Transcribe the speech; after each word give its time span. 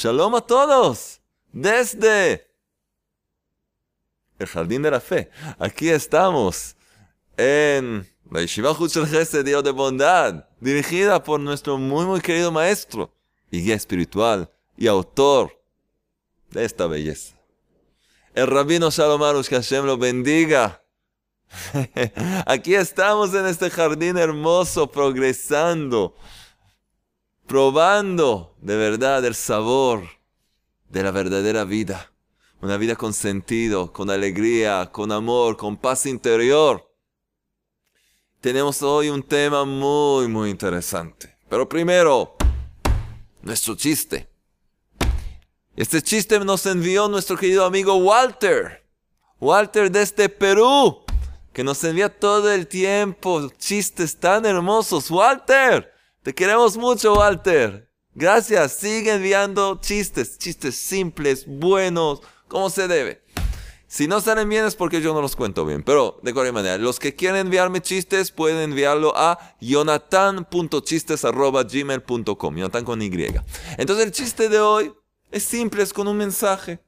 Shalom 0.00 0.34
a 0.34 0.40
todos. 0.40 1.20
Desde 1.52 2.48
el 4.38 4.46
Jardín 4.46 4.80
de 4.80 4.90
la 4.90 4.98
Fe. 4.98 5.30
Aquí 5.58 5.90
estamos 5.90 6.74
en 7.36 8.08
la 8.30 8.40
Yeshiva 8.40 8.72
Huchel 8.72 9.06
Gesed, 9.06 9.44
Dios 9.44 9.62
de 9.62 9.72
Bondad, 9.72 10.46
dirigida 10.58 11.22
por 11.22 11.38
nuestro 11.38 11.76
muy, 11.76 12.06
muy 12.06 12.22
querido 12.22 12.50
maestro 12.50 13.14
y 13.50 13.60
guía 13.60 13.74
espiritual 13.74 14.50
y 14.74 14.86
autor 14.86 15.62
de 16.50 16.64
esta 16.64 16.86
belleza. 16.86 17.36
El 18.32 18.46
rabino 18.46 18.90
Shalom 18.90 19.20
que 19.42 19.54
Hashem 19.54 19.84
lo 19.84 19.98
bendiga. 19.98 20.82
Aquí 22.46 22.74
estamos 22.74 23.34
en 23.34 23.44
este 23.44 23.68
jardín 23.68 24.16
hermoso, 24.16 24.90
progresando, 24.90 26.14
probando 27.50 28.54
de 28.60 28.76
verdad 28.76 29.24
el 29.24 29.34
sabor 29.34 30.04
de 30.88 31.02
la 31.02 31.10
verdadera 31.10 31.64
vida. 31.64 32.12
Una 32.62 32.76
vida 32.76 32.94
con 32.94 33.12
sentido, 33.12 33.92
con 33.92 34.08
alegría, 34.08 34.88
con 34.92 35.10
amor, 35.10 35.56
con 35.56 35.76
paz 35.76 36.06
interior. 36.06 36.88
Tenemos 38.40 38.84
hoy 38.84 39.08
un 39.08 39.24
tema 39.24 39.64
muy, 39.64 40.28
muy 40.28 40.48
interesante. 40.48 41.38
Pero 41.48 41.68
primero, 41.68 42.36
nuestro 43.42 43.74
chiste. 43.74 44.28
Este 45.74 46.00
chiste 46.00 46.38
nos 46.38 46.64
envió 46.66 47.08
nuestro 47.08 47.36
querido 47.36 47.64
amigo 47.64 47.96
Walter. 47.96 48.88
Walter 49.40 49.90
desde 49.90 50.28
Perú, 50.28 51.00
que 51.52 51.64
nos 51.64 51.82
envía 51.82 52.16
todo 52.16 52.52
el 52.52 52.68
tiempo 52.68 53.50
chistes 53.58 54.14
tan 54.14 54.46
hermosos. 54.46 55.10
Walter, 55.10 55.89
te 56.22 56.34
queremos 56.34 56.76
mucho, 56.76 57.14
Walter. 57.14 57.88
Gracias, 58.14 58.72
sigue 58.72 59.14
enviando 59.14 59.80
chistes, 59.80 60.36
chistes 60.36 60.76
simples, 60.76 61.46
buenos, 61.46 62.20
como 62.48 62.68
se 62.68 62.88
debe. 62.88 63.22
Si 63.86 64.06
no 64.06 64.20
salen 64.20 64.46
bien 64.48 64.64
es 64.64 64.76
porque 64.76 65.00
yo 65.00 65.12
no 65.14 65.20
los 65.20 65.34
cuento 65.34 65.66
bien. 65.66 65.82
Pero 65.82 66.20
de 66.22 66.32
cualquier 66.32 66.54
manera, 66.54 66.78
los 66.78 67.00
que 67.00 67.16
quieren 67.16 67.46
enviarme 67.46 67.80
chistes 67.80 68.30
pueden 68.30 68.58
enviarlo 68.58 69.12
a 69.16 69.56
jonathan.chistes.gmail.com. 69.60 72.56
Jonathan 72.56 72.84
con 72.84 73.02
Y. 73.02 73.10
Entonces 73.78 74.06
el 74.06 74.12
chiste 74.12 74.48
de 74.48 74.60
hoy 74.60 74.94
es 75.32 75.42
simple, 75.42 75.82
es 75.82 75.92
con 75.92 76.06
un 76.06 76.16
mensaje. 76.16 76.78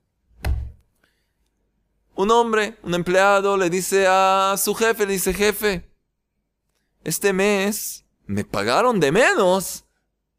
Un 2.14 2.30
hombre, 2.30 2.78
un 2.84 2.94
empleado, 2.94 3.56
le 3.56 3.69
dice 3.69 4.06
a 4.08 4.55
su 4.56 4.72
jefe, 4.75 5.05
le 5.05 5.14
dice, 5.14 5.34
jefe, 5.34 5.91
este 7.03 7.33
mes 7.33 8.03
me 8.33 8.44
pagaron 8.44 8.98
de 8.98 9.12
menos. 9.12 9.84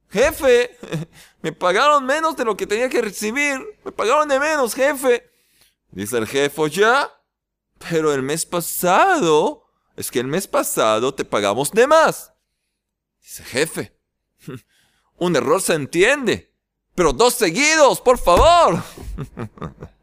Jefe, 0.09 0.77
me 1.41 1.51
pagaron 1.51 2.05
menos 2.05 2.35
de 2.35 2.45
lo 2.45 2.57
que 2.57 2.67
tenía 2.67 2.89
que 2.89 3.01
recibir. 3.01 3.59
Me 3.83 3.91
pagaron 3.91 4.27
de 4.27 4.39
menos, 4.39 4.73
jefe. 4.73 5.29
Dice 5.91 6.17
el 6.17 6.27
jefe, 6.27 6.69
ya, 6.69 7.11
pero 7.77 8.11
el 8.13 8.23
mes 8.23 8.45
pasado, 8.45 9.65
es 9.95 10.09
que 10.09 10.19
el 10.19 10.27
mes 10.27 10.47
pasado 10.47 11.13
te 11.13 11.23
pagamos 11.23 11.71
de 11.71 11.85
más. 11.85 12.33
Dice 13.21 13.43
jefe, 13.43 13.95
un 15.17 15.35
error 15.35 15.61
se 15.61 15.73
entiende, 15.73 16.51
pero 16.95 17.13
dos 17.13 17.35
seguidos, 17.35 18.01
por 18.01 18.17
favor. 18.17 18.81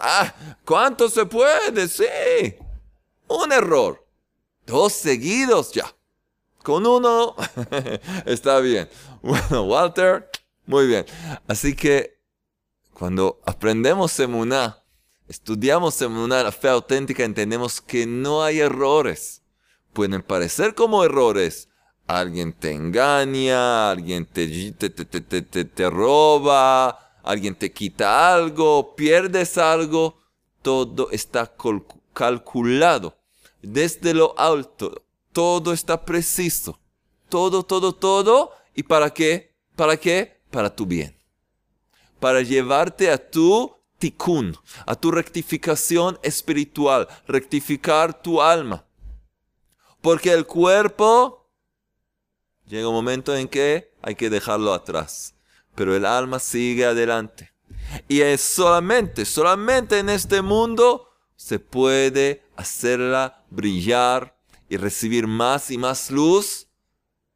Ah, 0.00 0.34
¿Cuánto 0.64 1.08
se 1.08 1.24
puede? 1.26 1.86
Sí, 1.86 2.56
un 3.28 3.52
error. 3.52 4.04
Dos 4.66 4.94
seguidos 4.94 5.70
ya. 5.70 5.94
Con 6.64 6.86
uno 6.86 7.36
está 8.24 8.58
bien. 8.60 8.88
Bueno, 9.20 9.64
Walter, 9.64 10.30
muy 10.64 10.86
bien. 10.86 11.04
Así 11.46 11.76
que 11.76 12.22
cuando 12.94 13.38
aprendemos 13.44 14.12
Semuná, 14.12 14.82
estudiamos 15.28 16.00
en 16.00 16.26
la 16.30 16.50
fe 16.50 16.70
auténtica, 16.70 17.22
entendemos 17.22 17.82
que 17.82 18.06
no 18.06 18.42
hay 18.42 18.60
errores. 18.60 19.42
Pueden 19.92 20.22
parecer 20.22 20.74
como 20.74 21.04
errores. 21.04 21.68
Alguien 22.06 22.54
te 22.54 22.72
engaña, 22.72 23.90
alguien 23.90 24.24
te, 24.24 24.72
te, 24.72 24.88
te, 24.88 25.64
te, 25.66 25.90
roba, 25.90 27.18
alguien 27.22 27.54
te 27.56 27.72
quita 27.72 28.34
algo, 28.34 28.96
pierdes 28.96 29.58
algo. 29.58 30.16
Todo 30.62 31.10
está 31.10 31.54
calculado 32.14 33.18
desde 33.60 34.14
lo 34.14 34.34
alto. 34.38 35.03
Todo 35.34 35.74
está 35.74 36.02
preciso. 36.06 36.80
Todo, 37.28 37.62
todo, 37.62 37.94
todo. 37.94 38.52
¿Y 38.74 38.84
para 38.84 39.10
qué? 39.10 39.54
¿Para 39.76 39.98
qué? 39.98 40.40
Para 40.50 40.74
tu 40.74 40.86
bien. 40.86 41.14
Para 42.18 42.40
llevarte 42.40 43.10
a 43.10 43.18
tu 43.18 43.74
a 44.86 44.94
tu 44.94 45.10
rectificación 45.10 46.18
espiritual, 46.22 47.08
rectificar 47.26 48.20
tu 48.22 48.42
alma. 48.42 48.84
Porque 50.00 50.30
el 50.30 50.46
cuerpo 50.46 51.48
llega 52.66 52.88
un 52.88 52.94
momento 52.94 53.34
en 53.34 53.48
que 53.48 53.94
hay 54.02 54.14
que 54.14 54.28
dejarlo 54.28 54.74
atrás, 54.74 55.34
pero 55.74 55.96
el 55.96 56.04
alma 56.04 56.38
sigue 56.38 56.84
adelante. 56.84 57.52
Y 58.08 58.20
es 58.20 58.42
solamente, 58.42 59.24
solamente 59.24 59.98
en 59.98 60.10
este 60.10 60.42
mundo 60.42 61.08
se 61.36 61.58
puede 61.58 62.42
hacerla 62.56 63.44
brillar 63.50 64.36
y 64.68 64.76
recibir 64.76 65.26
más 65.26 65.70
y 65.70 65.78
más 65.78 66.10
luz 66.10 66.68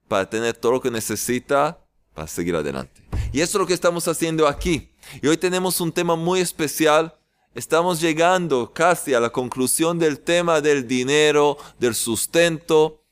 para 0.08 0.28
tener 0.28 0.54
todo 0.54 0.72
lo 0.72 0.80
que 0.80 0.90
necesita 0.90 1.78
para 2.14 2.26
seguir 2.26 2.56
adelante. 2.56 3.02
Y 3.32 3.40
eso 3.40 3.58
es 3.58 3.60
lo 3.60 3.66
que 3.66 3.74
estamos 3.74 4.08
haciendo 4.08 4.48
aquí. 4.48 4.90
Y 5.22 5.26
hoy 5.26 5.36
tenemos 5.36 5.80
un 5.80 5.92
tema 5.92 6.16
muy 6.16 6.40
especial. 6.40 7.14
Estamos 7.54 8.00
llegando 8.00 8.72
casi 8.72 9.14
a 9.14 9.20
la 9.20 9.30
conclusión 9.30 9.98
del 9.98 10.20
tema 10.20 10.60
del 10.60 10.86
dinero, 10.86 11.58
del 11.78 11.94
sustento. 11.94 13.04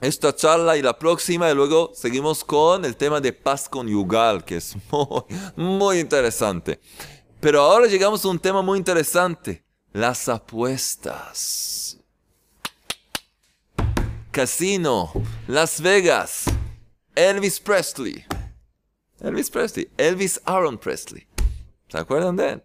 Esta 0.00 0.34
charla 0.34 0.76
y 0.76 0.82
la 0.82 0.98
próxima 0.98 1.50
y 1.50 1.54
luego 1.54 1.92
seguimos 1.94 2.44
con 2.44 2.84
el 2.84 2.96
tema 2.96 3.20
de 3.20 3.32
paz 3.32 3.68
conyugal, 3.68 4.44
que 4.44 4.56
es 4.56 4.74
muy, 4.90 5.22
muy 5.56 5.98
interesante. 6.00 6.80
Pero 7.40 7.60
ahora 7.60 7.86
llegamos 7.86 8.24
a 8.24 8.28
un 8.28 8.38
tema 8.38 8.62
muy 8.62 8.78
interesante, 8.78 9.64
las 9.92 10.28
apuestas. 10.28 11.93
Casino, 14.34 15.12
Las 15.46 15.80
Vegas, 15.80 16.46
Elvis 17.14 17.60
Presley. 17.60 18.26
Elvis 19.20 19.48
Presley, 19.48 19.88
Elvis 19.96 20.40
Aaron 20.44 20.76
Presley. 20.76 21.24
¿Se 21.86 21.98
acuerdan 21.98 22.34
de 22.34 22.48
él? 22.50 22.64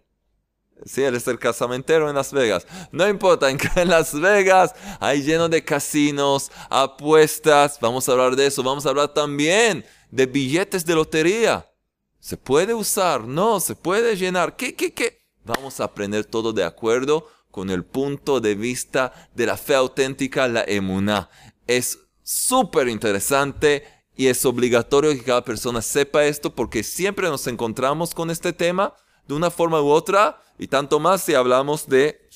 Sí, 0.84 1.04
él 1.04 1.14
es 1.14 1.28
el 1.28 1.38
casamentero 1.38 2.10
en 2.10 2.16
Las 2.16 2.32
Vegas. 2.32 2.66
No 2.90 3.08
importa, 3.08 3.48
en, 3.48 3.58
Las 3.88 4.18
Vegas 4.18 4.74
hay 4.98 5.22
lleno 5.22 5.48
de 5.48 5.64
casinos, 5.64 6.50
apuestas. 6.68 7.78
Vamos 7.80 8.08
a 8.08 8.12
hablar 8.12 8.34
de 8.34 8.46
eso. 8.46 8.64
Vamos 8.64 8.84
a 8.84 8.88
hablar 8.88 9.14
también 9.14 9.84
de 10.10 10.26
billetes 10.26 10.84
de 10.84 10.96
lotería. 10.96 11.70
¿Se 12.18 12.36
puede 12.36 12.74
usar? 12.74 13.20
No, 13.20 13.60
se 13.60 13.76
puede 13.76 14.16
llenar. 14.16 14.56
¿Qué, 14.56 14.74
qué, 14.74 14.92
qué? 14.92 15.20
Vamos 15.44 15.78
a 15.78 15.84
aprender 15.84 16.24
todo 16.24 16.52
de 16.52 16.64
acuerdo 16.64 17.28
con 17.50 17.70
el 17.70 17.84
punto 17.84 18.40
de 18.40 18.54
vista 18.54 19.12
de 19.34 19.46
la 19.46 19.56
fe 19.56 19.74
auténtica, 19.74 20.48
la 20.48 20.64
emuná. 20.66 21.28
Es 21.70 22.00
súper 22.24 22.88
interesante 22.88 23.84
y 24.16 24.26
es 24.26 24.44
obligatorio 24.44 25.12
que 25.12 25.22
cada 25.22 25.44
persona 25.44 25.80
sepa 25.80 26.24
esto 26.24 26.52
porque 26.52 26.82
siempre 26.82 27.28
nos 27.28 27.46
encontramos 27.46 28.12
con 28.12 28.28
este 28.28 28.52
tema 28.52 28.92
de 29.28 29.34
una 29.34 29.52
forma 29.52 29.80
u 29.80 29.86
otra 29.86 30.42
y 30.58 30.66
tanto 30.66 30.98
más 30.98 31.22
si 31.22 31.34
hablamos 31.34 31.88
de, 31.88 32.28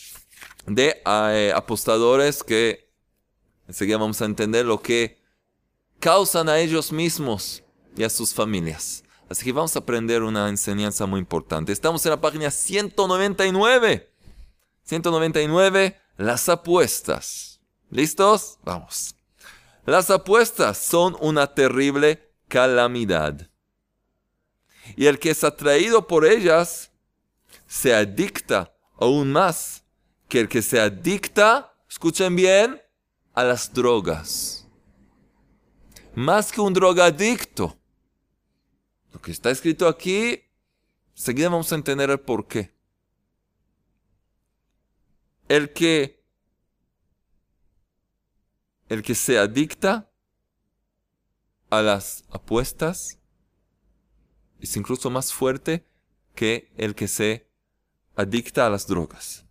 de 0.66 1.02
eh, 1.04 1.52
apostadores 1.52 2.44
que 2.44 2.88
enseguida 3.66 3.98
vamos 3.98 4.22
a 4.22 4.26
entender 4.26 4.66
lo 4.66 4.80
que 4.80 5.20
causan 5.98 6.48
a 6.48 6.60
ellos 6.60 6.92
mismos 6.92 7.64
y 7.96 8.04
a 8.04 8.10
sus 8.10 8.32
familias. 8.32 9.02
Así 9.28 9.44
que 9.44 9.50
vamos 9.50 9.74
a 9.74 9.80
aprender 9.80 10.22
una 10.22 10.48
enseñanza 10.48 11.06
muy 11.06 11.18
importante. 11.18 11.72
Estamos 11.72 12.06
en 12.06 12.10
la 12.10 12.20
página 12.20 12.52
199. 12.52 14.12
199, 14.84 16.00
las 16.18 16.48
apuestas. 16.48 17.58
¿Listos? 17.90 18.58
Vamos. 18.62 19.16
Las 19.86 20.10
apuestas 20.10 20.78
son 20.78 21.16
una 21.20 21.54
terrible 21.54 22.32
calamidad. 22.48 23.50
Y 24.96 25.06
el 25.06 25.18
que 25.18 25.30
es 25.30 25.44
atraído 25.44 26.06
por 26.06 26.24
ellas 26.24 26.90
se 27.66 27.94
adicta 27.94 28.74
aún 28.98 29.32
más 29.32 29.84
que 30.28 30.40
el 30.40 30.48
que 30.48 30.62
se 30.62 30.80
adicta, 30.80 31.74
escuchen 31.88 32.34
bien, 32.34 32.80
a 33.34 33.44
las 33.44 33.72
drogas. 33.72 34.66
Más 36.14 36.52
que 36.52 36.60
un 36.60 36.72
drogadicto. 36.72 37.76
Lo 39.12 39.20
que 39.20 39.32
está 39.32 39.50
escrito 39.50 39.86
aquí, 39.86 40.42
seguida 41.12 41.48
vamos 41.48 41.70
a 41.72 41.74
entender 41.74 42.10
el 42.10 42.20
por 42.20 42.46
qué. 42.46 42.74
El 45.48 45.72
que 45.72 46.23
el 48.94 49.02
que 49.02 49.14
se 49.14 49.38
adicta 49.38 50.10
a 51.68 51.82
las 51.82 52.24
apuestas 52.30 53.18
es 54.60 54.76
incluso 54.76 55.10
más 55.10 55.32
fuerte 55.32 55.86
que 56.34 56.72
el 56.76 56.94
que 56.94 57.08
se 57.08 57.50
adicta 58.16 58.66
a 58.66 58.70
las 58.70 58.86
drogas. 58.86 59.44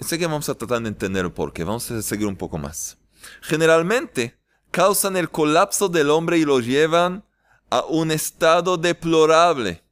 Sé 0.00 0.18
que 0.18 0.26
vamos 0.26 0.48
a 0.48 0.54
tratar 0.54 0.80
de 0.82 0.88
entender 0.88 1.32
por 1.34 1.52
qué, 1.52 1.64
vamos 1.64 1.90
a 1.90 2.00
seguir 2.02 2.26
un 2.26 2.36
poco 2.36 2.56
más. 2.56 2.98
Generalmente 3.40 4.38
causan 4.70 5.16
el 5.16 5.28
colapso 5.30 5.88
del 5.88 6.10
hombre 6.10 6.38
y 6.38 6.44
lo 6.44 6.60
llevan 6.60 7.24
a 7.68 7.84
un 7.84 8.10
estado 8.10 8.76
deplorable. 8.76 9.82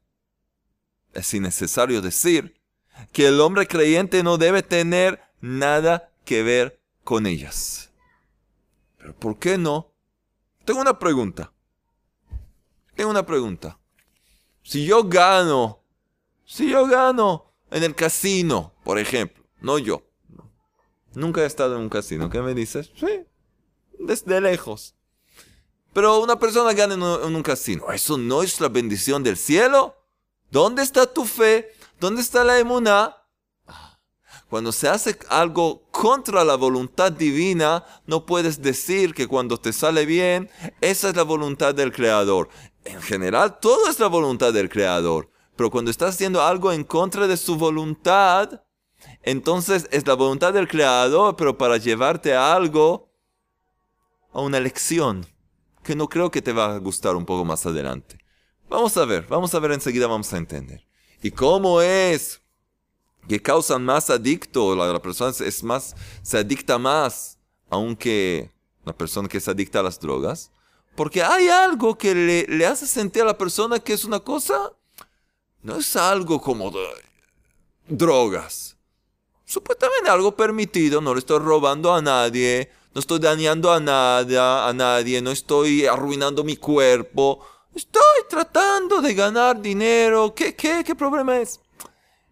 Es 1.13 1.33
innecesario 1.33 2.01
decir 2.01 2.59
que 3.11 3.27
el 3.27 3.41
hombre 3.41 3.67
creyente 3.67 4.23
no 4.23 4.37
debe 4.37 4.63
tener 4.63 5.21
nada 5.41 6.09
que 6.23 6.43
ver 6.43 6.80
con 7.03 7.25
ellas. 7.25 7.91
Pero 8.97 9.15
¿por 9.15 9.39
qué 9.39 9.57
no? 9.57 9.91
Tengo 10.65 10.81
una 10.81 10.99
pregunta. 10.99 11.51
Tengo 12.95 13.09
una 13.09 13.25
pregunta. 13.25 13.79
Si 14.63 14.85
yo 14.85 15.03
gano, 15.03 15.83
si 16.45 16.69
yo 16.69 16.85
gano 16.85 17.53
en 17.71 17.83
el 17.83 17.95
casino, 17.95 18.73
por 18.83 18.99
ejemplo, 18.99 19.43
no 19.61 19.79
yo. 19.79 20.03
Nunca 21.13 21.41
he 21.41 21.45
estado 21.45 21.75
en 21.75 21.81
un 21.81 21.89
casino. 21.89 22.29
¿Qué 22.29 22.41
me 22.41 22.53
dices? 22.53 22.91
Sí, 22.95 23.25
desde 23.99 24.39
lejos. 24.39 24.95
Pero 25.93 26.19
una 26.19 26.39
persona 26.39 26.73
gana 26.73 26.93
en 26.93 27.03
un, 27.03 27.43
casino. 27.43 27.91
¿Eso 27.91 28.17
no 28.17 28.43
es 28.43 28.61
la 28.61 28.69
bendición 28.69 29.23
del 29.23 29.35
cielo? 29.35 29.95
¿Dónde 30.49 30.83
está 30.83 31.11
tu 31.11 31.25
fe? 31.25 31.73
¿Dónde 31.99 32.21
está 32.21 32.43
la 32.43 32.59
emuná? 32.59 33.17
Cuando 34.51 34.73
se 34.73 34.89
hace 34.89 35.17
algo 35.29 35.83
contra 35.91 36.43
la 36.43 36.55
voluntad 36.55 37.09
divina, 37.09 37.85
no 38.05 38.25
puedes 38.25 38.61
decir 38.61 39.13
que 39.13 39.25
cuando 39.25 39.57
te 39.57 39.71
sale 39.71 40.05
bien, 40.05 40.49
esa 40.81 41.07
es 41.07 41.15
la 41.15 41.23
voluntad 41.23 41.73
del 41.73 41.93
Creador. 41.93 42.49
En 42.83 43.01
general, 43.01 43.59
todo 43.61 43.89
es 43.89 43.97
la 43.97 44.07
voluntad 44.07 44.51
del 44.51 44.67
Creador. 44.67 45.29
Pero 45.55 45.71
cuando 45.71 45.89
estás 45.89 46.15
haciendo 46.15 46.41
algo 46.41 46.73
en 46.73 46.83
contra 46.83 47.27
de 47.27 47.37
su 47.37 47.55
voluntad, 47.55 48.61
entonces 49.23 49.87
es 49.89 50.05
la 50.05 50.15
voluntad 50.15 50.51
del 50.51 50.67
Creador, 50.67 51.37
pero 51.37 51.57
para 51.57 51.77
llevarte 51.77 52.33
a 52.33 52.53
algo, 52.53 53.09
a 54.33 54.41
una 54.41 54.59
lección, 54.59 55.25
que 55.81 55.95
no 55.95 56.09
creo 56.09 56.29
que 56.29 56.41
te 56.41 56.51
va 56.51 56.75
a 56.75 56.79
gustar 56.79 57.15
un 57.15 57.25
poco 57.25 57.45
más 57.45 57.65
adelante. 57.65 58.17
Vamos 58.67 58.97
a 58.97 59.05
ver, 59.05 59.27
vamos 59.29 59.55
a 59.55 59.59
ver 59.59 59.71
enseguida, 59.71 60.07
vamos 60.07 60.33
a 60.33 60.37
entender. 60.37 60.85
¿Y 61.23 61.31
cómo 61.31 61.81
es 61.81 62.40
que 63.27 63.41
causan 63.41 63.83
más 63.85 64.09
adicto, 64.09 64.75
la, 64.75 65.01
persona 65.01 65.33
es 65.39 65.63
más, 65.63 65.95
se 66.21 66.37
adicta 66.37 66.77
más, 66.77 67.37
aunque 67.69 68.51
la 68.85 68.93
persona 68.93 69.27
que 69.27 69.39
se 69.39 69.51
adicta 69.51 69.79
a 69.79 69.83
las 69.83 69.99
drogas, 69.99 70.51
porque 70.95 71.23
hay 71.23 71.47
algo 71.47 71.97
que 71.97 72.13
le, 72.13 72.45
le 72.47 72.65
hace 72.65 72.85
sentir 72.85 73.21
a 73.21 73.25
la 73.25 73.37
persona 73.37 73.79
que 73.79 73.93
es 73.93 74.03
una 74.03 74.19
cosa, 74.19 74.73
no 75.63 75.77
es 75.77 75.95
algo 75.95 76.41
como 76.41 76.71
drogas. 77.87 78.77
Supuestamente 79.45 80.09
algo 80.09 80.35
permitido, 80.35 81.01
no 81.01 81.13
le 81.13 81.19
estoy 81.19 81.39
robando 81.39 81.93
a 81.93 82.01
nadie, 82.01 82.71
no 82.93 82.99
estoy 82.99 83.19
dañando 83.19 83.71
a, 83.71 83.79
nada, 83.79 84.67
a 84.67 84.73
nadie, 84.73 85.21
no 85.21 85.31
estoy 85.31 85.85
arruinando 85.85 86.43
mi 86.43 86.55
cuerpo, 86.57 87.45
estoy 87.75 88.01
tratando 88.29 89.01
de 89.01 89.13
ganar 89.13 89.61
dinero, 89.61 90.33
¿qué, 90.33 90.55
qué, 90.55 90.83
qué 90.85 90.95
problema 90.95 91.37
es? 91.39 91.59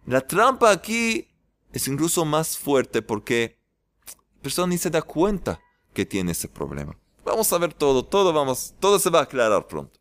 La 0.10 0.22
trampa 0.22 0.72
aquí 0.72 1.28
es 1.72 1.88
incluso 1.88 2.26
más 2.26 2.58
fuerte 2.58 3.04
porque 3.04 3.60
la 4.08 4.42
persona 4.42 4.70
ni 4.70 4.80
se 4.80 4.90
da 4.90 5.04
cuenta 5.04 5.62
que 5.94 6.04
tiene 6.04 6.32
ese 6.32 6.48
problema. 6.48 6.98
Vamos 7.24 7.54
a 7.54 7.60
ver 7.60 7.76
todo, 7.76 8.04
todo 8.04 8.34
vamos, 8.34 8.74
todo 8.80 8.98
se 8.98 9.12
va 9.12 9.20
a 9.20 9.24
aclarar 9.24 9.68
pronto. 9.68 10.00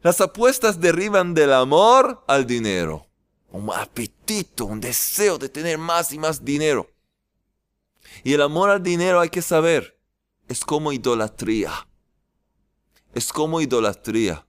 Las 0.00 0.22
apuestas 0.22 0.80
derriban 0.80 1.34
del 1.34 1.52
amor 1.52 2.24
al 2.26 2.46
dinero. 2.46 3.06
Un 3.50 3.70
apetito, 3.70 4.64
un 4.64 4.80
deseo 4.80 5.36
de 5.36 5.50
tener 5.50 5.76
más 5.76 6.10
y 6.14 6.18
más 6.18 6.42
dinero. 6.42 6.88
Y 8.24 8.32
el 8.32 8.40
amor 8.40 8.70
al 8.70 8.82
dinero 8.82 9.20
hay 9.20 9.28
que 9.28 9.42
saber, 9.42 10.00
es 10.48 10.64
como 10.64 10.92
idolatría. 10.92 11.86
Es 13.12 13.34
como 13.34 13.60
idolatría. 13.60 14.46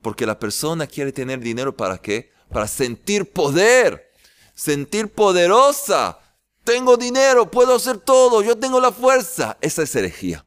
Porque 0.00 0.24
la 0.24 0.38
persona 0.38 0.86
quiere 0.86 1.12
tener 1.12 1.40
dinero 1.40 1.76
para 1.76 1.98
qué? 1.98 2.32
Para 2.52 2.68
sentir 2.68 3.32
poder, 3.32 4.12
sentir 4.54 5.08
poderosa. 5.12 6.18
Tengo 6.64 6.96
dinero, 6.96 7.50
puedo 7.50 7.74
hacer 7.74 7.98
todo, 7.98 8.42
yo 8.42 8.56
tengo 8.56 8.80
la 8.80 8.92
fuerza. 8.92 9.56
Esa 9.60 9.82
es 9.82 9.96
herejía. 9.96 10.46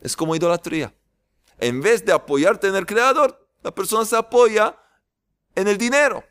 Es 0.00 0.14
como 0.14 0.36
idolatría. 0.36 0.94
En 1.58 1.80
vez 1.80 2.04
de 2.04 2.12
apoyarte 2.12 2.68
en 2.68 2.76
el 2.76 2.86
Creador, 2.86 3.48
la 3.62 3.74
persona 3.74 4.04
se 4.04 4.16
apoya 4.16 4.76
en 5.54 5.68
el 5.68 5.78
dinero. 5.78 6.24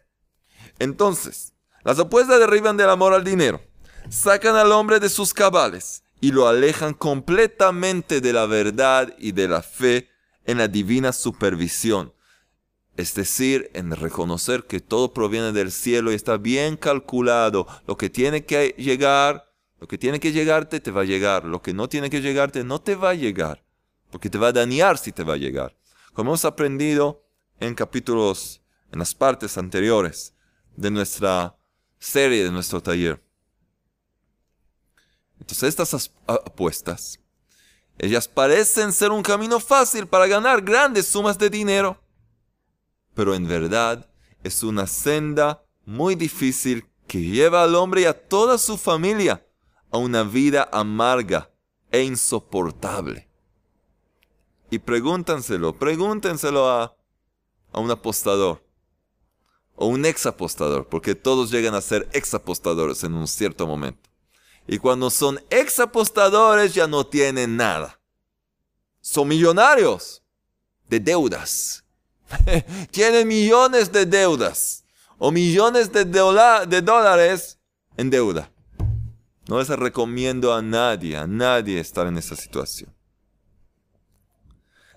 Entonces, 0.80 1.54
las 1.84 2.00
apuestas 2.00 2.40
derriban 2.40 2.78
del 2.78 2.90
amor 2.90 3.14
al 3.14 3.24
dinero, 3.24 3.62
sacan 4.10 4.56
al 4.56 4.72
hombre 4.72 5.00
de 5.00 5.10
sus 5.10 5.34
cabales 5.34 6.04
y 6.20 6.32
lo 6.32 6.48
alejan 6.48 6.94
completamente 6.94 8.22
de 8.22 8.34
la 8.34 8.46
verdad 8.46 9.14
y 9.18 9.32
de 9.32 9.48
la 9.48 9.62
fe 9.62 10.10
en 10.46 10.58
la 10.58 10.68
divina 10.68 11.14
supervisión 11.14 12.14
es 12.98 13.14
decir, 13.14 13.72
en 13.74 13.92
reconocer 13.92 14.66
que 14.66 14.80
todo 14.80 15.14
proviene 15.14 15.52
del 15.52 15.72
cielo 15.72 16.12
y 16.12 16.16
está 16.16 16.38
bien 16.38 16.76
calculado. 16.78 17.68
Lo 17.88 17.98
que 17.98 18.10
tiene 18.10 18.46
que 18.46 18.76
llegar, 18.78 19.52
lo 19.80 19.88
que 19.88 19.98
tiene 19.98 20.20
que 20.20 20.32
llegarte, 20.32 20.80
te 20.80 20.92
va 20.92 21.02
a 21.02 21.06
llegar. 21.06 21.46
Lo 21.46 21.62
que 21.62 21.74
no 21.74 21.88
tiene 21.88 22.10
que 22.10 22.22
llegarte, 22.22 22.64
no 22.64 22.82
te 22.82 22.96
va 22.96 23.12
a 23.12 23.16
llegar. 23.16 23.64
Porque 24.10 24.30
te 24.30 24.38
va 24.38 24.50
a 24.50 24.54
dañar 24.54 24.98
si 24.98 25.12
te 25.12 25.24
va 25.24 25.36
a 25.36 25.38
llegar. 25.38 25.76
Como 26.14 26.32
hemos 26.32 26.44
aprendido 26.44 27.24
en 27.60 27.76
capítulos, 27.76 28.62
en 28.92 29.00
las 29.00 29.16
partes 29.16 29.58
anteriores 29.58 30.34
de 30.76 30.92
nuestra 30.92 31.56
serie, 31.98 32.44
de 32.44 32.52
nuestro 32.52 32.84
taller. 32.84 33.24
Entonces 35.40 35.70
estas 35.70 36.12
apuestas, 36.28 37.20
ellas 37.98 38.28
parecen 38.28 38.92
ser 38.92 39.12
un 39.12 39.24
camino 39.24 39.60
fácil 39.60 40.08
para 40.08 40.28
ganar 40.28 40.62
grandes 40.62 41.08
sumas 41.08 41.38
de 41.38 41.50
dinero 41.50 42.01
pero 43.14 43.36
en 43.36 43.48
verdad 43.48 44.10
es 44.44 44.64
una 44.64 44.88
senda 44.88 45.64
muy 45.86 46.16
difícil 46.16 46.86
que 47.08 47.22
lleva 47.22 47.64
al 47.64 47.76
hombre 47.76 48.02
y 48.02 48.06
a 48.06 48.28
toda 48.28 48.58
su 48.58 48.78
familia 48.78 49.46
a 49.92 49.98
una 49.98 50.24
vida 50.24 50.70
amarga 50.72 51.52
e 51.92 52.04
insoportable. 52.04 53.30
Y 54.70 54.80
pregúntenselo, 54.80 55.78
pregúntenselo 55.78 56.70
a, 56.70 56.96
a 57.74 57.80
un 57.80 57.92
apostador 57.92 58.66
o 59.76 59.88
un 59.88 60.06
ex 60.06 60.26
apostador, 60.26 60.88
porque 60.88 61.16
todos 61.16 61.52
llegan 61.52 61.76
a 61.76 61.82
ser 61.82 62.08
ex 62.14 62.34
apostadores 62.34 63.04
en 63.04 63.14
un 63.14 63.28
cierto 63.28 63.68
momento. 63.68 64.10
Y 64.68 64.78
cuando 64.78 65.10
son 65.10 65.44
ex 65.50 65.80
apostadores 65.80 66.74
ya 66.74 66.88
no 66.88 67.06
tienen 67.06 67.58
nada. 67.58 68.00
Son 69.02 69.28
millonarios 69.28 70.24
de 70.88 71.00
deudas 71.00 71.81
tiene 72.92 73.26
millones 73.26 73.92
de 73.92 74.06
deudas 74.06 74.84
o 75.18 75.32
millones 75.32 75.92
de, 75.92 76.06
de 76.06 76.82
dólares 76.82 77.60
en 77.98 78.10
deuda. 78.10 78.52
No 79.48 79.60
les 79.60 79.70
recomiendo 79.70 80.54
a 80.54 80.62
nadie, 80.62 81.18
a 81.18 81.28
nadie 81.28 81.80
estar 81.80 82.08
en 82.08 82.18
esa 82.18 82.36
situación. 82.36 82.94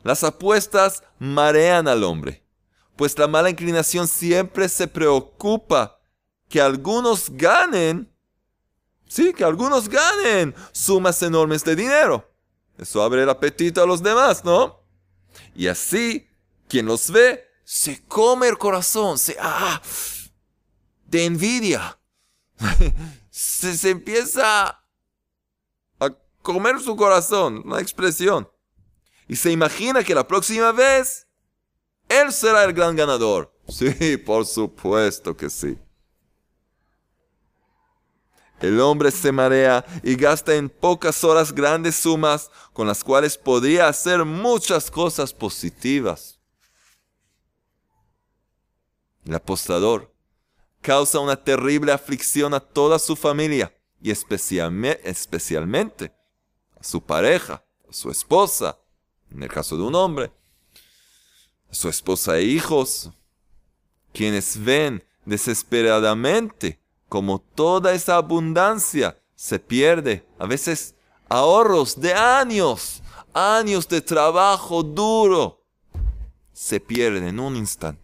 Las 0.03 0.23
apuestas 0.23 1.03
marean 1.19 1.89
al 1.89 2.05
hombre, 2.05 2.45
pues 2.95 3.19
la 3.19 3.27
mala 3.27 3.51
inclinación 3.51 4.07
siempre 4.07 4.69
se 4.69 4.87
preocupa 4.87 5.99
que 6.49 6.61
algunos 6.61 7.31
ganen, 7.31 8.13
sí, 9.09 9.33
que 9.33 9.45
algunos 9.45 9.89
ganen 9.89 10.55
sumas 10.73 11.23
enormes 11.23 11.65
de 11.65 11.75
dinero. 11.75 12.31
Eso 12.77 13.03
abre 13.03 13.23
el 13.23 13.31
apetito 13.31 13.83
a 13.83 13.87
los 13.87 14.03
demás, 14.03 14.45
¿no? 14.45 14.81
Y 15.55 15.69
así 15.69 16.29
quien 16.69 16.87
los 16.87 17.11
ve 17.11 17.45
se 17.65 18.03
come 18.05 18.49
el 18.49 18.59
corazón, 18.59 19.19
se, 19.19 19.37
ah, 19.41 19.81
de 21.07 21.25
envidia. 21.25 21.99
se, 23.31 23.77
se 23.77 23.91
empieza 23.91 24.81
a 26.01 26.11
comer 26.43 26.81
su 26.81 26.97
corazón, 26.97 27.63
una 27.65 27.81
expresión. 27.81 28.49
Y 29.27 29.37
se 29.37 29.51
imagina 29.51 30.05
que 30.05 30.15
la 30.15 30.27
próxima 30.27 30.73
vez 30.73 31.27
él 32.09 32.33
será 32.33 32.65
el 32.65 32.73
gran 32.73 32.95
ganador. 32.97 33.53
Sí, 33.69 34.17
por 34.19 34.45
supuesto 34.45 35.37
que 35.37 35.49
sí. 35.49 35.79
El 38.61 38.81
hombre 38.81 39.11
se 39.11 39.33
marea 39.33 39.85
y 40.03 40.15
gasta 40.15 40.55
en 40.55 40.69
pocas 40.69 41.25
horas 41.25 41.53
grandes 41.53 41.97
sumas 41.97 42.51
con 42.73 42.87
las 42.87 43.03
cuales 43.03 43.37
podría 43.37 43.89
hacer 43.89 44.25
muchas 44.25 44.91
cosas 44.91 45.35
positivas. 45.35 46.34
El 49.27 49.35
apostador 49.35 50.15
causa 50.81 51.19
una 51.19 51.37
terrible 51.37 51.93
aflicción 51.93 52.55
a 52.55 52.61
toda 52.61 52.99
su 52.99 53.17
familia 53.17 53.75
y 54.01 54.11
especialmente 54.11 56.15
a 56.79 56.85
su 56.85 57.03
pareja, 57.03 57.65
a 57.89 57.93
su 57.93 58.11
esposa, 58.11 58.79
en 59.31 59.43
el 59.43 59.49
caso 59.49 59.77
de 59.77 59.83
un 59.83 59.95
hombre, 59.95 60.31
a 61.71 61.75
su 61.75 61.89
esposa 61.89 62.37
e 62.37 62.43
hijos, 62.43 63.11
quienes 64.13 64.63
ven 64.63 65.03
desesperadamente 65.25 66.81
como 67.09 67.39
toda 67.39 67.95
esa 67.95 68.17
abundancia 68.17 69.19
se 69.35 69.59
pierde, 69.59 70.27
a 70.39 70.47
veces 70.47 70.95
ahorros 71.29 72.01
de 72.01 72.13
años, 72.13 73.03
años 73.33 73.89
de 73.89 74.01
trabajo 74.01 74.83
duro, 74.83 75.65
se 76.53 76.79
pierden 76.79 77.25
en 77.25 77.41
un 77.41 77.57
instante. 77.57 78.04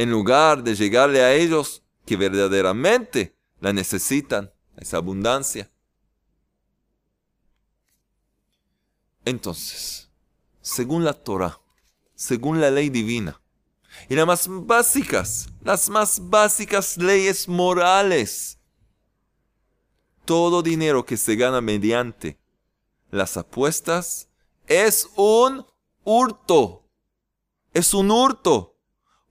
En 0.00 0.10
lugar 0.10 0.62
de 0.62 0.74
llegarle 0.74 1.20
a 1.20 1.34
ellos 1.34 1.82
que 2.06 2.16
verdaderamente 2.16 3.36
la 3.60 3.74
necesitan, 3.74 4.50
esa 4.78 4.96
abundancia. 4.96 5.70
Entonces, 9.26 10.08
según 10.62 11.04
la 11.04 11.12
Torah, 11.12 11.60
según 12.14 12.62
la 12.62 12.70
ley 12.70 12.88
divina, 12.88 13.42
y 14.08 14.14
las 14.14 14.26
más 14.26 14.46
básicas, 14.48 15.50
las 15.60 15.90
más 15.90 16.18
básicas 16.30 16.96
leyes 16.96 17.46
morales, 17.46 18.58
todo 20.24 20.62
dinero 20.62 21.04
que 21.04 21.18
se 21.18 21.36
gana 21.36 21.60
mediante 21.60 22.38
las 23.10 23.36
apuestas 23.36 24.30
es 24.66 25.10
un 25.16 25.66
hurto. 26.04 26.88
Es 27.74 27.92
un 27.92 28.10
hurto, 28.10 28.69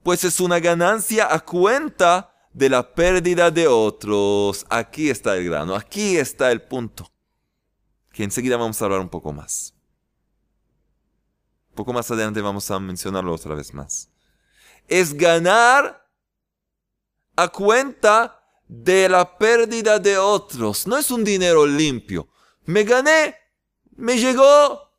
pues 0.02 0.24
es 0.24 0.40
una 0.40 0.58
ganancia 0.60 1.32
a 1.32 1.40
cuenta 1.40 2.32
de 2.52 2.68
la 2.68 2.94
pérdida 2.94 3.50
de 3.50 3.66
otros. 3.66 4.66
Aquí 4.68 5.10
está 5.10 5.36
el 5.36 5.44
grano, 5.44 5.74
aquí 5.74 6.16
está 6.16 6.50
el 6.50 6.62
punto, 6.62 7.10
que 8.12 8.24
enseguida 8.24 8.56
vamos 8.56 8.80
a 8.80 8.84
hablar 8.84 9.00
un 9.00 9.08
poco 9.08 9.32
más. 9.32 9.74
Un 11.70 11.76
poco 11.76 11.92
más 11.92 12.10
adelante 12.10 12.40
vamos 12.40 12.70
a 12.70 12.78
mencionarlo 12.80 13.32
otra 13.32 13.54
vez 13.54 13.72
más. 13.72 14.10
Es 14.88 15.14
ganar 15.14 16.08
a 17.36 17.48
cuenta 17.48 18.42
de 18.66 19.08
la 19.08 19.38
pérdida 19.38 19.98
de 19.98 20.18
otros. 20.18 20.86
No 20.86 20.96
es 20.96 21.10
un 21.10 21.24
dinero 21.24 21.66
limpio. 21.66 22.28
Me 22.64 22.84
gané, 22.84 23.36
me 23.96 24.18
llegó 24.18 24.92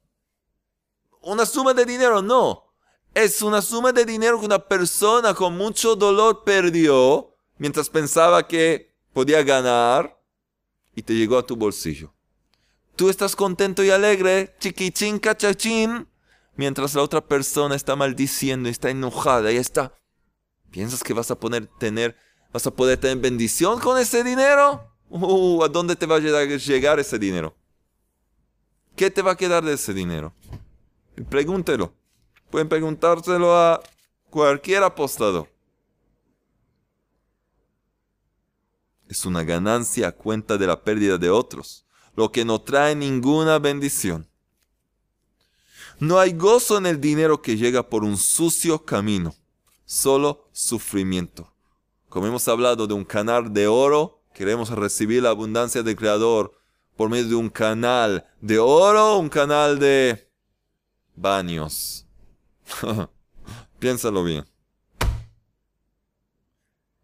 una 1.21 1.45
suma 1.45 1.73
de 1.73 1.85
dinero. 1.85 2.21
No. 2.21 2.70
Es 3.13 3.41
una 3.41 3.61
suma 3.61 3.91
de 3.91 4.05
dinero 4.05 4.39
que 4.39 4.45
una 4.45 4.59
persona 4.59 5.33
con 5.33 5.57
mucho 5.57 5.95
dolor 5.95 6.43
perdió 6.43 7.35
mientras 7.57 7.89
pensaba 7.89 8.47
que 8.47 8.93
podía 9.13 9.43
ganar 9.43 10.19
y 10.95 11.01
te 11.01 11.13
llegó 11.13 11.37
a 11.37 11.45
tu 11.45 11.55
bolsillo. 11.55 12.13
Tú 12.95 13.09
estás 13.09 13.35
contento 13.35 13.83
y 13.83 13.89
alegre, 13.89 14.55
chiquichín, 14.59 15.19
cachachín, 15.19 16.07
mientras 16.55 16.93
la 16.95 17.01
otra 17.01 17.21
persona 17.21 17.75
está 17.75 17.95
maldiciendo, 17.95 18.69
está 18.69 18.89
enojada 18.89 19.51
y 19.51 19.57
está. 19.57 19.93
¿Piensas 20.69 21.03
que 21.03 21.13
vas 21.13 21.31
a 21.31 21.39
poner, 21.39 21.67
tener 21.79 22.15
¿Vas 22.53 22.67
a 22.67 22.71
poder 22.71 22.99
tener 22.99 23.17
bendición 23.17 23.79
con 23.79 23.97
ese 23.97 24.23
dinero? 24.23 24.93
Uh, 25.09 25.63
¿A 25.63 25.69
dónde 25.69 25.95
te 25.95 26.05
va 26.05 26.17
a 26.17 26.19
llegar 26.19 26.99
ese 26.99 27.17
dinero? 27.17 27.55
¿Qué 28.95 29.09
te 29.09 29.21
va 29.21 29.31
a 29.31 29.37
quedar 29.37 29.63
de 29.63 29.73
ese 29.73 29.93
dinero? 29.93 30.33
Pregúntelo. 31.29 31.93
Pueden 32.51 32.67
preguntárselo 32.67 33.55
a 33.55 33.81
cualquier 34.29 34.83
apostador. 34.83 35.49
Es 39.07 39.25
una 39.25 39.43
ganancia 39.43 40.09
a 40.09 40.11
cuenta 40.11 40.57
de 40.57 40.67
la 40.67 40.83
pérdida 40.83 41.17
de 41.17 41.29
otros, 41.29 41.85
lo 42.15 42.31
que 42.31 42.43
no 42.43 42.59
trae 42.59 42.93
ninguna 42.93 43.57
bendición. 43.57 44.27
No 45.99 46.19
hay 46.19 46.33
gozo 46.33 46.77
en 46.77 46.87
el 46.87 46.99
dinero 46.99 47.41
que 47.41 47.55
llega 47.55 47.87
por 47.87 48.03
un 48.03 48.17
sucio 48.17 48.83
camino, 48.83 49.33
solo 49.85 50.49
sufrimiento. 50.51 51.53
Como 52.09 52.27
hemos 52.27 52.47
hablado 52.47 52.85
de 52.85 52.93
un 52.93 53.05
canal 53.05 53.53
de 53.53 53.67
oro, 53.67 54.21
queremos 54.33 54.69
recibir 54.69 55.23
la 55.23 55.29
abundancia 55.29 55.83
del 55.83 55.95
Creador 55.95 56.53
por 56.97 57.09
medio 57.09 57.29
de 57.29 57.35
un 57.35 57.49
canal 57.49 58.25
de 58.41 58.59
oro, 58.59 59.17
un 59.19 59.29
canal 59.29 59.79
de 59.79 60.29
baños. 61.15 62.00
Piénsalo 63.79 64.23
bien. 64.23 64.45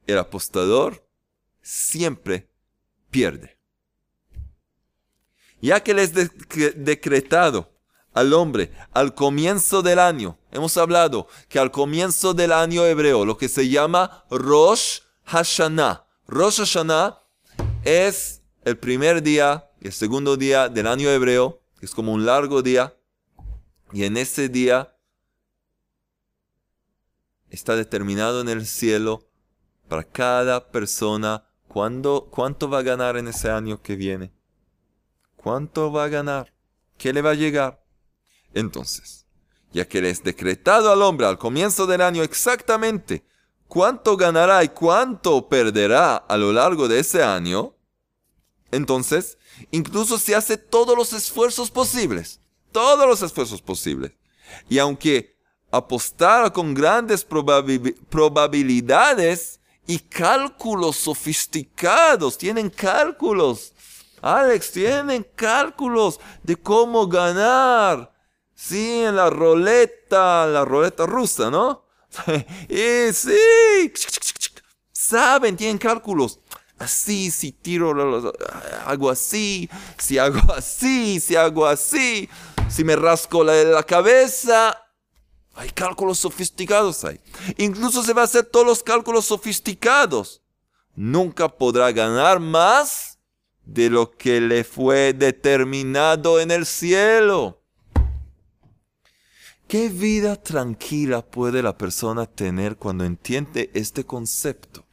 El 0.06 0.18
apostador 0.18 1.06
siempre 1.62 2.50
pierde. 3.10 3.58
Ya 5.60 5.82
que 5.82 5.94
les 5.94 6.16
he 6.16 6.30
decretado 6.72 7.74
al 8.14 8.34
hombre 8.34 8.72
al 8.94 9.14
comienzo 9.14 9.82
del 9.82 10.00
año. 10.00 10.38
Hemos 10.52 10.78
hablado 10.78 11.28
que 11.50 11.60
al 11.60 11.72
comienzo 11.72 12.34
del 12.34 12.52
año 12.52 12.86
hebreo, 12.86 13.26
lo 13.26 13.38
que 13.38 13.50
se 13.50 13.70
llama 13.70 14.26
Rosh 14.30 15.00
Hashanah. 15.26 16.06
Rosh 16.28 16.60
Hashanah 16.60 17.22
es 17.84 18.42
el 18.64 18.78
primer 18.78 19.22
día 19.22 19.68
el 19.82 19.94
segundo 19.94 20.38
día 20.38 20.70
del 20.70 20.88
año 20.88 21.10
hebreo, 21.10 21.62
es 21.82 21.92
como 21.92 22.12
un 22.12 22.26
largo 22.26 22.62
día. 22.62 22.96
Y 23.94 24.04
en 24.04 24.18
ese 24.18 24.50
día 24.50 24.97
está 27.50 27.76
determinado 27.76 28.42
en 28.42 28.50
el 28.50 28.66
cielo 28.66 29.28
para 29.88 30.04
cada 30.04 30.70
persona 30.70 31.46
cuándo, 31.68 32.28
cuánto 32.32 32.70
va 32.70 32.80
a 32.80 32.84
ganar 32.84 33.18
en 33.18 33.28
ese 33.28 33.50
año 33.50 33.82
que 33.82 33.96
viene. 33.96 34.32
¿Cuánto 35.36 35.92
va 35.92 36.06
a 36.06 36.10
ganar? 36.10 36.54
¿Qué 36.98 37.14
le 37.14 37.22
va 37.22 37.32
a 37.32 37.36
llegar? 37.36 37.84
Entonces, 38.54 39.26
ya 39.72 39.88
que 39.88 40.02
le 40.02 40.10
es 40.10 40.24
decretado 40.24 40.92
al 40.92 41.02
hombre 41.02 41.28
al 41.28 41.38
comienzo 41.38 41.86
del 41.86 42.02
año 42.02 42.24
exactamente 42.24 43.24
cuánto 43.68 44.18
ganará 44.18 44.64
y 44.64 44.70
cuánto 44.70 45.48
perderá 45.48 46.18
a 46.18 46.38
lo 46.38 46.52
largo 46.52 46.88
de 46.88 47.00
ese 47.00 47.24
año, 47.24 47.76
entonces, 48.72 49.38
incluso 49.72 50.18
se 50.18 50.36
hace 50.36 50.58
todos 50.58 50.98
los 50.98 51.14
esfuerzos 51.14 51.72
posibles, 51.72 52.40
todos 52.72 53.08
los 53.08 53.22
esfuerzos 53.22 53.62
posibles. 53.62 54.14
Y 54.70 54.80
aunque 54.80 55.37
apostara 55.78 56.52
con 56.52 56.74
grandes 56.74 57.24
probabilidades 57.24 59.62
y 59.86 60.00
cálculos 60.00 60.98
sofisticados, 60.98 62.38
tienen 62.38 62.70
cálculos, 62.70 63.72
Alex, 64.22 64.72
tienen 64.72 65.26
cálculos 65.36 66.20
de 66.44 66.58
cómo 66.58 67.08
ganar 67.08 68.12
Sí, 68.58 69.04
en 69.04 69.16
la 69.16 69.30
roleta, 69.30 70.48
la 70.48 70.66
roleta 70.66 71.06
rusa, 71.06 71.52
¿no? 71.52 71.86
y 72.68 73.14
sí, 73.14 73.94
saben, 74.92 75.56
tienen 75.56 75.78
cálculos. 75.78 76.40
Así, 76.80 77.30
si 77.30 77.52
tiro, 77.52 77.94
hago 78.84 79.12
así, 79.12 79.70
si 80.00 80.18
hago 80.18 80.52
así, 80.52 81.20
si 81.20 81.36
hago 81.36 81.68
así, 81.68 82.28
si 82.68 82.84
me 82.84 82.96
rasco 82.96 83.44
la 83.44 83.84
cabeza. 83.84 84.76
Hay 85.58 85.72
cálculos 85.72 86.20
sofisticados 86.20 87.04
ahí. 87.04 87.20
Incluso 87.58 88.04
se 88.04 88.14
va 88.14 88.22
a 88.22 88.26
hacer 88.26 88.46
todos 88.46 88.66
los 88.66 88.84
cálculos 88.84 89.26
sofisticados. 89.26 90.44
Nunca 90.96 91.50
podrá 91.50 91.92
ganar 91.92 92.40
más 92.40 93.18
de 93.66 93.90
lo 93.90 94.12
que 94.12 94.40
le 94.40 94.64
fue 94.64 95.14
determinado 95.14 96.40
en 96.40 96.52
el 96.52 96.68
cielo. 96.68 97.64
¿Qué 99.68 99.90
vida 99.90 100.36
tranquila 100.36 101.26
puede 101.26 101.64
la 101.64 101.76
persona 101.76 102.28
tener 102.28 102.78
cuando 102.78 103.04
entiende 103.04 103.72
este 103.74 104.06
concepto? 104.06 104.86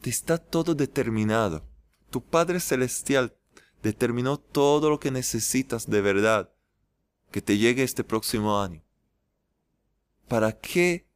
Te 0.00 0.08
está 0.08 0.38
todo 0.38 0.74
determinado. 0.74 1.62
Tu 2.08 2.22
Padre 2.22 2.58
Celestial 2.58 3.36
determinó 3.82 4.38
todo 4.38 4.88
lo 4.88 4.98
que 4.98 5.10
necesitas 5.10 5.88
de 5.90 6.00
verdad 6.00 6.50
que 7.30 7.42
te 7.42 7.58
llegue 7.58 7.82
este 7.82 8.02
próximo 8.02 8.58
año. 8.60 8.85
¿Para 10.28 10.52
qué 10.52 11.06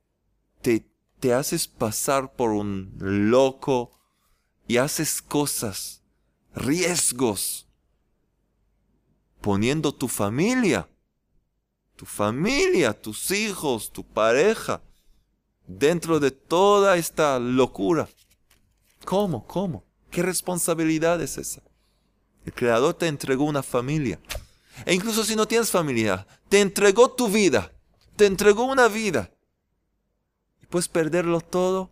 te, 0.63 0.87
te 1.19 1.35
haces 1.35 1.67
pasar 1.67 2.33
por 2.35 2.51
un 2.51 2.95
loco 2.99 3.91
y 4.69 4.77
haces 4.77 5.21
cosas, 5.21 6.03
riesgos, 6.55 7.67
poniendo 9.41 9.93
tu 9.93 10.07
familia 10.09 10.89
tu 12.01 12.07
familia, 12.07 12.99
tus 12.99 13.31
hijos, 13.31 13.93
tu 13.93 14.03
pareja, 14.03 14.81
dentro 15.67 16.19
de 16.19 16.31
toda 16.31 16.97
esta 16.97 17.39
locura. 17.39 18.09
¿Cómo? 19.05 19.47
¿Cómo? 19.47 19.85
¿Qué 20.11 20.23
responsabilidad 20.23 21.21
es 21.21 21.37
esa? 21.37 21.61
El 22.47 22.55
Creador 22.55 22.95
te 22.95 23.07
entregó 23.07 23.45
una 23.45 23.63
familia. 23.63 24.19
E 24.87 24.95
incluso 24.95 25.25
si 25.25 25.37
no 25.37 25.47
tienes 25.47 25.71
familia, 25.71 26.27
te 26.49 26.63
entregó 26.63 27.11
tu 27.11 27.29
vida. 27.29 27.71
Te 28.21 28.27
entregó 28.27 28.65
una 28.65 28.87
vida. 28.87 29.31
Y 30.63 30.67
puedes 30.67 30.89
perderlo 30.89 31.41
todo. 31.41 31.91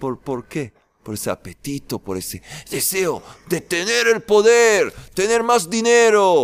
¿Por, 0.00 0.18
¿Por 0.18 0.48
qué? 0.48 0.72
Por 1.04 1.14
ese 1.14 1.30
apetito, 1.30 2.00
por 2.00 2.16
ese 2.16 2.42
deseo 2.68 3.22
de 3.48 3.60
tener 3.60 4.08
el 4.08 4.20
poder, 4.22 4.92
tener 5.14 5.44
más 5.44 5.70
dinero, 5.70 6.42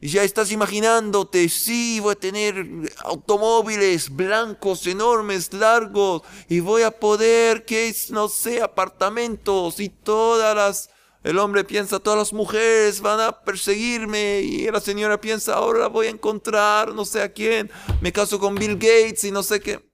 Y 0.00 0.08
ya 0.08 0.24
estás 0.24 0.50
imaginándote, 0.50 1.48
sí, 1.48 2.00
voy 2.00 2.14
a 2.14 2.18
tener 2.18 2.66
automóviles 3.04 4.10
blancos, 4.10 4.84
enormes, 4.88 5.52
largos, 5.52 6.22
y 6.48 6.58
voy 6.58 6.82
a 6.82 6.90
poder, 6.90 7.64
que 7.64 7.94
no 8.10 8.28
sé, 8.28 8.60
apartamentos 8.60 9.78
y 9.78 9.88
todas 9.88 10.56
las... 10.56 10.95
El 11.26 11.38
hombre 11.40 11.64
piensa, 11.64 11.98
todas 11.98 12.20
las 12.20 12.32
mujeres 12.32 13.00
van 13.00 13.18
a 13.18 13.40
perseguirme 13.40 14.42
y 14.42 14.70
la 14.70 14.78
señora 14.78 15.20
piensa, 15.20 15.54
ahora 15.54 15.88
voy 15.88 16.06
a 16.06 16.10
encontrar 16.10 16.94
no 16.94 17.04
sé 17.04 17.20
a 17.20 17.32
quién, 17.32 17.68
me 18.00 18.12
caso 18.12 18.38
con 18.38 18.54
Bill 18.54 18.74
Gates 18.74 19.24
y 19.24 19.32
no 19.32 19.42
sé 19.42 19.58
qué. 19.58 19.84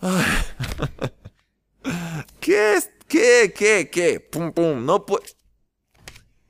¿Qué 2.40 2.76
es? 2.76 2.90
¿Qué? 3.06 3.52
¿Qué? 3.54 3.90
¿Qué? 3.92 4.20
Pum, 4.20 4.52
pum. 4.52 4.86
No 4.86 5.04
puede. 5.04 5.26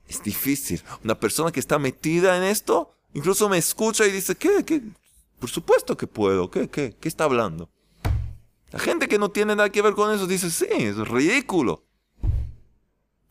Es 0.07 0.23
difícil. 0.23 0.81
Una 1.03 1.19
persona 1.19 1.51
que 1.51 1.59
está 1.59 1.77
metida 1.77 2.37
en 2.37 2.43
esto, 2.43 2.95
incluso 3.13 3.49
me 3.49 3.57
escucha 3.57 4.05
y 4.05 4.11
dice, 4.11 4.35
¿qué? 4.35 4.63
¿Qué? 4.63 4.81
Por 5.39 5.49
supuesto 5.49 5.97
que 5.97 6.07
puedo. 6.07 6.49
¿Qué? 6.49 6.69
¿Qué? 6.69 6.95
¿Qué 6.97 7.09
está 7.09 7.25
hablando? 7.25 7.69
La 8.71 8.79
gente 8.79 9.09
que 9.09 9.19
no 9.19 9.29
tiene 9.29 9.57
nada 9.57 9.69
que 9.69 9.81
ver 9.81 9.93
con 9.93 10.15
eso 10.15 10.25
dice, 10.25 10.49
sí, 10.49 10.67
es 10.69 10.95
ridículo. 10.95 11.84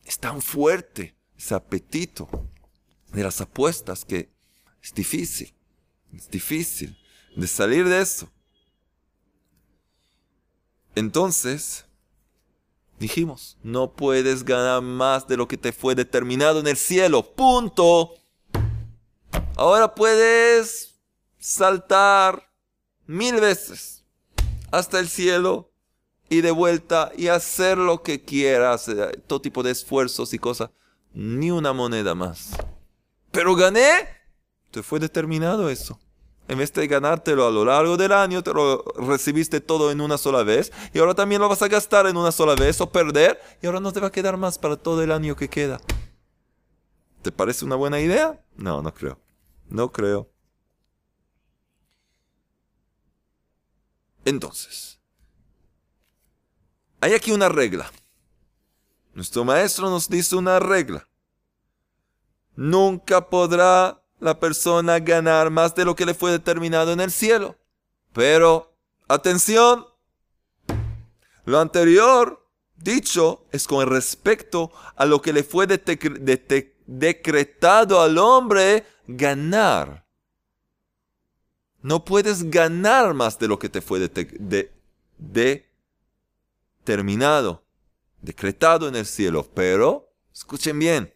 Es 0.04 0.18
tan 0.18 0.42
fuerte 0.42 1.16
ese 1.36 1.54
apetito 1.54 2.28
de 3.12 3.22
las 3.22 3.40
apuestas 3.40 4.04
que 4.04 4.30
es 4.82 4.94
difícil. 4.94 5.54
Es 6.12 6.30
difícil 6.30 6.96
de 7.34 7.46
salir 7.46 7.88
de 7.88 8.00
eso. 8.00 8.30
Entonces, 10.94 11.86
dijimos, 12.98 13.58
no 13.62 13.94
puedes 13.94 14.44
ganar 14.44 14.82
más 14.82 15.26
de 15.26 15.36
lo 15.36 15.48
que 15.48 15.56
te 15.56 15.72
fue 15.72 15.94
determinado 15.94 16.60
en 16.60 16.66
el 16.68 16.76
cielo. 16.76 17.34
Punto. 17.34 18.14
Ahora 19.56 19.94
puedes 19.94 21.00
saltar 21.38 22.50
mil 23.06 23.40
veces 23.40 24.04
hasta 24.70 24.98
el 25.00 25.08
cielo 25.08 25.73
y 26.28 26.40
de 26.40 26.50
vuelta 26.50 27.12
y 27.16 27.28
hacer 27.28 27.78
lo 27.78 28.02
que 28.02 28.22
quieras, 28.22 28.88
eh, 28.88 29.22
todo 29.26 29.40
tipo 29.40 29.62
de 29.62 29.70
esfuerzos 29.70 30.32
y 30.34 30.38
cosas. 30.38 30.70
Ni 31.12 31.50
una 31.50 31.72
moneda 31.72 32.14
más. 32.14 32.50
Pero 33.30 33.54
gané. 33.54 34.08
Te 34.70 34.82
fue 34.82 34.98
determinado 34.98 35.70
eso. 35.70 36.00
En 36.48 36.58
vez 36.58 36.72
de 36.72 36.86
ganártelo 36.86 37.46
a 37.46 37.50
lo 37.50 37.64
largo 37.64 37.96
del 37.96 38.12
año, 38.12 38.42
te 38.42 38.52
lo 38.52 38.82
recibiste 38.96 39.60
todo 39.60 39.90
en 39.90 40.00
una 40.00 40.18
sola 40.18 40.42
vez. 40.42 40.72
Y 40.92 40.98
ahora 40.98 41.14
también 41.14 41.40
lo 41.40 41.48
vas 41.48 41.62
a 41.62 41.68
gastar 41.68 42.06
en 42.06 42.16
una 42.16 42.32
sola 42.32 42.54
vez 42.54 42.80
o 42.80 42.90
perder. 42.90 43.40
Y 43.62 43.66
ahora 43.66 43.80
no 43.80 43.92
te 43.92 44.00
va 44.00 44.08
a 44.08 44.12
quedar 44.12 44.36
más 44.36 44.58
para 44.58 44.76
todo 44.76 45.02
el 45.02 45.12
año 45.12 45.36
que 45.36 45.48
queda. 45.48 45.80
¿Te 47.22 47.32
parece 47.32 47.64
una 47.64 47.76
buena 47.76 48.00
idea? 48.00 48.44
No, 48.56 48.82
no 48.82 48.92
creo. 48.92 49.18
No 49.68 49.90
creo. 49.90 50.28
Entonces, 54.26 54.93
hay 57.04 57.12
aquí 57.12 57.32
una 57.32 57.50
regla. 57.50 57.92
Nuestro 59.12 59.44
maestro 59.44 59.90
nos 59.90 60.08
dice 60.08 60.36
una 60.36 60.58
regla. 60.58 61.06
Nunca 62.56 63.28
podrá 63.28 64.02
la 64.20 64.40
persona 64.40 64.98
ganar 65.00 65.50
más 65.50 65.74
de 65.74 65.84
lo 65.84 65.94
que 65.94 66.06
le 66.06 66.14
fue 66.14 66.30
determinado 66.30 66.94
en 66.94 67.00
el 67.00 67.10
cielo. 67.10 67.56
Pero, 68.14 68.74
atención, 69.06 69.84
lo 71.44 71.60
anterior 71.60 72.42
dicho 72.74 73.44
es 73.52 73.66
con 73.66 73.86
respecto 73.86 74.72
a 74.96 75.04
lo 75.04 75.20
que 75.20 75.34
le 75.34 75.44
fue 75.44 75.66
decretado 76.86 78.00
al 78.00 78.16
hombre 78.16 78.86
ganar. 79.06 80.06
No 81.82 82.02
puedes 82.02 82.50
ganar 82.50 83.12
más 83.12 83.38
de 83.38 83.48
lo 83.48 83.58
que 83.58 83.68
te 83.68 83.82
fue 83.82 84.00
determinado, 86.84 87.64
decretado 88.20 88.88
en 88.88 88.96
el 88.96 89.06
cielo. 89.06 89.48
Pero, 89.54 90.12
escuchen 90.32 90.78
bien, 90.78 91.14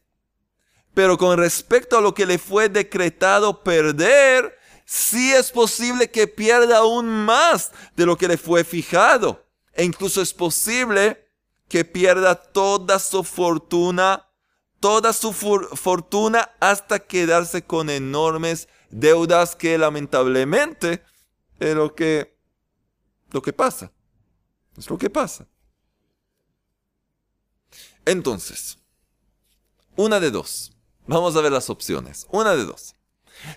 pero 0.95 1.19
con 1.19 1.37
respecto 1.39 1.99
a 1.99 2.01
lo 2.01 2.15
que 2.15 2.27
le 2.27 2.39
fue 2.39 2.69
decretado 2.69 3.63
perder, 3.63 4.59
sí 4.85 5.33
es 5.33 5.53
posible 5.53 6.11
que 6.11 6.27
pierda 6.27 6.79
aún 6.79 7.07
más 7.07 7.73
de 7.95 8.07
lo 8.07 8.17
que 8.17 8.29
le 8.29 8.39
fue 8.39 8.65
fijado. 8.65 9.47
E 9.75 9.85
incluso 9.85 10.23
es 10.23 10.33
posible 10.33 11.25
que 11.69 11.85
pierda 11.85 12.35
toda 12.35 12.99
su 12.99 13.23
fortuna, 13.23 14.27
toda 14.81 15.13
su 15.13 15.33
fortuna 15.33 16.51
hasta 16.59 16.99
quedarse 16.99 17.63
con 17.63 17.91
enormes 17.91 18.69
deudas 18.91 19.55
que 19.55 19.77
lamentablemente 19.77 21.03
es 21.61 21.75
lo 21.75 21.95
que, 21.95 22.37
lo 23.31 23.43
que 23.43 23.53
pasa. 23.53 23.93
Es 24.77 24.89
lo 24.89 24.97
que 24.97 25.11
pasa. 25.11 25.47
Entonces, 28.09 28.79
una 29.95 30.19
de 30.19 30.31
dos. 30.31 30.73
Vamos 31.07 31.37
a 31.37 31.43
ver 31.43 31.53
las 31.53 31.69
opciones. 31.69 32.27
Una 32.31 32.57
de 32.57 32.65
dos. 32.65 32.95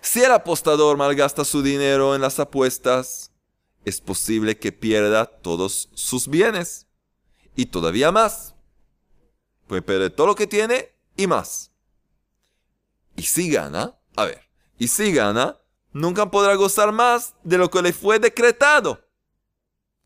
Si 0.01 0.21
el 0.21 0.31
apostador 0.33 0.97
malgasta 0.97 1.45
su 1.45 1.63
dinero 1.63 2.15
en 2.15 2.21
las 2.21 2.37
apuestas, 2.37 3.31
es 3.85 4.01
posible 4.01 4.57
que 4.57 4.73
pierda 4.73 5.25
todos 5.25 5.87
sus 5.93 6.27
bienes. 6.27 6.85
Y 7.55 7.67
todavía 7.67 8.11
más. 8.11 8.53
Puede 9.67 9.83
perder 9.83 10.11
todo 10.11 10.27
lo 10.27 10.35
que 10.35 10.47
tiene 10.47 10.97
y 11.15 11.27
más. 11.27 11.71
Y 13.15 13.23
si 13.23 13.49
gana, 13.49 13.97
a 14.17 14.25
ver, 14.25 14.49
y 14.77 14.89
si 14.89 15.13
gana, 15.13 15.61
nunca 15.93 16.29
podrá 16.29 16.55
gozar 16.55 16.91
más 16.91 17.35
de 17.43 17.57
lo 17.57 17.71
que 17.71 17.81
le 17.81 17.93
fue 17.93 18.19
decretado. 18.19 18.99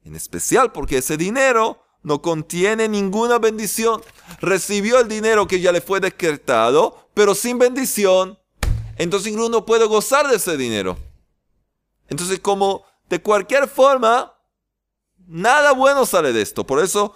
En 0.03 0.15
especial 0.15 0.71
porque 0.71 0.99
ese 0.99 1.17
dinero 1.17 1.84
no 2.05 2.21
contiene 2.21 2.87
ninguna 2.87 3.39
bendición. 3.39 3.99
Recibió 4.39 4.99
el 4.99 5.07
dinero 5.07 5.47
que 5.47 5.59
ya 5.59 5.71
le 5.71 5.81
fue 5.81 5.99
decretado, 5.99 7.09
pero 7.15 7.33
sin 7.33 7.57
bendición. 7.57 8.37
Entonces 8.97 9.31
incluso 9.31 9.65
puede 9.65 9.85
gozar 9.85 10.27
de 10.27 10.35
ese 10.35 10.55
dinero. 10.55 10.97
Entonces 12.07 12.39
como 12.39 12.85
de 13.09 13.19
cualquier 13.19 13.67
forma, 13.67 14.37
nada 15.25 15.71
bueno 15.71 16.05
sale 16.05 16.31
de 16.31 16.43
esto. 16.43 16.63
Por 16.67 16.79
eso 16.79 17.15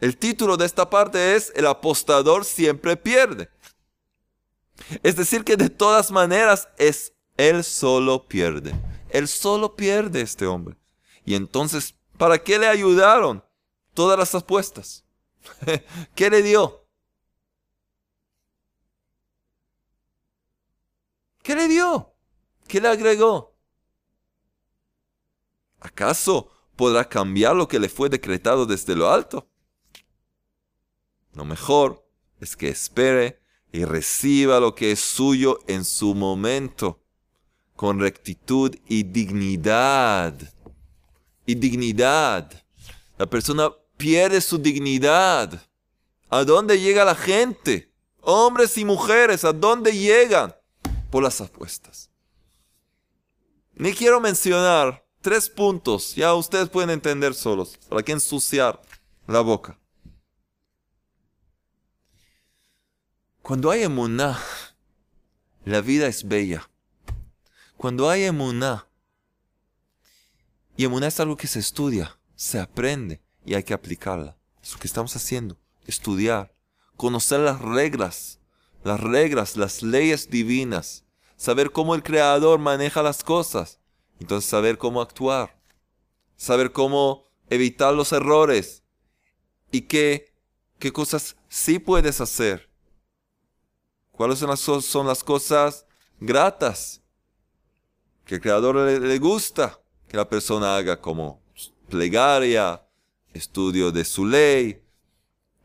el 0.00 0.16
título 0.16 0.56
de 0.56 0.66
esta 0.66 0.88
parte 0.88 1.34
es 1.34 1.52
El 1.56 1.66
apostador 1.66 2.44
siempre 2.44 2.96
pierde. 2.96 3.50
Es 5.02 5.16
decir, 5.16 5.42
que 5.42 5.56
de 5.56 5.70
todas 5.70 6.12
maneras 6.12 6.68
es 6.78 7.14
él 7.36 7.64
solo 7.64 8.28
pierde. 8.28 8.74
Él 9.10 9.26
solo 9.26 9.74
pierde 9.74 10.20
este 10.20 10.46
hombre. 10.46 10.76
Y 11.24 11.34
entonces, 11.34 11.96
¿para 12.16 12.38
qué 12.38 12.60
le 12.60 12.68
ayudaron? 12.68 13.42
Todas 13.94 14.18
las 14.18 14.34
apuestas. 14.34 15.04
¿Qué 16.14 16.30
le 16.30 16.42
dio? 16.42 16.86
¿Qué 21.42 21.54
le 21.54 21.68
dio? 21.68 22.14
¿Qué 22.66 22.80
le 22.80 22.88
agregó? 22.88 23.54
¿Acaso 25.80 26.50
podrá 26.76 27.08
cambiar 27.08 27.54
lo 27.54 27.68
que 27.68 27.78
le 27.78 27.88
fue 27.88 28.08
decretado 28.08 28.64
desde 28.64 28.96
lo 28.96 29.10
alto? 29.10 29.46
Lo 31.34 31.44
mejor 31.44 32.08
es 32.40 32.56
que 32.56 32.68
espere 32.68 33.40
y 33.72 33.84
reciba 33.84 34.60
lo 34.60 34.74
que 34.74 34.92
es 34.92 35.00
suyo 35.00 35.58
en 35.66 35.84
su 35.84 36.14
momento, 36.14 37.02
con 37.76 38.00
rectitud 38.00 38.74
y 38.88 39.02
dignidad. 39.02 40.34
Y 41.44 41.56
dignidad. 41.56 42.64
La 43.18 43.26
persona 43.26 43.70
pierde 43.96 44.40
su 44.40 44.58
dignidad. 44.58 45.62
¿A 46.28 46.44
dónde 46.44 46.80
llega 46.80 47.04
la 47.04 47.14
gente? 47.14 47.92
Hombres 48.20 48.76
y 48.78 48.84
mujeres, 48.84 49.44
¿a 49.44 49.52
dónde 49.52 49.92
llegan? 49.92 50.54
Por 51.10 51.22
las 51.22 51.40
apuestas. 51.40 52.10
Ni 53.74 53.92
quiero 53.92 54.20
mencionar 54.20 55.04
tres 55.20 55.48
puntos, 55.48 56.14
ya 56.14 56.34
ustedes 56.34 56.68
pueden 56.68 56.90
entender 56.90 57.34
solos, 57.34 57.78
para 57.88 58.02
que 58.02 58.12
ensuciar 58.12 58.80
la 59.26 59.40
boca. 59.40 59.78
Cuando 63.42 63.70
hay 63.70 63.82
emuná, 63.82 64.38
la 65.64 65.80
vida 65.80 66.06
es 66.06 66.26
bella. 66.26 66.68
Cuando 67.76 68.08
hay 68.08 68.24
emuná, 68.24 68.86
y 70.76 70.84
emuná 70.84 71.08
es 71.08 71.20
algo 71.20 71.36
que 71.36 71.46
se 71.46 71.58
estudia, 71.58 72.18
se 72.34 72.60
aprende, 72.60 73.23
y 73.44 73.54
hay 73.54 73.62
que 73.62 73.74
aplicarla. 73.74 74.36
Es 74.62 74.72
lo 74.72 74.78
que 74.78 74.86
estamos 74.86 75.14
haciendo. 75.16 75.56
Estudiar, 75.86 76.54
conocer 76.96 77.40
las 77.40 77.60
reglas, 77.60 78.40
las 78.82 79.00
reglas, 79.00 79.56
las 79.56 79.82
leyes 79.82 80.30
divinas, 80.30 81.04
saber 81.36 81.72
cómo 81.72 81.94
el 81.94 82.02
Creador 82.02 82.58
maneja 82.58 83.02
las 83.02 83.22
cosas, 83.22 83.80
entonces 84.20 84.48
saber 84.48 84.78
cómo 84.78 85.00
actuar, 85.00 85.58
saber 86.36 86.72
cómo 86.72 87.24
evitar 87.50 87.94
los 87.94 88.12
errores 88.12 88.82
y 89.70 89.82
qué, 89.82 90.32
qué 90.78 90.92
cosas 90.92 91.36
sí 91.48 91.78
puedes 91.78 92.20
hacer, 92.20 92.70
cuáles 94.12 94.38
son 94.38 94.50
las, 94.50 94.60
son 94.60 95.06
las 95.06 95.24
cosas 95.24 95.86
gratas, 96.20 97.02
que 98.24 98.36
al 98.36 98.40
Creador 98.40 98.76
le, 98.76 99.18
gusta 99.18 99.78
que 100.08 100.16
la 100.16 100.28
persona 100.28 100.76
haga 100.76 101.00
como 101.00 101.42
plegaria, 101.88 102.83
estudio 103.34 103.92
de 103.92 104.04
su 104.04 104.24
ley, 104.24 104.82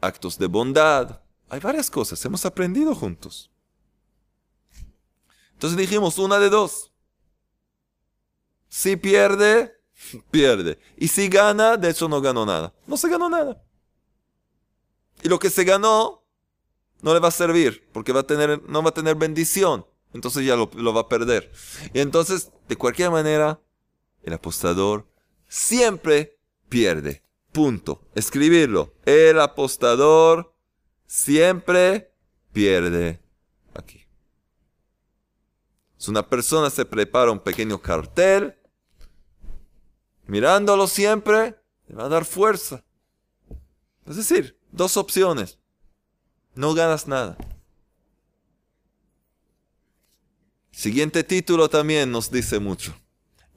actos 0.02 0.38
de 0.38 0.48
bondad. 0.48 1.22
Hay 1.48 1.60
varias 1.60 1.90
cosas, 1.90 2.24
hemos 2.26 2.46
aprendido 2.46 2.94
juntos. 2.94 3.50
Entonces 5.54 5.78
dijimos 5.78 6.18
una 6.18 6.40
de 6.40 6.50
dos. 6.50 6.92
Si 8.68 8.96
pierde, 8.96 9.80
pierde. 10.32 10.80
Y 10.98 11.08
si 11.08 11.28
gana, 11.30 11.78
de 11.78 11.90
hecho 11.90 12.08
no 12.08 12.22
ganó 12.22 12.46
nada. 12.46 12.74
No 12.88 12.98
se 12.98 13.10
ganó 13.10 13.30
nada. 13.30 13.64
Y 15.22 15.28
lo 15.28 15.40
que 15.40 15.50
se 15.50 15.64
ganó 15.64 16.24
no 17.02 17.14
le 17.14 17.20
va 17.20 17.30
a 17.30 17.32
servir, 17.32 17.88
porque 17.92 18.12
va 18.12 18.22
a 18.22 18.28
tener, 18.28 18.62
no 18.68 18.84
va 18.84 18.90
a 18.90 18.94
tener 18.94 19.16
bendición. 19.16 19.86
Entonces 20.14 20.46
ya 20.46 20.56
lo, 20.56 20.70
lo 20.76 20.94
va 20.94 21.02
a 21.02 21.10
perder. 21.10 21.52
Y 21.94 22.00
entonces, 22.00 22.52
de 22.68 22.76
cualquier 22.76 23.12
manera, 23.12 23.62
el 24.24 24.34
apostador 24.34 25.08
siempre 25.48 26.40
pierde. 26.68 27.24
Punto. 27.52 28.02
Escribirlo. 28.16 28.94
El 29.06 29.40
apostador 29.40 30.54
siempre 31.06 32.14
pierde 32.52 33.22
aquí. 33.74 34.06
Si 35.98 36.12
una 36.12 36.28
persona 36.28 36.70
se 36.70 36.86
prepara 36.86 37.32
un 37.32 37.40
pequeño 37.40 37.82
cartel, 37.82 38.56
mirándolo 40.28 40.88
siempre, 40.88 41.60
le 41.88 41.96
va 41.96 42.06
a 42.06 42.10
dar 42.10 42.26
fuerza. 42.26 42.84
Es 44.06 44.16
decir, 44.16 44.60
dos 44.72 44.98
opciones. 44.98 45.60
No 46.56 46.74
ganas 46.74 47.08
nada. 47.08 47.38
Siguiente 50.72 51.24
título 51.24 51.70
también 51.70 52.12
nos 52.12 52.32
dice 52.32 52.60
mucho. 52.60 52.96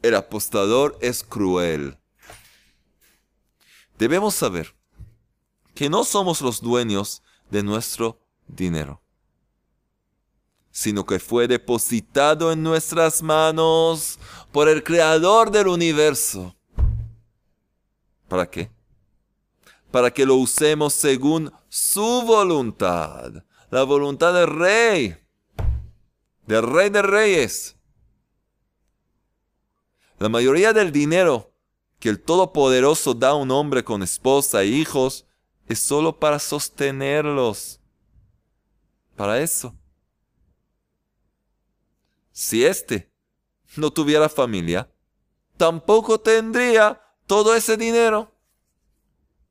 El 0.03 0.17
apostador 0.17 0.99
es 1.01 1.23
cruel. 1.23 1.97
Debemos 4.03 4.35
saber 4.35 4.75
que 5.77 5.89
no 5.89 6.03
somos 6.03 6.41
los 6.41 6.61
dueños 6.61 7.23
de 7.51 7.63
nuestro 7.63 8.19
dinero, 8.49 9.01
sino 10.73 11.07
que 11.07 11.21
fue 11.21 11.47
depositado 11.47 12.51
en 12.51 12.65
nuestras 12.65 13.23
manos 13.23 14.19
por 14.51 14.69
el 14.69 14.83
creador 14.83 15.53
del 15.53 15.69
universo. 15.69 16.53
¿Para 18.27 18.51
qué? 18.51 18.73
Para 19.93 20.11
que 20.11 20.27
lo 20.27 20.35
usemos 20.35 20.95
según 20.95 21.53
su 21.69 22.23
voluntad, 22.23 23.45
la 23.71 23.85
voluntad 23.85 24.35
del 24.35 24.49
rey, 24.49 25.17
del 26.49 26.65
rey 26.65 26.91
de 26.91 27.03
reyes. 27.03 27.77
La 30.19 30.29
mayoría 30.29 30.73
del 30.73 30.91
dinero 30.91 31.52
que 32.03 32.09
el 32.09 32.21
Todopoderoso 32.21 33.15
da 33.15 33.29
a 33.29 33.35
un 33.35 33.53
hombre 33.53 33.85
con 33.85 34.03
esposa 34.03 34.63
e 34.63 34.67
hijos 34.67 35.25
es 35.69 35.79
solo 35.79 36.19
para 36.19 36.41
sostenerlos. 36.41 37.79
Para 39.15 39.41
eso. 39.41 39.73
Si 42.33 42.65
éste 42.65 43.09
no 43.77 43.93
tuviera 43.93 44.29
familia, 44.29 44.91
tampoco 45.57 46.19
tendría 46.19 47.01
todo 47.29 47.55
ese 47.55 47.77
dinero. 47.77 48.35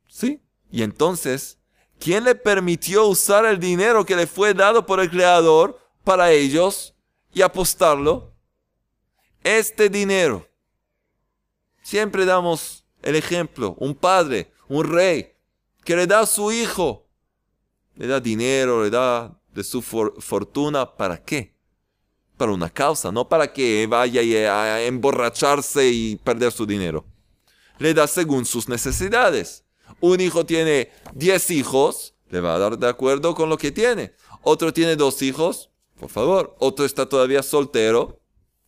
¿Sí? 0.05 0.41
Y 0.69 0.83
entonces, 0.83 1.57
¿quién 1.99 2.25
le 2.25 2.35
permitió 2.35 3.07
usar 3.07 3.45
el 3.45 3.61
dinero 3.61 4.05
que 4.05 4.17
le 4.17 4.27
fue 4.27 4.53
dado 4.53 4.85
por 4.85 4.99
el 4.99 5.09
Creador 5.09 5.79
para 6.03 6.33
ellos 6.33 6.93
y 7.33 7.43
apostarlo? 7.43 8.33
Este 9.41 9.87
dinero. 9.87 10.50
Siempre 11.81 12.25
damos 12.25 12.85
el 13.01 13.15
ejemplo, 13.15 13.75
un 13.79 13.95
padre, 13.95 14.51
un 14.67 14.85
rey, 14.85 15.33
que 15.83 15.95
le 15.95 16.07
da 16.07 16.21
a 16.21 16.25
su 16.25 16.51
hijo, 16.51 17.07
le 17.95 18.07
da 18.07 18.19
dinero, 18.19 18.83
le 18.83 18.89
da 18.89 19.39
de 19.53 19.63
su 19.63 19.81
fortuna, 19.81 20.95
¿para 20.95 21.23
qué? 21.23 21.55
Para 22.37 22.51
una 22.51 22.69
causa, 22.69 23.11
no 23.11 23.27
para 23.27 23.51
que 23.51 23.85
vaya 23.87 24.21
a 24.21 24.81
emborracharse 24.83 25.89
y 25.89 26.15
perder 26.17 26.51
su 26.51 26.65
dinero. 26.65 27.05
Le 27.79 27.93
da 27.93 28.07
según 28.07 28.45
sus 28.45 28.69
necesidades. 28.69 29.65
Un 29.99 30.21
hijo 30.21 30.45
tiene 30.45 30.91
10 31.13 31.51
hijos, 31.51 32.15
le 32.29 32.39
va 32.39 32.55
a 32.55 32.59
dar 32.59 32.77
de 32.77 32.87
acuerdo 32.87 33.35
con 33.35 33.49
lo 33.49 33.57
que 33.57 33.71
tiene. 33.71 34.13
Otro 34.41 34.71
tiene 34.73 34.95
dos 34.95 35.21
hijos, 35.21 35.69
por 35.99 36.09
favor. 36.09 36.55
Otro 36.59 36.85
está 36.85 37.07
todavía 37.07 37.43
soltero, 37.43 38.21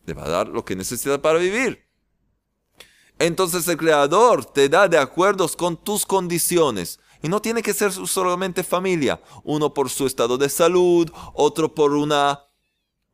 le 0.05 0.13
va 0.13 0.25
a 0.25 0.29
dar 0.29 0.47
lo 0.47 0.65
que 0.65 0.75
necesita 0.75 1.21
para 1.21 1.39
vivir. 1.39 1.82
Entonces 3.19 3.67
el 3.67 3.77
Creador 3.77 4.45
te 4.45 4.69
da 4.69 4.87
de 4.87 4.97
acuerdo 4.97 5.47
con 5.49 5.77
tus 5.77 6.05
condiciones. 6.05 6.99
Y 7.21 7.29
no 7.29 7.41
tiene 7.41 7.63
que 7.63 7.73
ser 7.73 7.91
solamente 7.93 8.63
familia. 8.63 9.21
Uno 9.45 9.73
por 9.73 9.89
su 9.89 10.05
estado 10.05 10.37
de 10.37 10.49
salud, 10.49 11.09
otro 11.33 11.73
por 11.73 11.93
una, 11.93 12.45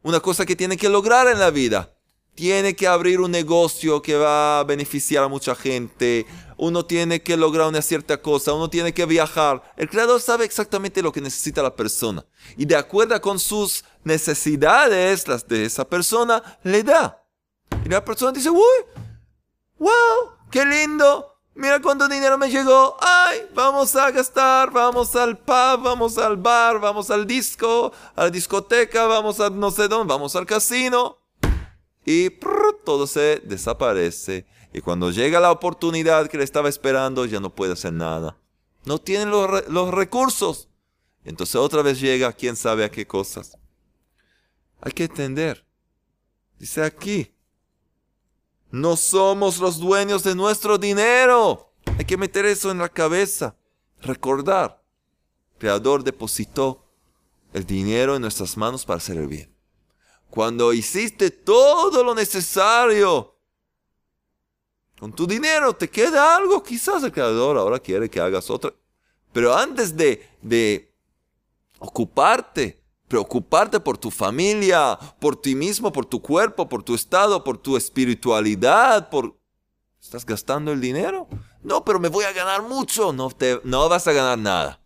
una 0.02 0.20
cosa 0.20 0.48
que 0.48 0.56
tiene 0.56 0.78
que 0.78 0.90
lograr 0.90 1.28
en 1.28 1.40
la 1.40 1.52
vida. 1.52 1.96
Tiene 2.34 2.76
que 2.76 2.88
abrir 2.88 3.20
un 3.20 3.30
negocio 3.30 4.02
que 4.02 4.16
va 4.16 4.60
a 4.60 4.64
beneficiar 4.64 5.26
a 5.26 5.28
mucha 5.28 5.54
gente. 5.54 6.26
Uno 6.58 6.86
tiene 6.86 7.22
que 7.22 7.38
lograr 7.38 7.68
una 7.68 7.84
cierta 7.84 8.20
cosa. 8.20 8.54
Uno 8.54 8.68
tiene 8.68 8.96
que 8.96 9.06
viajar. 9.06 9.62
El 9.78 9.90
creador 9.90 10.20
sabe 10.22 10.44
exactamente 10.44 11.04
lo 11.04 11.12
que 11.12 11.22
necesita 11.22 11.62
la 11.62 11.76
persona. 11.76 12.26
Y 12.58 12.66
de 12.66 12.78
acuerdo 12.78 13.22
con 13.22 13.38
sus 13.38 13.84
necesidades, 14.04 15.28
las 15.28 15.48
de 15.48 15.66
esa 15.66 15.88
persona, 15.88 16.42
le 16.64 16.82
da. 16.82 17.24
Y 17.86 17.90
la 17.90 18.04
persona 18.04 18.32
dice, 18.32 18.50
uy, 18.50 18.60
wow, 19.80 20.38
qué 20.52 20.66
lindo 20.66 21.30
mira 21.60 21.82
cuánto 21.82 22.08
dinero 22.08 22.38
me 22.38 22.50
llegó, 22.50 22.96
ay, 23.02 23.42
vamos 23.54 23.94
a 23.96 24.10
gastar, 24.12 24.72
vamos 24.72 25.14
al 25.16 25.38
pub, 25.38 25.84
vamos 25.84 26.18
al 26.18 26.38
bar, 26.38 26.80
vamos 26.80 27.12
al 27.12 27.28
disco, 27.28 27.92
a 28.16 28.24
la 28.24 28.30
discoteca, 28.30 29.06
vamos 29.08 29.40
a 29.42 29.50
no 29.50 29.70
sé 29.70 29.90
dónde, 29.90 30.12
vamos 30.12 30.36
al 30.36 30.46
casino. 30.46 31.18
Y 32.06 32.30
todo 32.86 33.06
se 33.06 33.42
desaparece. 33.44 34.48
Y 34.74 34.82
cuando 34.82 35.12
llega 35.12 35.40
la 35.40 35.52
oportunidad 35.52 36.30
que 36.30 36.38
le 36.38 36.44
estaba 36.44 36.70
esperando, 36.70 37.26
ya 37.26 37.40
no 37.40 37.54
puede 37.54 37.74
hacer 37.74 37.94
nada. 37.94 38.38
No 38.86 38.98
tiene 38.98 39.26
los, 39.26 39.68
los 39.68 39.94
recursos. 39.94 40.70
Entonces 41.26 41.58
otra 41.58 41.82
vez 41.82 42.00
llega, 42.00 42.32
quién 42.32 42.56
sabe 42.56 42.86
a 42.86 42.90
qué 42.90 43.06
cosas. 43.06 43.58
Hay 44.82 44.94
que 44.94 45.04
entender. 45.04 45.68
Dice 46.58 46.84
aquí, 46.84 47.36
no 48.72 48.96
somos 48.96 49.60
los 49.60 49.80
dueños 49.80 50.24
de 50.24 50.36
nuestro 50.36 50.78
dinero. 50.78 51.74
Hay 51.98 52.06
que 52.06 52.18
meter 52.18 52.46
eso 52.46 52.72
en 52.72 52.78
la 52.78 52.90
cabeza. 52.90 53.56
Recordar. 54.02 54.84
El 55.54 55.60
Creador 55.60 56.04
depositó 56.04 56.86
el 57.54 57.66
dinero 57.66 58.16
en 58.16 58.22
nuestras 58.22 58.56
manos 58.58 58.86
para 58.86 58.98
hacer 58.98 59.18
el 59.18 59.28
bien. 59.28 59.54
Cuando 60.30 60.72
hiciste 60.74 61.32
todo 61.32 62.04
lo 62.04 62.14
necesario 62.14 63.36
con 65.00 65.14
tu 65.14 65.26
dinero, 65.26 65.74
te 65.74 65.90
queda 65.90 66.36
algo. 66.36 66.62
Quizás 66.62 67.04
el 67.04 67.12
Creador 67.12 67.58
ahora 67.58 67.80
quiere 67.80 68.10
que 68.10 68.20
hagas 68.20 68.50
otra. 68.50 68.74
Pero 69.34 69.56
antes 69.56 69.96
de, 69.96 70.28
de 70.42 70.94
ocuparte 71.80 72.79
preocuparte 73.10 73.80
por 73.80 73.98
tu 73.98 74.12
familia, 74.12 74.98
por 75.20 75.36
ti 75.36 75.56
mismo, 75.56 75.92
por 75.92 76.06
tu 76.06 76.22
cuerpo, 76.22 76.70
por 76.70 76.84
tu 76.84 76.96
estado, 76.96 77.44
por 77.44 77.58
tu 77.58 77.76
espiritualidad, 77.76 79.10
por... 79.10 79.36
¿Estás 80.00 80.26
gastando 80.26 80.72
el 80.72 80.80
dinero? 80.80 81.28
No, 81.62 81.84
pero 81.84 82.00
me 82.00 82.08
voy 82.08 82.24
a 82.24 82.32
ganar 82.32 82.62
mucho. 82.62 83.12
No, 83.12 83.30
te, 83.32 83.60
no 83.66 83.90
vas 83.90 84.08
a 84.08 84.14
ganar 84.14 84.38
nada. 84.38 84.80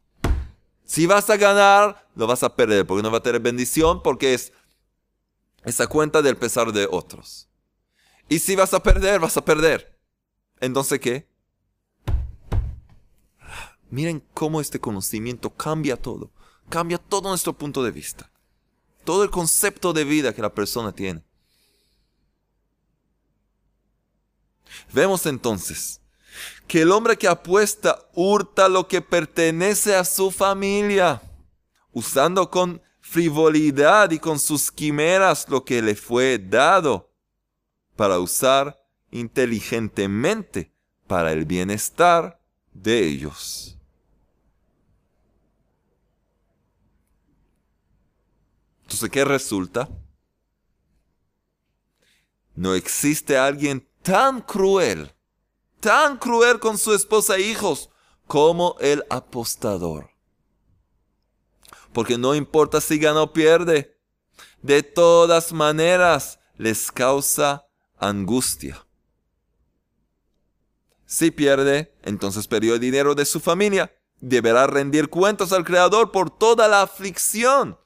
Si 0.86 1.06
vas 1.06 1.30
a 1.30 1.38
ganar, 1.38 2.08
lo 2.16 2.26
vas 2.26 2.42
a 2.42 2.56
perder, 2.56 2.88
porque 2.88 3.04
no 3.04 3.12
va 3.12 3.20
a 3.20 3.24
tener 3.24 3.40
bendición, 3.40 4.02
porque 4.02 4.34
es 4.34 4.54
esa 5.66 5.86
cuenta 5.86 6.24
del 6.24 6.36
pesar 6.36 6.72
de 6.72 6.88
otros. 6.90 7.48
Y 8.28 8.40
si 8.40 8.56
vas 8.56 8.74
a 8.74 8.82
perder, 8.82 9.20
vas 9.20 9.38
a 9.38 9.46
perder. 9.46 10.00
Entonces, 10.60 11.00
¿qué? 11.00 11.28
Miren 13.92 14.24
cómo 14.34 14.62
este 14.62 14.80
conocimiento 14.80 15.52
cambia 15.52 15.96
todo 15.98 16.32
cambia 16.70 16.98
todo 16.98 17.30
nuestro 17.30 17.54
punto 17.54 17.84
de 17.84 17.92
vista. 17.92 18.32
Todo 19.04 19.24
el 19.24 19.30
concepto 19.30 19.94
de 19.94 20.04
vida 20.04 20.34
que 20.34 20.42
la 20.42 20.54
persona 20.54 20.92
tiene. 20.92 21.24
Vemos 24.92 25.26
entonces 25.26 26.02
que 26.68 26.82
el 26.82 26.92
hombre 26.92 27.18
que 27.18 27.28
apuesta 27.28 28.10
hurta 28.14 28.70
lo 28.70 28.88
que 28.88 29.02
pertenece 29.02 29.96
a 29.96 30.04
su 30.04 30.32
familia, 30.32 31.22
usando 31.92 32.50
con 32.50 32.82
frivolidad 33.02 34.12
y 34.12 34.20
con 34.20 34.40
sus 34.40 34.72
quimeras 34.72 35.48
lo 35.50 35.64
que 35.64 35.82
le 35.82 35.96
fue 35.96 36.40
dado, 36.40 37.12
para 37.96 38.18
usar 38.20 38.80
inteligentemente 39.12 40.74
para 41.08 41.32
el 41.32 41.46
bienestar 41.46 42.42
de 42.72 43.06
ellos. 43.06 43.78
Entonces, 48.94 49.10
¿qué 49.10 49.26
resulta? 49.26 49.90
no 52.56 52.76
existe 52.76 53.38
alguien 53.38 53.88
tan 54.02 54.42
cruel, 54.42 55.12
tan 55.80 56.18
cruel 56.18 56.60
con 56.60 56.78
su 56.78 56.94
esposa 56.94 57.38
e 57.38 57.42
hijos 57.42 57.90
como 58.28 58.76
el 58.80 59.04
apostador. 59.10 60.12
Porque 61.94 62.18
no 62.18 62.36
importa 62.36 62.82
si 62.82 62.98
gana 62.98 63.24
o 63.24 63.34
pierde, 63.34 63.98
de 64.62 64.84
todas 64.84 65.52
maneras 65.52 66.40
les 66.58 66.92
causa 66.92 67.66
angustia. 67.98 68.86
Si 71.06 71.32
pierde, 71.32 71.94
entonces 72.04 72.48
perdió 72.48 72.74
el 72.74 72.80
dinero 72.80 73.14
de 73.14 73.26
su 73.26 73.40
familia. 73.40 73.96
Deberá 74.20 74.68
rendir 74.68 75.10
cuentas 75.10 75.52
al 75.52 75.66
Creador 75.66 76.12
por 76.12 76.30
toda 76.30 76.68
la 76.68 76.82
aflicción 76.82 77.78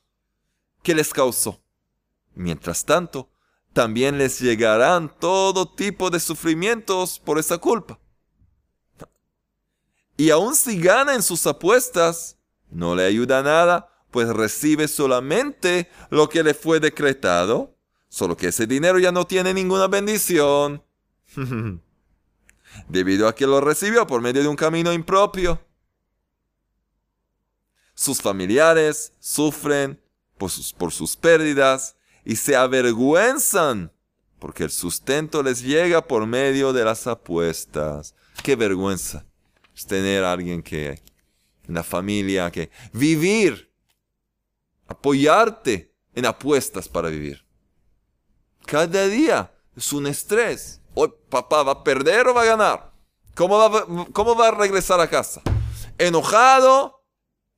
que 0.88 0.96
les 0.96 1.14
causó. 1.14 1.62
Mientras 2.34 2.86
tanto, 2.86 3.30
también 3.74 4.18
les 4.18 4.40
llegarán 4.40 5.14
todo 5.20 5.68
tipo 5.68 6.10
de 6.10 6.18
sufrimientos 6.18 7.20
por 7.20 7.38
esa 7.38 7.58
culpa. 7.58 8.00
Y 10.16 10.30
aun 10.30 10.56
si 10.56 10.80
gana 10.80 11.14
en 11.14 11.24
sus 11.24 11.46
apuestas, 11.46 12.38
no 12.70 12.96
le 12.96 13.06
ayuda 13.06 13.44
nada, 13.44 13.90
pues 14.12 14.30
recibe 14.30 14.88
solamente 14.88 15.92
lo 16.10 16.30
que 16.30 16.42
le 16.42 16.54
fue 16.54 16.80
decretado, 16.80 17.76
solo 18.08 18.38
que 18.38 18.48
ese 18.48 18.66
dinero 18.66 18.98
ya 18.98 19.12
no 19.12 19.28
tiene 19.28 19.54
ninguna 19.54 19.88
bendición. 19.88 20.82
debido 22.88 23.28
a 23.28 23.36
que 23.36 23.46
lo 23.46 23.60
recibió 23.60 24.08
por 24.08 24.22
medio 24.22 24.42
de 24.42 24.48
un 24.48 24.56
camino 24.56 24.94
impropio. 24.94 25.60
Sus 27.94 28.22
familiares 28.22 29.12
sufren 29.20 30.02
por 30.38 30.50
sus, 30.50 30.74
por 30.74 30.92
sus 30.92 31.16
pérdidas 31.16 31.96
y 32.26 32.36
se 32.36 32.56
avergüenzan 32.56 33.92
porque 34.40 34.64
el 34.64 34.72
sustento 34.72 35.42
les 35.42 35.62
llega 35.62 36.06
por 36.06 36.26
medio 36.26 36.74
de 36.74 36.86
las 36.86 37.08
apuestas. 37.08 38.14
Qué 38.44 38.56
vergüenza 38.56 39.26
es 39.76 39.86
tener 39.86 40.24
a 40.24 40.32
alguien 40.32 40.62
que, 40.62 41.02
en 41.68 41.74
la 41.74 41.84
familia, 41.84 42.52
que 42.52 42.70
vivir, 42.94 43.72
apoyarte 44.88 45.94
en 46.14 46.26
apuestas 46.26 46.88
para 46.88 47.10
vivir. 47.10 47.46
Cada 48.66 49.08
día 49.08 49.52
es 49.76 49.92
un 49.94 50.08
estrés. 50.08 50.82
Hoy 50.94 51.14
papá 51.30 51.64
va 51.64 51.72
a 51.74 51.84
perder 51.84 52.28
o 52.28 52.34
va 52.34 52.42
a 52.42 52.46
ganar. 52.46 52.94
¿Cómo 53.36 53.58
va, 53.58 53.86
cómo 54.14 54.36
va 54.36 54.48
a 54.48 54.52
regresar 54.52 55.00
a 55.00 55.10
casa? 55.10 55.42
¿Enojado? 55.98 56.97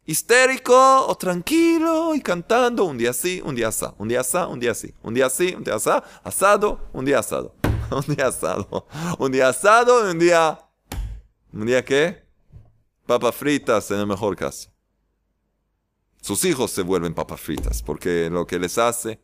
¿Histérico? 0.09 1.05
¿O 1.05 1.15
tranquilo 1.15 2.15
y 2.15 2.21
cantando? 2.21 2.85
Un 2.85 2.97
día 2.97 3.13
sí, 3.13 3.43
un 3.45 3.53
día 3.53 3.67
así, 3.67 3.85
un 3.99 4.07
día 4.07 4.21
así, 4.21 4.37
un 4.37 4.59
día 4.59 4.73
sí, 4.73 4.91
un 5.03 5.13
día 5.13 5.29
sí, 5.29 5.53
un 5.55 5.63
día 5.63 5.75
así, 5.75 5.91
asado, 6.23 6.79
un 6.93 7.05
día 7.05 7.19
asado, 7.19 7.53
un 7.91 8.15
día 8.15 8.25
asado, 8.25 8.87
un 9.19 9.31
día 9.31 9.49
asado, 9.49 10.09
un 10.09 10.17
día... 10.17 10.59
¿Un 11.53 11.67
día 11.67 11.85
qué? 11.85 12.23
Papas 13.05 13.35
fritas 13.35 13.91
en 13.91 13.99
el 13.99 14.07
mejor 14.07 14.35
caso. 14.35 14.71
Sus 16.21 16.43
hijos 16.43 16.71
se 16.71 16.81
vuelven 16.81 17.13
papas 17.13 17.39
fritas 17.39 17.83
porque 17.83 18.31
lo 18.31 18.47
que 18.47 18.57
les 18.57 18.79
hace 18.79 19.21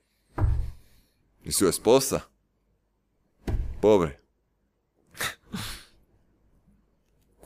y 1.44 1.52
su 1.52 1.68
esposa 1.68 2.30
Pobre. 3.82 4.25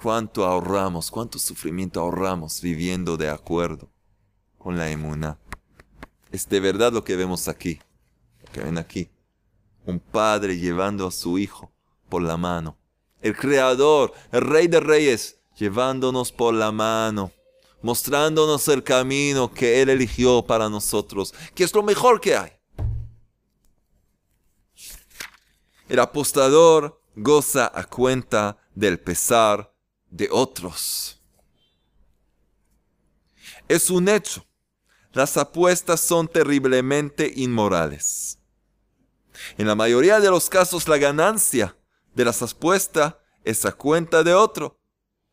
¿Cuánto 0.02 0.46
ahorramos, 0.46 1.12
cuánto 1.12 1.38
sufrimiento 1.40 2.00
ahorramos 2.00 2.62
viviendo 2.62 3.18
de 3.18 3.30
acuerdo 3.30 3.90
con 4.58 4.78
la 4.78 4.90
emuna? 4.90 5.38
Es 6.32 6.48
de 6.48 6.62
verdad 6.62 6.94
lo 6.94 7.04
que 7.04 7.18
vemos 7.18 7.50
aquí, 7.50 7.82
lo 8.42 8.52
que 8.54 8.62
ven 8.62 8.78
aquí. 8.78 9.10
Un 9.86 10.00
padre 10.00 10.58
llevando 10.58 11.06
a 11.06 11.12
su 11.12 11.38
hijo 11.38 11.74
por 12.08 12.22
la 12.22 12.38
mano. 12.38 12.78
El 13.22 13.36
creador, 13.36 14.14
el 14.32 14.40
rey 14.40 14.68
de 14.68 14.80
reyes, 14.80 15.42
llevándonos 15.58 16.32
por 16.32 16.54
la 16.54 16.72
mano, 16.72 17.34
mostrándonos 17.82 18.70
el 18.70 18.84
camino 18.84 19.54
que 19.54 19.82
él 19.82 19.90
eligió 19.90 20.46
para 20.46 20.70
nosotros, 20.70 21.34
que 21.54 21.66
es 21.66 21.76
lo 21.76 21.84
mejor 21.84 22.22
que 22.22 22.38
hay. 22.38 22.52
El 25.90 26.00
apostador 26.00 27.02
goza 27.18 27.70
a 27.74 27.84
cuenta 27.84 28.58
del 28.74 28.98
pesar 28.98 29.74
de 30.10 30.30
otros. 30.32 31.22
Es 33.68 33.90
un 33.90 34.10
hecho. 34.10 34.46
Las 35.12 35.38
apuestas 35.38 36.00
son 36.02 36.28
terriblemente 36.28 37.32
inmorales. 37.36 38.40
En 39.58 39.68
la 39.68 39.76
mayoría 39.76 40.20
de 40.20 40.30
los 40.30 40.50
casos 40.50 40.88
la 40.88 40.98
ganancia 40.98 41.76
de 42.14 42.26
las 42.26 42.42
apuestas 42.42 43.16
es 43.44 43.66
a 43.66 43.72
cuenta 43.72 44.24
de 44.24 44.34
otro. 44.34 44.80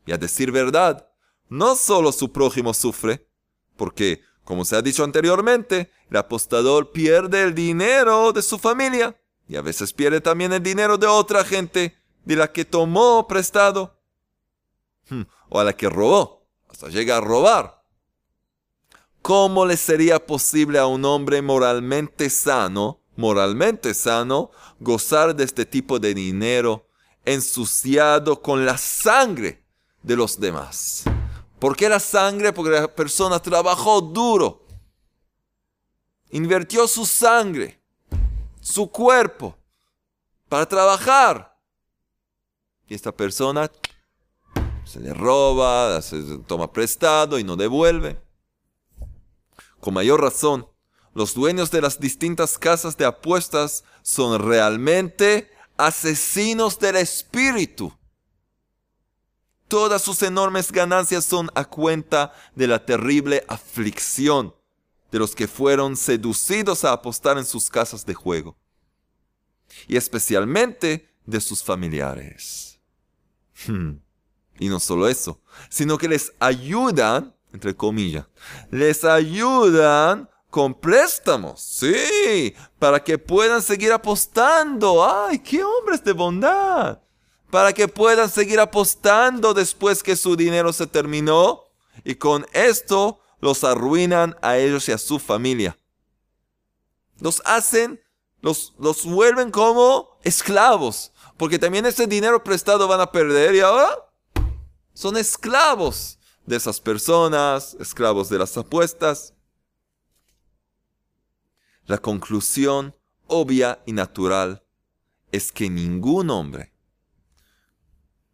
Y 0.06 0.12
a 0.12 0.18
decir 0.18 0.52
verdad, 0.52 1.08
no 1.48 1.74
solo 1.74 2.12
su 2.12 2.32
prójimo 2.32 2.72
sufre, 2.72 3.28
porque, 3.76 4.22
como 4.44 4.64
se 4.64 4.76
ha 4.76 4.82
dicho 4.82 5.02
anteriormente, 5.02 5.90
el 6.10 6.16
apostador 6.16 6.92
pierde 6.92 7.42
el 7.42 7.54
dinero 7.54 8.32
de 8.32 8.42
su 8.42 8.58
familia 8.58 9.20
y 9.48 9.56
a 9.56 9.62
veces 9.62 9.92
pierde 9.92 10.20
también 10.20 10.52
el 10.52 10.62
dinero 10.62 10.98
de 10.98 11.06
otra 11.06 11.44
gente, 11.44 11.96
de 12.24 12.36
la 12.36 12.52
que 12.52 12.64
tomó 12.64 13.26
prestado. 13.28 13.95
Hmm, 15.08 15.22
o 15.48 15.60
a 15.60 15.64
la 15.64 15.76
que 15.76 15.88
robó, 15.88 16.46
hasta 16.68 16.88
llega 16.88 17.16
a 17.16 17.20
robar. 17.20 17.82
¿Cómo 19.22 19.66
le 19.66 19.76
sería 19.76 20.24
posible 20.24 20.78
a 20.78 20.86
un 20.86 21.04
hombre 21.04 21.42
moralmente 21.42 22.30
sano, 22.30 23.00
moralmente 23.16 23.94
sano, 23.94 24.50
gozar 24.78 25.34
de 25.34 25.44
este 25.44 25.64
tipo 25.64 25.98
de 25.98 26.14
dinero 26.14 26.88
ensuciado 27.24 28.40
con 28.40 28.64
la 28.64 28.78
sangre 28.78 29.64
de 30.02 30.16
los 30.16 30.38
demás? 30.38 31.04
¿Por 31.58 31.76
qué 31.76 31.88
la 31.88 32.00
sangre? 32.00 32.52
Porque 32.52 32.70
la 32.70 32.94
persona 32.94 33.40
trabajó 33.40 34.00
duro, 34.00 34.66
invirtió 36.30 36.86
su 36.86 37.06
sangre 37.06 37.80
su 38.66 38.90
cuerpo 38.90 39.56
para 40.48 40.66
trabajar. 40.66 41.56
Y 42.88 42.94
esta 42.94 43.12
persona 43.12 43.70
se 44.86 45.00
le 45.00 45.12
roba, 45.12 46.00
se 46.00 46.22
toma 46.46 46.72
prestado 46.72 47.38
y 47.38 47.44
no 47.44 47.56
devuelve. 47.56 48.22
Con 49.80 49.94
mayor 49.94 50.20
razón, 50.20 50.68
los 51.12 51.34
dueños 51.34 51.70
de 51.70 51.80
las 51.80 51.98
distintas 51.98 52.56
casas 52.56 52.96
de 52.96 53.04
apuestas 53.04 53.84
son 54.02 54.40
realmente 54.40 55.50
asesinos 55.76 56.78
del 56.78 56.96
espíritu. 56.96 57.92
Todas 59.66 60.02
sus 60.02 60.22
enormes 60.22 60.70
ganancias 60.70 61.24
son 61.24 61.50
a 61.56 61.64
cuenta 61.64 62.32
de 62.54 62.68
la 62.68 62.84
terrible 62.86 63.44
aflicción 63.48 64.54
de 65.10 65.18
los 65.18 65.34
que 65.34 65.48
fueron 65.48 65.96
seducidos 65.96 66.84
a 66.84 66.92
apostar 66.92 67.38
en 67.38 67.44
sus 67.44 67.68
casas 67.68 68.06
de 68.06 68.14
juego, 68.14 68.56
y 69.88 69.96
especialmente 69.96 71.12
de 71.24 71.40
sus 71.40 71.64
familiares. 71.64 72.78
Hmm. 73.66 74.05
Y 74.58 74.68
no 74.68 74.80
solo 74.80 75.08
eso, 75.08 75.40
sino 75.68 75.98
que 75.98 76.08
les 76.08 76.32
ayudan, 76.38 77.34
entre 77.52 77.74
comillas, 77.74 78.26
les 78.70 79.04
ayudan 79.04 80.28
con 80.50 80.72
préstamos, 80.72 81.60
sí, 81.60 82.54
para 82.78 83.02
que 83.04 83.18
puedan 83.18 83.60
seguir 83.60 83.92
apostando. 83.92 85.04
¡Ay, 85.04 85.38
qué 85.40 85.62
hombres 85.62 86.02
de 86.02 86.12
bondad! 86.12 87.00
Para 87.50 87.72
que 87.72 87.88
puedan 87.88 88.30
seguir 88.30 88.58
apostando 88.58 89.52
después 89.52 90.02
que 90.02 90.16
su 90.16 90.34
dinero 90.34 90.72
se 90.72 90.86
terminó 90.86 91.64
y 92.04 92.14
con 92.14 92.46
esto 92.52 93.20
los 93.40 93.64
arruinan 93.64 94.36
a 94.40 94.56
ellos 94.56 94.88
y 94.88 94.92
a 94.92 94.98
su 94.98 95.18
familia. 95.18 95.78
Los 97.20 97.42
hacen, 97.44 98.00
los, 98.40 98.74
los 98.78 99.04
vuelven 99.04 99.50
como 99.50 100.18
esclavos, 100.24 101.12
porque 101.36 101.58
también 101.58 101.86
ese 101.86 102.06
dinero 102.06 102.42
prestado 102.42 102.88
van 102.88 103.00
a 103.00 103.12
perder 103.12 103.54
y 103.54 103.60
ahora 103.60 104.05
son 104.96 105.18
esclavos 105.18 106.18
de 106.46 106.56
esas 106.56 106.80
personas, 106.80 107.76
esclavos 107.78 108.30
de 108.30 108.38
las 108.38 108.56
apuestas. 108.56 109.34
La 111.84 111.98
conclusión 111.98 112.96
obvia 113.26 113.82
y 113.84 113.92
natural 113.92 114.64
es 115.32 115.52
que 115.52 115.68
ningún 115.68 116.30
hombre 116.30 116.72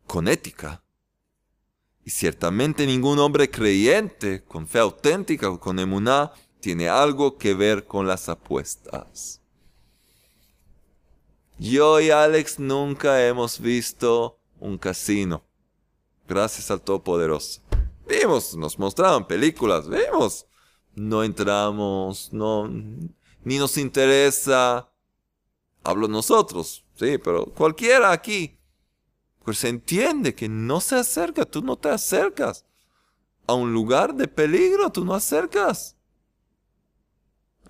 con 0.07 0.29
ética 0.29 0.85
y 2.05 2.11
ciertamente 2.11 2.87
ningún 2.87 3.19
hombre 3.19 3.51
creyente, 3.51 4.45
con 4.45 4.69
fe 4.69 4.79
auténtica 4.79 5.51
o 5.51 5.59
con 5.59 5.81
emuná, 5.81 6.31
tiene 6.61 6.89
algo 6.89 7.39
que 7.39 7.55
ver 7.55 7.87
con 7.87 8.07
las 8.07 8.29
apuestas. 8.29 9.41
Yo 11.59 11.99
y 11.99 12.11
Alex 12.11 12.61
nunca 12.61 13.27
hemos 13.27 13.59
visto 13.59 14.39
un 14.61 14.79
casino. 14.79 15.45
Gracias 16.29 16.71
al 16.71 16.81
Todopoderoso. 16.83 17.63
Vimos, 18.07 18.57
nos 18.57 18.79
mostraban 18.79 19.27
películas, 19.27 19.89
vimos. 19.89 20.47
No 20.95 21.25
entramos, 21.25 22.33
no, 22.33 22.69
ni 22.69 23.59
nos 23.59 23.79
interesa. 23.79 24.91
hablo 25.83 26.09
nosotros, 26.09 26.85
sí, 26.95 27.19
pero 27.19 27.47
cualquiera 27.47 28.13
aquí, 28.13 28.59
pues 29.45 29.59
se 29.59 29.69
entiende 29.69 30.35
que 30.35 30.49
no 30.49 30.81
se 30.81 30.97
acerca, 30.97 31.45
tú 31.45 31.63
no 31.63 31.77
te 31.77 31.89
acercas 31.89 32.67
a 33.47 33.55
un 33.55 33.73
lugar 33.73 34.15
de 34.15 34.29
peligro, 34.29 34.91
tú 34.91 35.05
no 35.05 35.15
acercas 35.15 35.97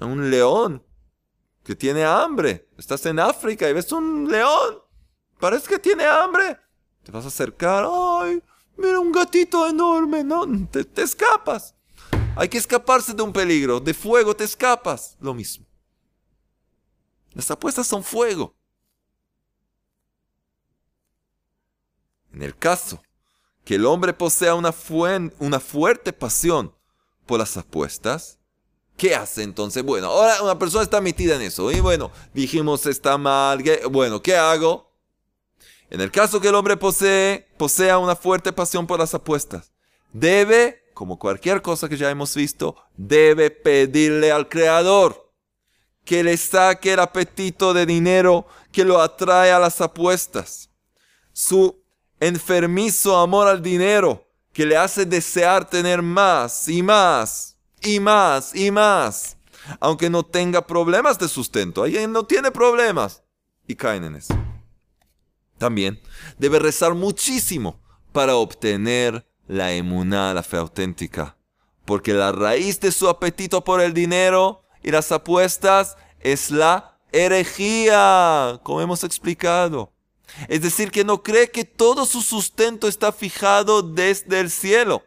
a 0.01 0.05
un 0.05 0.31
león 0.31 0.85
que 1.63 1.77
tiene 1.77 2.05
hambre. 2.05 2.69
Estás 2.77 3.07
en 3.07 3.19
África 3.19 3.69
y 3.69 3.73
ves 3.73 3.93
un 3.93 4.31
león, 4.31 4.83
parece 5.39 5.69
que 5.69 5.79
tiene 5.79 6.05
hambre. 6.05 6.59
Te 7.03 7.13
vas 7.13 7.25
a 7.25 7.29
acercar, 7.29 7.87
ay, 7.91 8.43
mira 8.77 9.01
un 9.01 9.13
gatito 9.13 9.69
enorme, 9.69 10.23
no, 10.23 10.47
te, 10.69 10.85
te 10.85 11.03
escapas. 11.03 11.75
Hay 12.37 12.49
que 12.49 12.59
escaparse 12.59 13.13
de 13.13 13.23
un 13.23 13.33
peligro, 13.33 13.81
de 13.81 13.93
fuego 13.93 14.35
te 14.35 14.45
escapas, 14.45 15.17
lo 15.21 15.35
mismo. 15.35 15.67
Las 17.33 17.51
apuestas 17.51 17.87
son 17.87 18.03
fuego. 18.03 18.55
En 22.33 22.43
el 22.43 22.57
caso 22.57 23.03
que 23.65 23.77
el 23.77 23.87
hombre 23.87 24.13
posea 24.13 24.55
una, 24.55 24.75
una 25.39 25.61
fuerte 25.61 26.13
pasión 26.13 26.75
por 27.27 27.39
las 27.39 27.57
apuestas, 27.57 28.39
¿qué 28.97 29.15
hace 29.15 29.43
entonces? 29.43 29.83
Bueno, 29.83 30.09
ahora 30.09 30.43
una 30.43 30.59
persona 30.59 30.83
está 30.83 31.01
metida 31.01 31.37
en 31.37 31.43
eso. 31.43 31.71
Y 31.71 31.81
bueno, 31.81 32.11
dijimos 32.35 32.87
está 32.87 33.19
mal. 33.19 33.63
bueno, 33.91 34.23
¿qué 34.23 34.37
hago? 34.37 34.92
En 35.93 36.01
el 36.01 36.11
caso 36.11 36.41
que 36.41 36.49
el 36.49 36.55
hombre 36.55 36.79
posee, 36.79 37.47
posea 37.59 37.99
una 37.99 38.17
fuerte 38.17 38.51
pasión 38.51 38.87
por 38.87 38.99
las 38.99 39.13
apuestas, 39.13 39.73
debe, 40.11 40.83
como 40.95 41.19
cualquier 41.19 41.61
cosa 41.61 41.87
que 41.87 41.99
ya 41.99 42.09
hemos 42.09 42.35
visto, 42.35 42.77
debe 42.97 43.51
pedirle 43.51 44.33
al 44.33 44.49
Creador 44.49 45.31
que 46.07 46.25
le 46.25 46.39
saque 46.39 46.95
el 46.95 47.01
apetito 47.01 47.75
de 47.75 47.85
dinero 47.85 48.47
que 48.73 48.87
lo 48.87 49.03
atrae 49.03 49.53
a 49.53 49.59
las 49.59 49.83
apuestas. 49.83 50.71
Su 51.35 51.85
enfermizo 52.21 53.19
amor 53.19 53.47
al 53.47 53.61
dinero 53.61 54.27
que 54.55 54.65
le 54.65 54.79
hace 54.79 55.05
desear 55.05 55.69
tener 55.69 56.01
más 56.01 56.71
y 56.71 56.83
más 56.83 57.59
y 57.83 58.01
más 58.01 58.55
y 58.55 58.71
más. 58.71 59.37
Aunque 59.79 60.09
no 60.09 60.23
tenga 60.23 60.67
problemas 60.67 61.19
de 61.19 61.29
sustento. 61.29 61.83
Alguien 61.83 62.13
no 62.13 62.25
tiene 62.25 62.51
problemas. 62.51 63.23
Y 63.67 63.77
caen 63.77 64.05
en 64.05 64.17
eso. 64.17 64.35
También 65.63 66.01
debe 66.39 66.59
rezar 66.59 66.93
muchísimo 66.95 67.81
para 68.11 68.35
obtener 68.35 69.25
la 69.47 69.73
emuná, 69.73 70.35
la 70.35 70.43
fe 70.43 70.57
auténtica. 70.57 71.37
Porque 71.85 72.13
la 72.15 72.33
raíz 72.33 72.81
de 72.81 72.91
su 72.91 73.09
apetito 73.09 73.63
por 73.63 73.81
el 73.81 73.95
dinero 73.95 74.65
y 74.83 74.91
las 74.91 75.13
apuestas 75.13 75.97
es 76.19 76.51
la 76.51 76.99
herejía, 77.13 78.59
como 78.65 78.81
hemos 78.81 79.05
explicado. 79.05 79.93
Es 80.49 80.63
decir, 80.63 80.91
que 80.91 81.05
no 81.05 81.23
cree 81.23 81.49
que 81.53 81.65
todo 81.65 82.07
su 82.07 82.23
sustento 82.23 82.89
está 82.89 83.13
fijado 83.13 83.83
desde 83.83 84.41
el 84.41 84.51
cielo. 84.51 85.05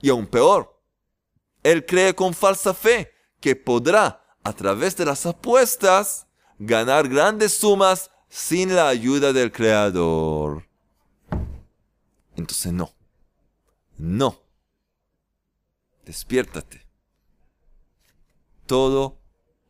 Y 0.00 0.08
aún 0.08 0.26
peor, 0.26 0.80
él 1.62 1.84
cree 1.84 2.14
con 2.14 2.32
falsa 2.32 2.72
fe 2.72 3.12
que 3.38 3.54
podrá, 3.54 4.24
a 4.42 4.54
través 4.54 4.96
de 4.96 5.04
las 5.04 5.26
apuestas, 5.26 6.26
ganar 6.58 7.06
grandes 7.06 7.52
sumas 7.52 8.10
sin 8.34 8.74
la 8.74 8.88
ayuda 8.88 9.32
del 9.32 9.52
Creador. 9.52 10.66
Entonces 12.34 12.72
no, 12.72 12.92
no. 13.96 14.40
Despiértate 16.04 16.84
todo 18.66 19.20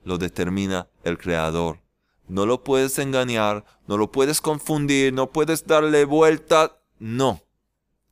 lo 0.02 0.16
determina 0.16 0.88
el 1.02 1.18
Creador. 1.18 1.80
No 2.26 2.46
lo 2.46 2.64
puedes 2.64 2.98
engañar, 2.98 3.66
no 3.86 3.98
lo 3.98 4.10
puedes 4.10 4.40
confundir, 4.40 5.12
no 5.12 5.30
puedes 5.30 5.66
darle 5.66 6.06
vuelta. 6.06 6.80
No. 6.98 7.42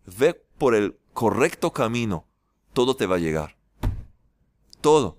Ve 0.05 0.35
por 0.59 0.75
el 0.75 0.99
correcto 1.15 1.73
camino. 1.73 2.27
Todo 2.75 2.95
te 2.95 3.07
va 3.07 3.17
a 3.17 3.21
llegar. 3.21 3.57
Todo. 4.83 5.17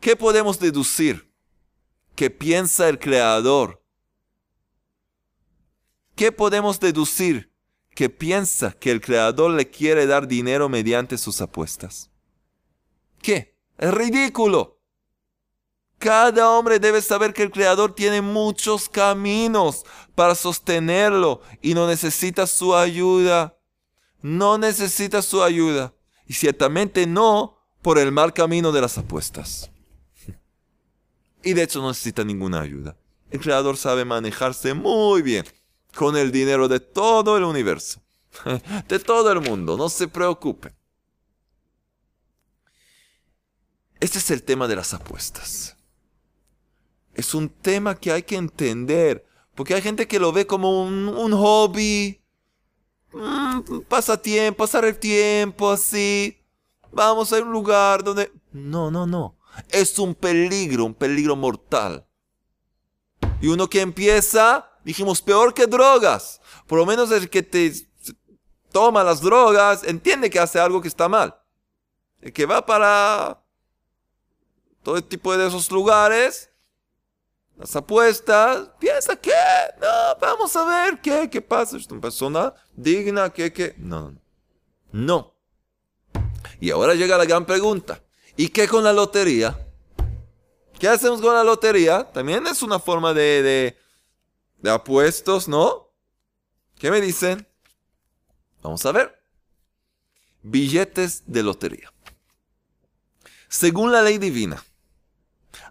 ¿Qué 0.00 0.16
podemos 0.16 0.58
deducir? 0.58 1.32
¿Qué 2.16 2.30
piensa 2.30 2.88
el 2.88 2.98
Creador? 2.98 3.84
¿Qué 6.14 6.32
podemos 6.32 6.80
deducir? 6.80 7.52
Que 7.94 8.08
piensa 8.08 8.72
que 8.72 8.90
el 8.90 9.02
Creador 9.02 9.50
le 9.50 9.70
quiere 9.70 10.06
dar 10.06 10.26
dinero 10.26 10.70
mediante 10.70 11.18
sus 11.18 11.42
apuestas. 11.42 12.10
¿Qué? 13.20 13.58
Es 13.76 13.92
ridículo. 13.92 14.80
Cada 15.98 16.50
hombre 16.50 16.78
debe 16.78 17.02
saber 17.02 17.34
que 17.34 17.42
el 17.42 17.50
Creador 17.50 17.94
tiene 17.94 18.22
muchos 18.22 18.88
caminos 18.88 19.84
para 20.14 20.34
sostenerlo 20.34 21.42
y 21.60 21.74
no 21.74 21.86
necesita 21.86 22.46
su 22.46 22.74
ayuda. 22.74 23.58
No 24.22 24.56
necesita 24.56 25.20
su 25.20 25.42
ayuda. 25.42 25.94
Y 26.26 26.32
ciertamente 26.32 27.06
no 27.06 27.58
por 27.82 27.98
el 27.98 28.10
mal 28.10 28.32
camino 28.32 28.72
de 28.72 28.80
las 28.80 28.96
apuestas. 28.96 29.70
Y 31.46 31.54
de 31.54 31.62
hecho 31.62 31.80
no 31.80 31.90
necesita 31.90 32.24
ninguna 32.24 32.60
ayuda. 32.60 32.96
El 33.30 33.38
Creador 33.38 33.76
sabe 33.76 34.04
manejarse 34.04 34.74
muy 34.74 35.22
bien 35.22 35.44
con 35.94 36.16
el 36.16 36.32
dinero 36.32 36.66
de 36.66 36.80
todo 36.80 37.36
el 37.36 37.44
universo. 37.44 38.00
De 38.88 38.98
todo 38.98 39.30
el 39.30 39.40
mundo. 39.40 39.76
No 39.76 39.88
se 39.88 40.08
preocupe. 40.08 40.74
Este 44.00 44.18
es 44.18 44.28
el 44.32 44.42
tema 44.42 44.66
de 44.66 44.74
las 44.74 44.92
apuestas. 44.92 45.76
Es 47.14 47.32
un 47.32 47.48
tema 47.48 47.94
que 47.94 48.10
hay 48.10 48.24
que 48.24 48.34
entender, 48.34 49.24
porque 49.54 49.74
hay 49.74 49.82
gente 49.82 50.08
que 50.08 50.18
lo 50.18 50.32
ve 50.32 50.48
como 50.48 50.82
un, 50.82 51.32
hobby, 51.32 52.20
mm, 53.12 53.82
pasatiempo, 53.88 54.64
pasar 54.64 54.84
el 54.84 54.98
tiempo 54.98 55.70
así. 55.70 56.36
Vamos 56.90 57.32
a 57.32 57.40
un 57.40 57.52
lugar 57.52 58.02
donde... 58.02 58.32
No, 58.50 58.90
no, 58.90 59.06
no. 59.06 59.35
Es 59.70 59.98
un 59.98 60.14
peligro, 60.14 60.84
un 60.84 60.94
peligro 60.94 61.36
mortal. 61.36 62.06
Y 63.40 63.48
uno 63.48 63.68
que 63.68 63.80
empieza, 63.80 64.70
dijimos, 64.84 65.22
peor 65.22 65.54
que 65.54 65.66
drogas. 65.66 66.40
Por 66.66 66.78
lo 66.78 66.86
menos 66.86 67.10
el 67.10 67.28
que 67.28 67.42
te 67.42 67.72
toma 68.72 69.02
las 69.02 69.20
drogas 69.20 69.84
entiende 69.84 70.30
que 70.30 70.38
hace 70.38 70.60
algo 70.60 70.80
que 70.80 70.88
está 70.88 71.08
mal. 71.08 71.38
El 72.20 72.32
que 72.32 72.46
va 72.46 72.64
para 72.64 73.42
todo 74.82 75.02
tipo 75.02 75.36
de 75.36 75.46
esos 75.46 75.70
lugares, 75.70 76.50
las 77.56 77.74
apuestas, 77.74 78.68
piensa 78.78 79.16
que, 79.16 79.32
no, 79.80 80.18
vamos 80.20 80.54
a 80.56 80.64
ver 80.64 81.00
qué, 81.00 81.28
qué 81.30 81.40
pasa, 81.40 81.76
es 81.76 81.86
una 81.88 82.00
persona 82.00 82.54
digna, 82.74 83.30
que, 83.30 83.52
que, 83.52 83.74
no, 83.78 84.12
no, 84.12 84.20
no. 84.92 85.34
Y 86.60 86.70
ahora 86.70 86.94
llega 86.94 87.18
la 87.18 87.24
gran 87.24 87.44
pregunta, 87.46 88.02
¿y 88.36 88.48
qué 88.48 88.68
con 88.68 88.84
la 88.84 88.92
lotería? 88.92 89.58
¿Qué 90.78 90.88
hacemos 90.88 91.20
con 91.20 91.34
la 91.34 91.44
lotería? 91.44 92.10
También 92.12 92.46
es 92.46 92.62
una 92.62 92.78
forma 92.78 93.14
de, 93.14 93.74
de, 94.58 94.70
apuestos, 94.70 95.48
¿no? 95.48 95.90
¿Qué 96.78 96.90
me 96.90 97.00
dicen? 97.00 97.46
Vamos 98.62 98.84
a 98.84 98.92
ver. 98.92 99.18
Billetes 100.42 101.22
de 101.26 101.42
lotería. 101.42 101.92
Según 103.48 103.90
la 103.90 104.02
ley 104.02 104.18
divina, 104.18 104.62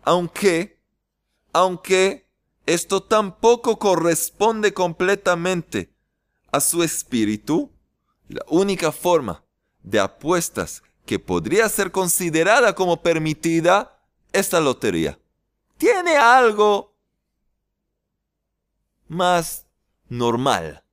aunque, 0.02 0.82
aunque 1.54 2.28
esto 2.66 3.04
tampoco 3.04 3.78
corresponde 3.78 4.74
completamente 4.74 5.94
a 6.52 6.60
su 6.62 6.82
espíritu, 6.82 7.72
la 8.28 8.44
única 8.48 8.92
forma 8.92 9.44
de 9.84 10.00
apuestas 10.00 10.82
que 11.06 11.20
podría 11.20 11.70
ser 11.70 11.92
considerada 11.92 12.74
como 12.74 13.02
permitida 13.02 14.00
es 14.34 14.52
la 14.52 14.60
lotería. 14.60 15.20
Tiene 15.78 16.18
algo 16.18 16.96
más 19.08 19.66
normal. 20.10 20.84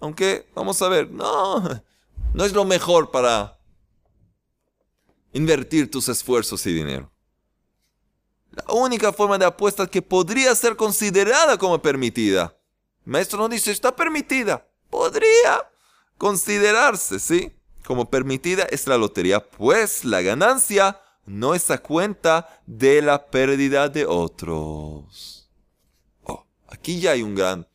Aunque, 0.00 0.48
vamos 0.54 0.80
a 0.80 0.88
ver, 0.88 1.10
no, 1.10 1.62
no 2.32 2.44
es 2.44 2.52
lo 2.52 2.64
mejor 2.64 3.10
para 3.10 3.58
invertir 5.32 5.90
tus 5.90 6.08
esfuerzos 6.08 6.64
y 6.66 6.72
dinero. 6.72 7.12
La 8.50 8.64
única 8.72 9.12
forma 9.12 9.38
de 9.38 9.44
apuesta 9.44 9.86
que 9.86 10.02
podría 10.02 10.54
ser 10.54 10.76
considerada 10.76 11.56
como 11.56 11.80
permitida. 11.80 12.56
maestro 13.04 13.38
no 13.38 13.48
dice, 13.48 13.70
está 13.70 13.94
permitida. 13.94 14.66
Podría 14.88 15.70
considerarse, 16.18 17.20
¿sí? 17.20 17.54
Como 17.90 18.08
permitida 18.08 18.62
es 18.70 18.86
la 18.86 18.96
lotería, 18.96 19.44
pues 19.50 20.04
la 20.04 20.22
ganancia 20.22 21.00
no 21.26 21.56
es 21.56 21.72
a 21.72 21.78
cuenta 21.78 22.62
de 22.64 23.02
la 23.02 23.26
pérdida 23.32 23.88
de 23.88 24.06
otros. 24.06 25.50
Oh, 26.22 26.46
aquí 26.68 27.00
ya 27.00 27.10
hay 27.10 27.24
un 27.24 27.34
gran, 27.34 27.66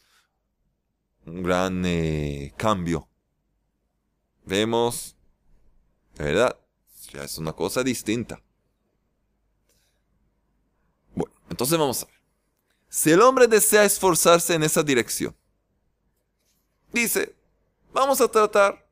un 1.26 1.44
gran 1.44 1.84
eh, 1.86 2.54
cambio. 2.56 3.10
Vemos, 4.46 5.18
¿verdad? 6.18 6.58
Ya 7.12 7.24
es 7.26 7.38
una 7.38 7.52
cosa 7.52 7.84
distinta. 7.84 8.42
Entonces 11.50 11.78
vamos 11.78 12.04
a 12.04 12.06
ver. 12.06 12.22
Si 12.88 13.12
el 13.12 13.20
hombre 13.20 13.48
desea 13.48 13.84
esforzarse 13.84 14.54
en 14.54 14.64
esa 14.64 14.82
dirección, 14.82 15.36
dice, 16.94 17.36
vamos 17.92 18.22
a 18.22 18.30
tratar, 18.30 18.85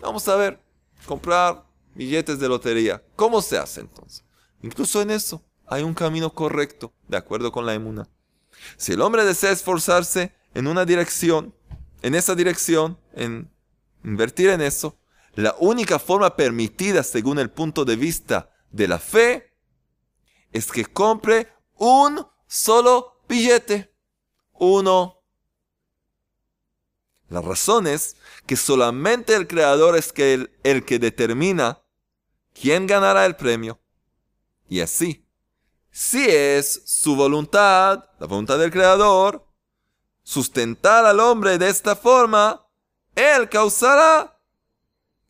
vamos 0.00 0.26
a 0.28 0.36
ver, 0.36 0.60
comprar 1.06 1.64
billetes 1.94 2.38
de 2.38 2.48
lotería. 2.48 3.02
¿Cómo 3.16 3.42
se 3.42 3.58
hace 3.58 3.80
entonces? 3.80 4.24
Incluso 4.62 5.00
en 5.02 5.10
eso 5.10 5.44
hay 5.66 5.82
un 5.82 5.94
camino 5.94 6.32
correcto, 6.32 6.92
de 7.08 7.16
acuerdo 7.16 7.52
con 7.52 7.66
la 7.66 7.74
emuna. 7.74 8.08
Si 8.76 8.92
el 8.92 9.00
hombre 9.00 9.24
desea 9.24 9.52
esforzarse 9.52 10.34
en 10.54 10.66
una 10.66 10.84
dirección, 10.84 11.54
en 12.02 12.14
esa 12.14 12.34
dirección, 12.34 12.98
en 13.14 13.50
invertir 14.04 14.50
en 14.50 14.60
eso, 14.60 14.98
la 15.34 15.54
única 15.58 15.98
forma 15.98 16.36
permitida 16.36 17.02
según 17.02 17.38
el 17.38 17.50
punto 17.50 17.84
de 17.84 17.96
vista 17.96 18.50
de 18.70 18.88
la 18.88 18.98
fe 18.98 19.56
es 20.52 20.70
que 20.72 20.84
compre 20.84 21.48
un 21.76 22.26
solo 22.46 23.22
billete. 23.28 23.94
Uno. 24.54 25.19
La 27.30 27.40
razón 27.40 27.86
es 27.86 28.16
que 28.46 28.56
solamente 28.56 29.34
el 29.34 29.46
creador 29.46 29.96
es 29.96 30.12
el, 30.16 30.50
el 30.64 30.84
que 30.84 30.98
determina 30.98 31.80
quién 32.52 32.86
ganará 32.86 33.24
el 33.24 33.36
premio. 33.36 33.80
Y 34.68 34.80
así, 34.80 35.24
si 35.92 36.28
es 36.28 36.82
su 36.84 37.14
voluntad, 37.14 38.04
la 38.18 38.26
voluntad 38.26 38.58
del 38.58 38.72
creador, 38.72 39.46
sustentar 40.24 41.06
al 41.06 41.20
hombre 41.20 41.56
de 41.56 41.68
esta 41.68 41.94
forma, 41.94 42.66
él 43.14 43.48
causará 43.48 44.36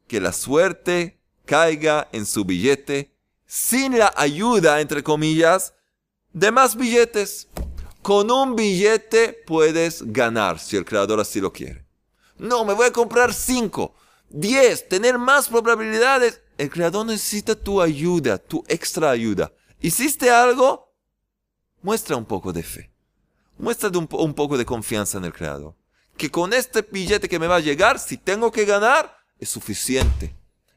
que 0.09 0.21
la 0.21 0.33
suerte 0.33 1.21
caiga 1.45 2.09
en 2.13 2.25
su 2.25 2.45
billete 2.45 3.15
sin 3.47 3.99
la 3.99 4.13
ayuda, 4.17 4.81
entre 4.81 5.03
comillas, 5.03 5.75
de 6.33 6.51
más 6.51 6.77
billetes. 6.77 7.49
Con 8.01 8.31
un 8.31 8.57
billete 8.57 9.43
puedes 9.47 10.03
ganar 10.13 10.59
si 10.59 10.77
el 10.77 10.85
creador 10.85 11.21
así 11.21 11.41
lo 11.41 11.53
quiere. 11.53 11.90
No, 12.41 12.65
me 12.65 12.73
voy 12.73 12.87
a 12.87 12.93
comprar 12.93 13.35
cinco, 13.35 13.95
diez, 14.31 14.89
tener 14.89 15.19
más 15.19 15.49
probabilidades. 15.49 16.41
El 16.57 16.71
creador 16.71 17.05
necesita 17.05 17.55
tu 17.55 17.83
ayuda, 17.83 18.39
tu 18.39 18.65
extra 18.67 19.11
ayuda. 19.11 19.53
¿Hiciste 19.79 20.31
algo? 20.31 20.91
Muestra 21.83 22.17
un 22.17 22.25
poco 22.25 22.51
de 22.55 22.63
fe. 22.63 22.91
Muestra 23.59 23.91
un, 23.91 24.35
poco 24.35 24.57
de 24.57 24.65
confianza 24.65 25.19
en 25.19 25.27
el 25.27 25.35
creador. 25.35 25.75
Que 26.17 26.31
con 26.31 26.55
este 26.55 26.81
billete 26.81 27.29
que 27.29 27.39
me 27.39 27.47
va 27.47 27.57
a 27.57 27.61
llegar, 27.61 27.99
si 27.99 28.17
tengo 28.17 28.51
que 28.51 28.65
ganar, 28.65 29.19
es 29.39 29.51
suficiente. 29.51 30.35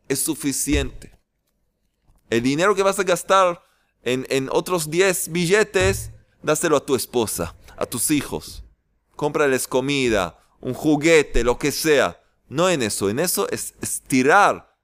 Es 0.10 0.20
suficiente. 0.20 1.18
El 2.30 2.44
dinero 2.44 2.76
que 2.76 2.84
vas 2.84 3.00
a 3.00 3.04
gastar 3.04 3.64
en, 4.04 4.50
otros 4.52 4.90
10 4.90 5.32
billetes, 5.32 6.12
dáselo 6.42 6.76
a 6.76 6.86
tu 6.86 6.96
esposa, 6.96 7.56
a 7.78 7.86
tus 7.86 8.12
hijos. 8.12 8.66
Cómprales 9.16 9.66
comida, 9.66 10.43
un 10.64 10.74
juguete, 10.74 11.44
lo 11.44 11.58
que 11.58 11.72
sea. 11.72 12.20
No 12.48 12.70
en 12.70 12.82
eso, 12.82 13.10
en 13.10 13.20
eso 13.20 13.48
es, 13.50 13.76
es 13.82 14.02
tirar 14.02 14.76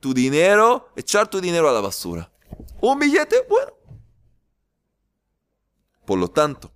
tu 0.00 0.12
dinero, 0.12 0.88
echar 0.96 1.28
tu 1.28 1.40
dinero 1.40 1.68
a 1.68 1.72
la 1.72 1.80
basura. 1.80 2.30
Un 2.80 2.98
billete, 2.98 3.36
bueno. 3.48 3.72
Por 6.04 6.18
lo 6.18 6.28
tanto, 6.28 6.72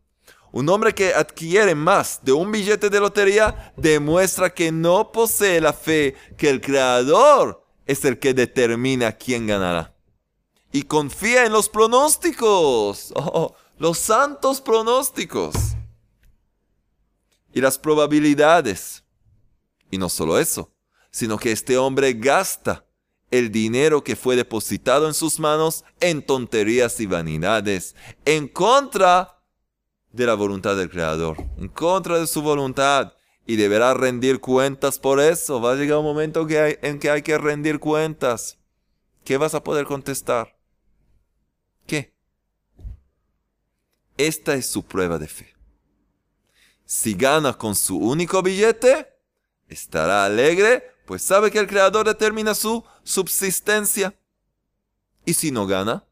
un 0.53 0.69
hombre 0.69 0.95
que 0.95 1.13
adquiere 1.13 1.75
más 1.75 2.21
de 2.23 2.33
un 2.33 2.53
billete 2.53 2.89
de 2.89 3.01
lotería 3.01 3.75
demuestra 3.77 4.55
que 4.55 4.71
no 4.71 5.11
posee 5.11 5.61
la 5.61 5.73
fe 5.73 6.15
que 6.37 6.49
el 6.49 6.61
creador 6.61 7.67
es 7.87 8.05
el 8.05 8.19
que 8.19 8.35
determina 8.35 9.13
quién 9.13 9.47
ganará 9.47 9.95
y 10.75 10.83
confía 10.83 11.47
en 11.47 11.53
los 11.53 11.69
pronósticos. 11.69 13.13
Oh, 13.15 13.55
los 13.79 13.97
santos 13.97 14.61
pronósticos. 14.61 15.55
Y 17.55 17.61
las 17.61 17.79
probabilidades. 17.79 19.05
Y 19.91 19.97
no 19.97 20.09
solo 20.09 20.39
eso, 20.39 20.73
sino 21.11 21.39
que 21.39 21.53
este 21.53 21.79
hombre 21.79 22.13
gasta 22.13 22.85
el 23.31 23.51
dinero 23.51 24.05
que 24.05 24.17
fue 24.17 24.37
depositado 24.37 25.09
en 25.09 25.15
sus 25.15 25.41
manos 25.41 25.85
en 26.01 26.25
tonterías 26.25 27.01
y 27.01 27.07
vanidades, 27.07 27.97
en 28.25 28.49
contra 28.49 29.41
de 30.13 30.27
la 30.27 30.35
voluntad 30.35 30.77
del 30.77 30.91
Creador, 30.91 31.37
en 31.59 31.69
contra 31.69 32.19
de 32.19 32.27
su 32.27 32.43
voluntad, 32.43 33.15
y 33.47 33.57
deberá 33.57 33.95
rendir 33.95 34.41
cuentas 34.41 34.99
por 34.99 35.21
eso. 35.21 35.61
Va 35.61 35.73
a 35.73 35.75
llegar 35.75 35.99
un 35.99 36.05
momento 36.05 36.47
en 36.49 36.99
que 36.99 37.11
hay 37.11 37.23
que 37.23 37.39
rendir 37.39 37.79
cuentas. 37.79 38.59
¿Qué 39.25 39.37
vas 39.37 39.55
a 39.55 39.65
poder 39.65 39.87
contestar? 39.87 40.57
¿Qué? 41.87 42.15
Esta 44.17 44.55
es 44.55 44.67
su 44.67 44.85
prueba 44.85 45.19
de 45.19 45.29
fe. 45.29 45.54
Si 46.85 47.15
gana 47.15 47.55
con 47.55 47.75
su 47.75 47.99
único 47.99 48.43
billete, 48.43 49.15
estará 49.69 50.25
alegre, 50.25 50.93
pues 51.07 51.23
sabe 51.23 51.51
que 51.51 51.59
el 51.59 51.67
Creador 51.67 52.07
determina 52.07 52.55
su 52.55 52.85
subsistencia. 53.03 54.19
Y 55.25 55.35
si 55.35 55.51
no 55.51 55.67
gana, 55.67 56.05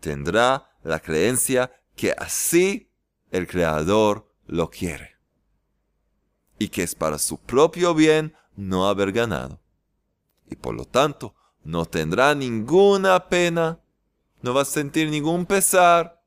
tendrá 0.00 0.70
la 0.82 1.00
creencia 1.00 1.72
que 1.96 2.12
así 2.12 2.90
el 3.30 3.46
Creador 3.46 4.32
lo 4.46 4.70
quiere. 4.70 5.16
Y 6.58 6.68
que 6.68 6.82
es 6.82 6.94
para 6.94 7.18
su 7.18 7.38
propio 7.38 7.94
bien 7.94 8.34
no 8.56 8.88
haber 8.88 9.12
ganado. 9.12 9.60
Y 10.50 10.56
por 10.56 10.74
lo 10.74 10.84
tanto, 10.84 11.34
no 11.64 11.84
tendrá 11.86 12.34
ninguna 12.34 13.28
pena 13.28 13.80
no 14.40 14.54
va 14.54 14.62
a 14.62 14.64
sentir 14.64 15.08
ningún 15.08 15.46
pesar. 15.46 16.17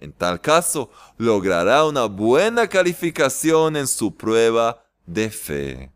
En 0.00 0.12
tal 0.12 0.40
caso, 0.40 0.90
logrará 1.16 1.84
una 1.84 2.04
buena 2.04 2.68
calificación 2.68 3.76
en 3.76 3.86
su 3.86 4.14
prueba 4.14 4.84
de 5.06 5.30
fe. 5.30 5.92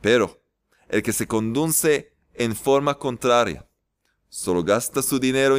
Pero 0.00 0.42
el 0.88 1.02
que 1.02 1.12
se 1.12 1.26
conduce 1.26 2.12
en 2.34 2.56
forma 2.56 2.98
contraria, 2.98 3.68
solo 4.28 4.64
gasta 4.64 5.02
su 5.02 5.18
dinero 5.20 5.56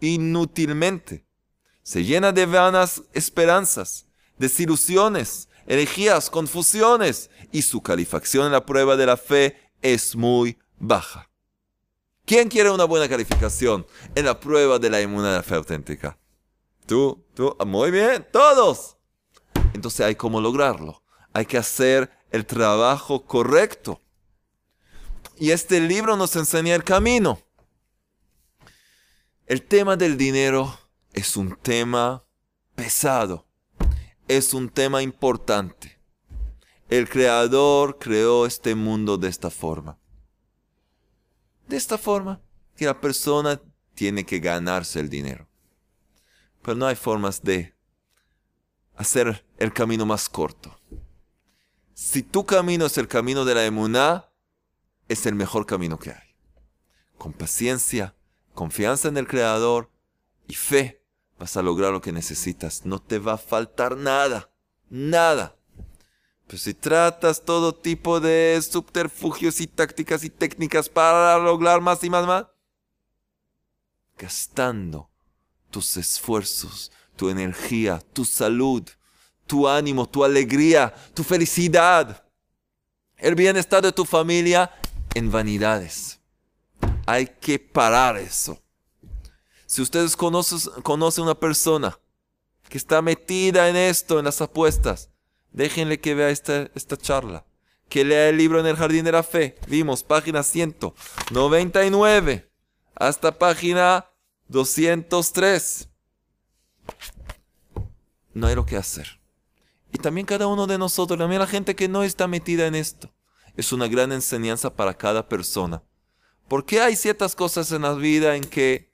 inútilmente, 0.00 1.26
se 1.82 2.02
llena 2.02 2.32
de 2.32 2.46
vanas 2.46 3.02
esperanzas, 3.12 4.06
desilusiones, 4.38 5.48
herejías, 5.66 6.30
confusiones, 6.30 7.30
y 7.52 7.62
su 7.62 7.82
calificación 7.82 8.46
en 8.46 8.52
la 8.52 8.64
prueba 8.66 8.96
de 8.96 9.06
la 9.06 9.16
fe 9.16 9.56
es 9.82 10.16
muy 10.16 10.58
baja. 10.78 11.30
¿Quién 12.26 12.48
quiere 12.48 12.70
una 12.70 12.84
buena 12.84 13.06
calificación 13.06 13.86
en 14.14 14.24
la 14.24 14.40
prueba 14.40 14.78
de 14.78 14.88
la 14.88 15.02
inmunidad 15.02 15.44
fe 15.44 15.56
auténtica? 15.56 16.16
Tú, 16.86 17.22
tú, 17.34 17.54
muy 17.66 17.90
bien, 17.90 18.26
todos. 18.32 18.96
Entonces 19.74 20.00
hay 20.00 20.14
cómo 20.14 20.40
lograrlo. 20.40 21.02
Hay 21.34 21.44
que 21.44 21.58
hacer 21.58 22.10
el 22.30 22.46
trabajo 22.46 23.26
correcto. 23.26 24.00
Y 25.36 25.50
este 25.50 25.80
libro 25.80 26.16
nos 26.16 26.34
enseña 26.36 26.74
el 26.74 26.82
camino. 26.82 27.42
El 29.46 29.62
tema 29.62 29.96
del 29.96 30.16
dinero 30.16 30.78
es 31.12 31.36
un 31.36 31.54
tema 31.56 32.24
pesado. 32.74 33.46
Es 34.28 34.54
un 34.54 34.70
tema 34.70 35.02
importante. 35.02 36.00
El 36.88 37.06
creador 37.06 37.98
creó 37.98 38.46
este 38.46 38.74
mundo 38.74 39.18
de 39.18 39.28
esta 39.28 39.50
forma 39.50 39.98
de 41.66 41.76
esta 41.76 41.98
forma 41.98 42.40
que 42.76 42.86
la 42.86 43.00
persona 43.00 43.60
tiene 43.94 44.24
que 44.24 44.40
ganarse 44.40 45.00
el 45.00 45.08
dinero. 45.08 45.48
Pero 46.62 46.76
no 46.76 46.86
hay 46.86 46.96
formas 46.96 47.42
de 47.42 47.74
hacer 48.96 49.46
el 49.58 49.72
camino 49.72 50.06
más 50.06 50.28
corto. 50.28 50.78
Si 51.94 52.22
tu 52.22 52.44
camino 52.44 52.86
es 52.86 52.98
el 52.98 53.08
camino 53.08 53.44
de 53.44 53.54
la 53.54 53.64
emuná, 53.64 54.30
es 55.08 55.26
el 55.26 55.34
mejor 55.34 55.66
camino 55.66 55.98
que 55.98 56.10
hay. 56.10 56.36
Con 57.18 57.32
paciencia, 57.32 58.16
confianza 58.52 59.08
en 59.08 59.16
el 59.16 59.28
Creador 59.28 59.90
y 60.48 60.54
fe, 60.54 61.02
vas 61.38 61.56
a 61.56 61.62
lograr 61.62 61.92
lo 61.92 62.00
que 62.00 62.12
necesitas. 62.12 62.84
No 62.84 63.00
te 63.00 63.18
va 63.18 63.34
a 63.34 63.38
faltar 63.38 63.96
nada, 63.96 64.50
nada. 64.90 65.56
Pero 66.54 66.62
si 66.62 66.72
tratas 66.72 67.44
todo 67.44 67.74
tipo 67.74 68.20
de 68.20 68.62
subterfugios 68.62 69.60
y 69.60 69.66
tácticas 69.66 70.22
y 70.22 70.30
técnicas 70.30 70.88
para 70.88 71.36
lograr 71.36 71.80
más 71.80 72.04
y 72.04 72.10
más, 72.10 72.24
más, 72.28 72.46
gastando 74.16 75.10
tus 75.72 75.96
esfuerzos, 75.96 76.92
tu 77.16 77.28
energía, 77.28 78.00
tu 78.12 78.24
salud, 78.24 78.84
tu 79.48 79.66
ánimo, 79.66 80.08
tu 80.08 80.22
alegría, 80.22 80.94
tu 81.12 81.24
felicidad, 81.24 82.24
el 83.16 83.34
bienestar 83.34 83.82
de 83.82 83.90
tu 83.90 84.04
familia 84.04 84.70
en 85.12 85.32
vanidades. 85.32 86.20
Hay 87.04 87.26
que 87.26 87.58
parar 87.58 88.16
eso. 88.16 88.62
Si 89.66 89.82
ustedes 89.82 90.16
conocen, 90.16 90.70
conocen 90.84 91.24
una 91.24 91.34
persona 91.34 91.98
que 92.68 92.78
está 92.78 93.02
metida 93.02 93.68
en 93.68 93.74
esto, 93.74 94.20
en 94.20 94.26
las 94.26 94.40
apuestas, 94.40 95.10
Déjenle 95.54 95.98
que 96.00 96.14
vea 96.14 96.28
esta, 96.30 96.68
esta 96.74 96.96
charla. 96.96 97.46
Que 97.88 98.04
lea 98.04 98.28
el 98.28 98.36
libro 98.36 98.58
en 98.58 98.66
el 98.66 98.76
Jardín 98.76 99.04
de 99.04 99.12
la 99.12 99.22
Fe. 99.22 99.56
Vimos 99.68 100.02
página 100.02 100.42
199 100.42 102.50
hasta 102.96 103.38
página 103.38 104.04
203. 104.48 105.88
No 108.32 108.48
hay 108.48 108.56
lo 108.56 108.66
que 108.66 108.76
hacer. 108.76 109.20
Y 109.92 109.98
también 109.98 110.26
cada 110.26 110.48
uno 110.48 110.66
de 110.66 110.76
nosotros, 110.76 111.16
también 111.16 111.40
la 111.40 111.46
gente 111.46 111.76
que 111.76 111.86
no 111.86 112.02
está 112.02 112.26
metida 112.26 112.66
en 112.66 112.74
esto. 112.74 113.14
Es 113.56 113.72
una 113.72 113.86
gran 113.86 114.10
enseñanza 114.10 114.74
para 114.74 114.94
cada 114.94 115.28
persona. 115.28 115.84
Porque 116.48 116.80
hay 116.80 116.96
ciertas 116.96 117.36
cosas 117.36 117.70
en 117.70 117.82
la 117.82 117.94
vida 117.94 118.34
en 118.34 118.42
que 118.42 118.92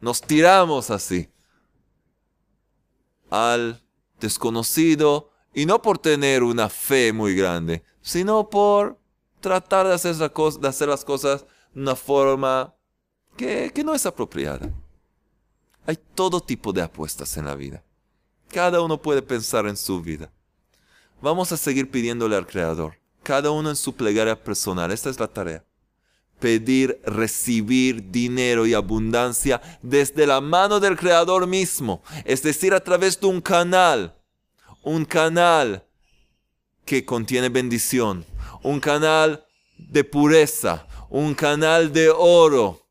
nos 0.00 0.22
tiramos 0.22 0.90
así 0.90 1.28
al 3.28 3.84
desconocido 4.18 5.33
y 5.54 5.66
no 5.66 5.80
por 5.80 5.98
tener 5.98 6.42
una 6.42 6.68
fe 6.68 7.12
muy 7.12 7.34
grande, 7.34 7.82
sino 8.02 8.50
por 8.50 8.98
tratar 9.40 9.86
de 9.86 9.94
hacer, 9.94 10.16
de 10.16 10.68
hacer 10.68 10.88
las 10.88 11.04
cosas 11.04 11.46
de 11.72 11.80
una 11.80 11.94
forma 11.94 12.74
que, 13.36 13.70
que 13.74 13.84
no 13.84 13.94
es 13.94 14.04
apropiada. 14.04 14.70
Hay 15.86 15.98
todo 16.14 16.40
tipo 16.40 16.72
de 16.72 16.82
apuestas 16.82 17.36
en 17.36 17.44
la 17.44 17.54
vida. 17.54 17.82
Cada 18.48 18.80
uno 18.80 19.00
puede 19.00 19.22
pensar 19.22 19.66
en 19.66 19.76
su 19.76 20.00
vida. 20.00 20.30
Vamos 21.20 21.52
a 21.52 21.56
seguir 21.56 21.90
pidiéndole 21.90 22.36
al 22.36 22.46
Creador, 22.46 22.98
cada 23.22 23.50
uno 23.50 23.70
en 23.70 23.76
su 23.76 23.94
plegaria 23.94 24.42
personal. 24.42 24.90
Esta 24.90 25.10
es 25.10 25.20
la 25.20 25.28
tarea. 25.28 25.64
Pedir, 26.40 27.00
recibir 27.04 28.10
dinero 28.10 28.66
y 28.66 28.74
abundancia 28.74 29.60
desde 29.82 30.26
la 30.26 30.40
mano 30.40 30.80
del 30.80 30.96
Creador 30.96 31.46
mismo, 31.46 32.02
es 32.24 32.42
decir, 32.42 32.74
a 32.74 32.80
través 32.80 33.18
de 33.20 33.26
un 33.26 33.40
canal, 33.40 34.14
un 34.84 35.04
canal 35.04 35.86
que 36.84 37.04
contiene 37.04 37.48
bendición, 37.48 38.24
un 38.62 38.80
canal 38.80 39.46
de 39.78 40.04
pureza, 40.04 40.86
un 41.08 41.34
canal 41.34 41.92
de 41.92 42.10
oro, 42.10 42.86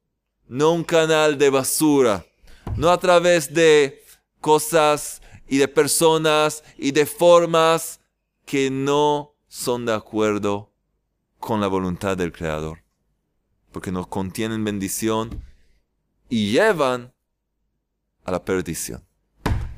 no 0.47 0.71
un 0.71 0.83
canal 0.83 1.37
de 1.37 1.49
basura, 1.49 2.25
no 2.75 2.89
a 2.89 2.99
través 2.99 3.53
de 3.53 4.03
cosas 4.41 5.21
y 5.47 5.57
de 5.57 5.67
personas 5.67 6.63
y 6.77 6.91
de 6.91 7.05
formas 7.05 7.99
que 8.45 8.71
no 8.71 9.35
son 9.47 9.85
de 9.85 9.93
acuerdo 9.93 10.71
con 11.39 11.61
la 11.61 11.67
voluntad 11.67 12.17
del 12.17 12.31
Creador, 12.31 12.83
porque 13.71 13.91
no 13.91 14.09
contienen 14.09 14.63
bendición 14.63 15.43
y 16.27 16.51
llevan 16.51 17.13
a 18.25 18.31
la 18.31 18.43
perdición. 18.43 19.02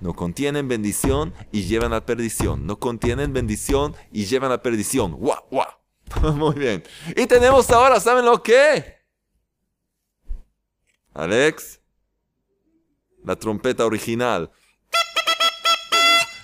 No 0.05 0.13
contienen 0.13 0.67
bendición 0.67 1.33
y 1.51 1.63
llevan 1.63 1.91
a 1.91 2.05
perdición. 2.05 2.67
No 2.67 2.77
contienen 2.77 3.33
bendición 3.33 3.95
y 4.11 4.25
llevan 4.25 4.51
a 4.51 4.61
perdición. 4.61 5.13
¡Guau, 5.13 5.43
guau! 5.49 5.67
Muy 6.35 6.53
bien. 6.53 6.83
Y 7.15 7.25
tenemos 7.25 7.71
ahora, 7.71 7.99
¿saben 7.99 8.23
lo 8.23 8.43
que? 8.43 8.99
Alex, 11.11 11.79
la 13.23 13.35
trompeta 13.35 13.83
original. 13.83 14.51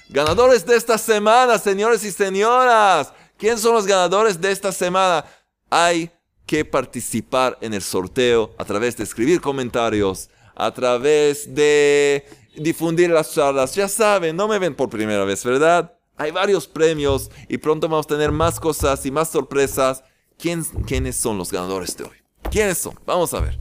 Ganadores 0.10 0.66
de 0.66 0.76
esta 0.76 0.98
semana, 0.98 1.60
señores 1.60 2.04
y 2.04 2.12
señoras. 2.12 3.14
¿Quién 3.38 3.60
son 3.60 3.76
los 3.76 3.86
ganadores 3.86 4.42
de 4.42 4.52
esta 4.52 4.72
semana? 4.72 5.24
Hay 5.70 6.10
que 6.48 6.66
participar 6.66 7.60
en 7.62 7.76
el 7.76 7.84
sorteo 7.84 8.56
a 8.58 8.66
través 8.66 8.98
de 8.98 9.04
escribir 9.04 9.40
comentarios, 9.40 10.32
a 10.56 10.72
través 10.74 11.54
de 11.54 12.41
difundir 12.56 13.10
las 13.10 13.34
charlas. 13.34 13.76
Ya 13.76 13.88
saben, 13.88 14.36
no 14.36 14.48
me 14.48 14.60
ven 14.60 14.76
por 14.76 14.90
primera 14.90 15.26
vez, 15.26 15.44
¿verdad? 15.44 15.98
Hay 16.18 16.32
varios 16.32 16.68
premios 16.68 17.32
y 17.48 17.58
pronto 17.58 17.88
vamos 17.88 18.06
a 18.06 18.10
tener 18.10 18.32
más 18.32 18.60
cosas 18.60 19.06
y 19.06 19.12
más 19.12 19.30
sorpresas. 19.30 20.04
¿Quién, 20.38 20.64
¿Quiénes 20.86 21.16
son 21.16 21.38
los 21.38 21.52
ganadores 21.52 21.96
de 21.98 22.04
hoy? 22.06 22.18
¿Quiénes 22.52 22.78
son? 22.78 23.00
Vamos 23.06 23.34
a 23.34 23.40
ver. 23.40 23.60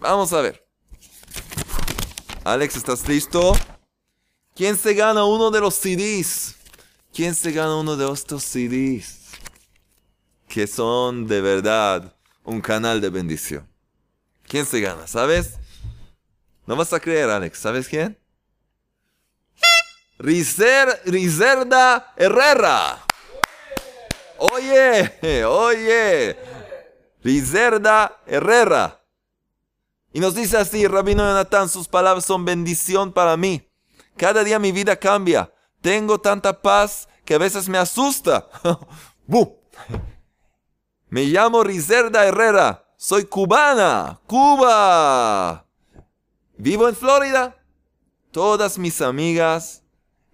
Vamos 0.00 0.32
a 0.32 0.40
ver. 0.40 0.66
Alex, 2.44 2.76
¿estás 2.76 3.08
listo? 3.08 3.54
¿Quién 4.54 4.76
se 4.76 4.94
gana 4.94 5.24
uno 5.24 5.50
de 5.50 5.60
los 5.60 5.74
CDs? 5.74 6.56
¿Quién 7.12 7.34
se 7.34 7.52
gana 7.52 7.76
uno 7.76 7.96
de 7.96 8.12
estos 8.12 8.44
CDs? 8.44 9.30
Que 10.48 10.66
son 10.66 11.26
de 11.26 11.40
verdad 11.40 12.14
un 12.44 12.60
canal 12.60 13.00
de 13.00 13.08
bendición. 13.08 13.68
¿Quién 14.46 14.66
se 14.66 14.80
gana? 14.80 15.06
¿Sabes? 15.06 15.54
No 16.66 16.76
vas 16.76 16.92
a 16.92 17.00
creer, 17.00 17.30
Alex. 17.30 17.58
¿Sabes 17.58 17.88
quién? 17.88 18.18
Rizer, 20.18 21.02
Rizerda 21.06 22.12
Herrera. 22.16 23.04
Oye, 24.38 25.44
oye. 25.44 26.36
Rizerda 27.22 28.20
Herrera. 28.26 29.00
Y 30.12 30.20
nos 30.20 30.34
dice 30.34 30.56
así, 30.56 30.86
Rabino 30.86 31.24
Jonathan, 31.24 31.68
sus 31.68 31.88
palabras 31.88 32.24
son 32.24 32.44
bendición 32.44 33.12
para 33.12 33.36
mí. 33.36 33.68
Cada 34.16 34.44
día 34.44 34.58
mi 34.58 34.70
vida 34.70 34.96
cambia. 34.96 35.52
Tengo 35.80 36.20
tanta 36.20 36.62
paz 36.62 37.08
que 37.24 37.34
a 37.34 37.38
veces 37.38 37.68
me 37.68 37.78
asusta. 37.78 38.48
me 41.08 41.24
llamo 41.24 41.64
Rizerda 41.64 42.24
Herrera. 42.24 42.86
Soy 42.96 43.24
cubana. 43.24 44.20
Cuba. 44.26 45.66
Vivo 46.56 46.88
en 46.88 46.94
Florida. 46.94 47.56
Todas 48.30 48.78
mis 48.78 49.00
amigas 49.00 49.83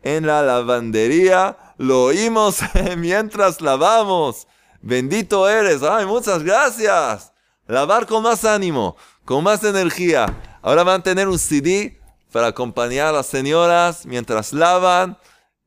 en 0.03 0.27
la 0.27 0.43
lavandería 0.43 1.57
lo 1.79 2.05
oímos 2.05 2.59
mientras 2.97 3.61
lavamos. 3.61 4.47
Bendito 4.83 5.49
eres. 5.49 5.83
Ay, 5.83 6.07
muchas 6.07 6.43
gracias. 6.43 7.33
Lavar 7.67 8.07
con 8.07 8.23
más 8.23 8.45
ánimo, 8.45 8.97
con 9.25 9.45
más 9.45 9.63
energía. 9.65 10.59
Ahora 10.63 10.85
van 10.85 11.01
a 11.01 11.05
tener 11.05 11.29
un 11.29 11.39
CD 11.39 11.99
para 12.33 12.49
acompañar 12.49 13.09
a 13.09 13.13
las 13.13 13.27
señoras 13.27 14.07
mientras 14.07 14.53
lavan 14.53 15.19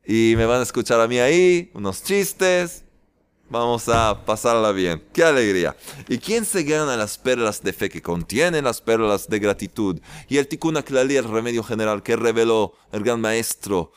y 0.06 0.34
me 0.36 0.46
van 0.46 0.60
a 0.60 0.64
escuchar 0.64 1.00
a 1.00 1.08
mí 1.08 1.20
ahí, 1.20 1.72
unos 1.74 2.04
chistes. 2.04 2.84
Vamos 3.50 3.88
a 3.88 4.26
pasarla 4.26 4.72
bien. 4.72 5.04
¡Qué 5.14 5.24
alegría! 5.24 5.76
¿Y 6.08 6.18
quién 6.18 6.44
se 6.44 6.64
gana 6.64 6.98
las 6.98 7.18
perlas 7.18 7.62
de 7.62 7.72
fe 7.72 7.90
que 7.90 8.02
contienen 8.02 8.64
las 8.64 8.82
perlas 8.82 9.28
de 9.30 9.38
gratitud? 9.38 10.00
Y 10.28 10.38
el 10.38 10.48
Tikkun 10.48 10.78
Aklali, 10.78 11.18
el 11.18 11.30
remedio 11.30 11.64
general 11.64 12.02
que 12.02 12.16
reveló 12.16 12.74
el 12.92 13.04
gran 13.04 13.22
maestro, 13.22 13.92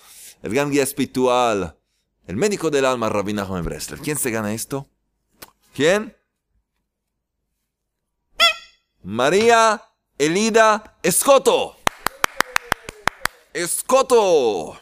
el 0.47 0.55
gran 0.55 0.71
guía 0.71 0.85
espiritual, 0.85 1.77
el 2.29 2.37
médico 2.37 2.71
del 2.71 2.85
alma, 2.85 3.09
Rabbi 3.09 3.33
Nachman 3.33 3.65
Bresler. 3.65 3.99
¿Quién 3.99 4.17
se 4.17 4.31
gana 4.31 4.55
esto? 4.55 4.89
¿Quién? 5.75 6.17
María 9.03 9.83
Elida 10.17 10.99
Escoto. 11.03 11.77
Escoto. 13.53 14.81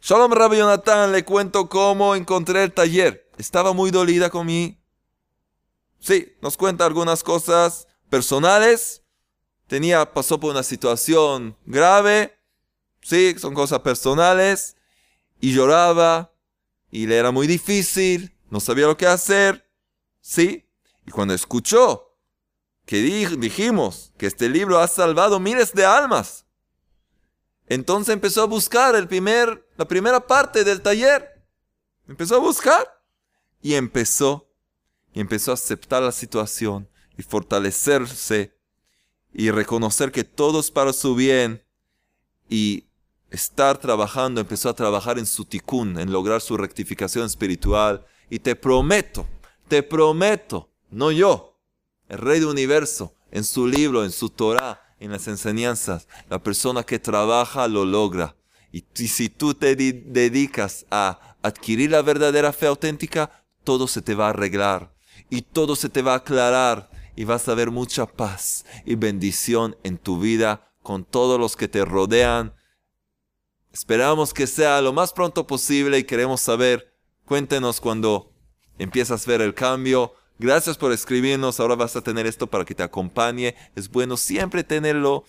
Shalom 0.00 0.32
Rabbi 0.32 0.56
Jonathan, 0.56 1.12
le 1.12 1.24
cuento 1.24 1.68
cómo 1.68 2.16
encontré 2.16 2.64
el 2.64 2.72
taller. 2.72 3.30
Estaba 3.38 3.72
muy 3.72 3.92
dolida 3.92 4.30
con 4.30 4.46
mí. 4.46 4.82
Sí, 6.00 6.36
nos 6.42 6.56
cuenta 6.56 6.86
algunas 6.86 7.22
cosas 7.22 7.86
personales. 8.10 9.04
Tenía, 9.68 10.12
pasó 10.12 10.40
por 10.40 10.50
una 10.50 10.64
situación 10.64 11.56
grave. 11.66 12.36
Sí, 13.02 13.34
son 13.38 13.54
cosas 13.54 13.80
personales. 13.80 14.76
Y 15.40 15.52
lloraba. 15.52 16.32
Y 16.90 17.06
le 17.06 17.16
era 17.16 17.30
muy 17.30 17.46
difícil. 17.46 18.34
No 18.50 18.60
sabía 18.60 18.86
lo 18.86 18.96
que 18.96 19.06
hacer. 19.06 19.68
Sí. 20.20 20.68
Y 21.06 21.10
cuando 21.10 21.34
escuchó 21.34 22.08
que 22.86 22.96
dijimos 22.98 24.12
que 24.18 24.26
este 24.26 24.48
libro 24.48 24.80
ha 24.80 24.88
salvado 24.88 25.38
miles 25.38 25.72
de 25.72 25.84
almas 25.84 26.42
entonces 27.72 28.12
empezó 28.12 28.42
a 28.42 28.46
buscar 28.46 28.94
el 28.96 29.08
primer, 29.08 29.66
la 29.78 29.88
primera 29.88 30.26
parte 30.26 30.62
del 30.62 30.82
taller. 30.82 31.42
Empezó 32.06 32.36
a 32.36 32.38
buscar. 32.38 32.86
Y 33.62 33.74
empezó, 33.74 34.50
y 35.14 35.20
empezó 35.20 35.52
a 35.52 35.54
aceptar 35.54 36.02
la 36.02 36.12
situación 36.12 36.90
y 37.16 37.22
fortalecerse 37.22 38.58
y 39.32 39.50
reconocer 39.50 40.12
que 40.12 40.24
todo 40.24 40.60
es 40.60 40.70
para 40.70 40.92
su 40.92 41.14
bien 41.14 41.64
y 42.46 42.88
estar 43.32 43.78
trabajando, 43.78 44.40
empezó 44.40 44.68
a 44.68 44.74
trabajar 44.74 45.18
en 45.18 45.26
su 45.26 45.44
tikkun, 45.44 45.98
en 45.98 46.12
lograr 46.12 46.40
su 46.40 46.56
rectificación 46.56 47.26
espiritual. 47.26 48.04
Y 48.30 48.38
te 48.38 48.54
prometo, 48.54 49.26
te 49.68 49.82
prometo, 49.82 50.70
no 50.90 51.10
yo, 51.10 51.58
el 52.08 52.18
Rey 52.18 52.38
del 52.38 52.48
Universo, 52.48 53.14
en 53.30 53.44
su 53.44 53.66
libro, 53.66 54.04
en 54.04 54.12
su 54.12 54.30
Torah, 54.30 54.80
en 55.00 55.10
las 55.10 55.26
enseñanzas. 55.26 56.06
La 56.28 56.42
persona 56.42 56.84
que 56.84 56.98
trabaja 56.98 57.66
lo 57.66 57.84
logra. 57.84 58.36
Y 58.70 58.84
si 59.08 59.28
tú 59.28 59.54
te 59.54 59.74
dedicas 59.74 60.86
a 60.90 61.36
adquirir 61.42 61.90
la 61.90 62.02
verdadera 62.02 62.52
fe 62.52 62.66
auténtica, 62.66 63.44
todo 63.64 63.88
se 63.88 64.02
te 64.02 64.14
va 64.14 64.26
a 64.26 64.30
arreglar 64.30 64.92
y 65.32 65.40
todo 65.40 65.76
se 65.76 65.88
te 65.88 66.02
va 66.02 66.12
a 66.12 66.16
aclarar 66.16 66.90
y 67.16 67.24
vas 67.24 67.48
a 67.48 67.54
ver 67.54 67.70
mucha 67.70 68.06
paz 68.06 68.66
y 68.84 68.96
bendición 68.96 69.76
en 69.82 69.96
tu 69.96 70.20
vida 70.20 70.72
con 70.82 71.04
todos 71.04 71.40
los 71.40 71.56
que 71.56 71.68
te 71.68 71.84
rodean. 71.84 72.54
Esperamos 73.72 74.34
que 74.34 74.46
sea 74.46 74.80
lo 74.80 74.92
más 74.92 75.12
pronto 75.12 75.46
posible 75.46 75.98
y 75.98 76.04
queremos 76.04 76.40
saber, 76.40 76.94
cuéntenos 77.24 77.80
cuando 77.80 78.32
empiezas 78.78 79.26
a 79.26 79.30
ver 79.30 79.40
el 79.40 79.54
cambio 79.54 80.14
Gracias 80.42 80.76
por 80.76 80.90
escribirnos. 80.90 81.60
Ahora 81.60 81.76
vas 81.76 81.94
a 81.94 82.00
tener 82.00 82.26
esto 82.26 82.48
para 82.48 82.64
que 82.64 82.74
te 82.74 82.82
acompañe. 82.82 83.54
Es 83.76 83.88
bueno 83.88 84.16
siempre 84.16 84.64
tenerlo 84.64 85.24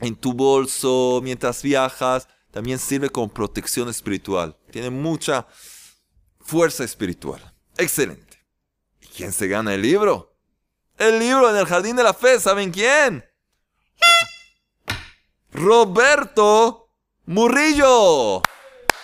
en 0.00 0.14
tu 0.14 0.34
bolso 0.34 1.20
mientras 1.22 1.62
viajas. 1.62 2.28
También 2.50 2.78
sirve 2.78 3.08
como 3.08 3.32
protección 3.32 3.88
espiritual. 3.88 4.54
Tiene 4.70 4.90
mucha 4.90 5.46
fuerza 6.40 6.84
espiritual. 6.84 7.40
Excelente. 7.78 8.44
¿Y 9.00 9.06
quién 9.06 9.32
se 9.32 9.48
gana 9.48 9.72
el 9.72 9.80
libro? 9.80 10.36
El 10.98 11.18
libro 11.18 11.48
en 11.48 11.56
el 11.56 11.64
jardín 11.64 11.96
de 11.96 12.02
la 12.02 12.12
fe, 12.12 12.38
¿saben 12.38 12.70
quién? 12.70 13.24
Roberto 15.52 16.87
Murillo. 17.28 18.40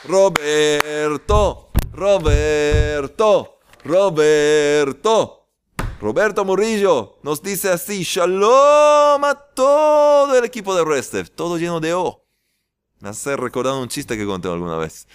Roberto, 0.05 1.70
Roberto, 1.93 3.59
Roberto. 3.85 5.51
Roberto 6.01 6.45
Murillo 6.47 7.18
nos 7.22 7.43
dice 7.43 7.70
así, 7.70 8.03
shalom 8.03 9.22
a 9.27 9.35
todo 9.55 10.39
el 10.39 10.45
equipo 10.47 10.75
de 10.75 10.87
Restev, 10.87 11.29
todo 11.29 11.59
lleno 11.59 11.81
de 11.81 11.93
O. 11.93 12.25
Me 13.01 13.11
hace 13.11 13.37
recordar 13.37 13.75
un 13.75 13.89
chiste 13.89 14.16
que 14.16 14.25
conté 14.25 14.49
alguna 14.49 14.79
vez. 14.79 15.07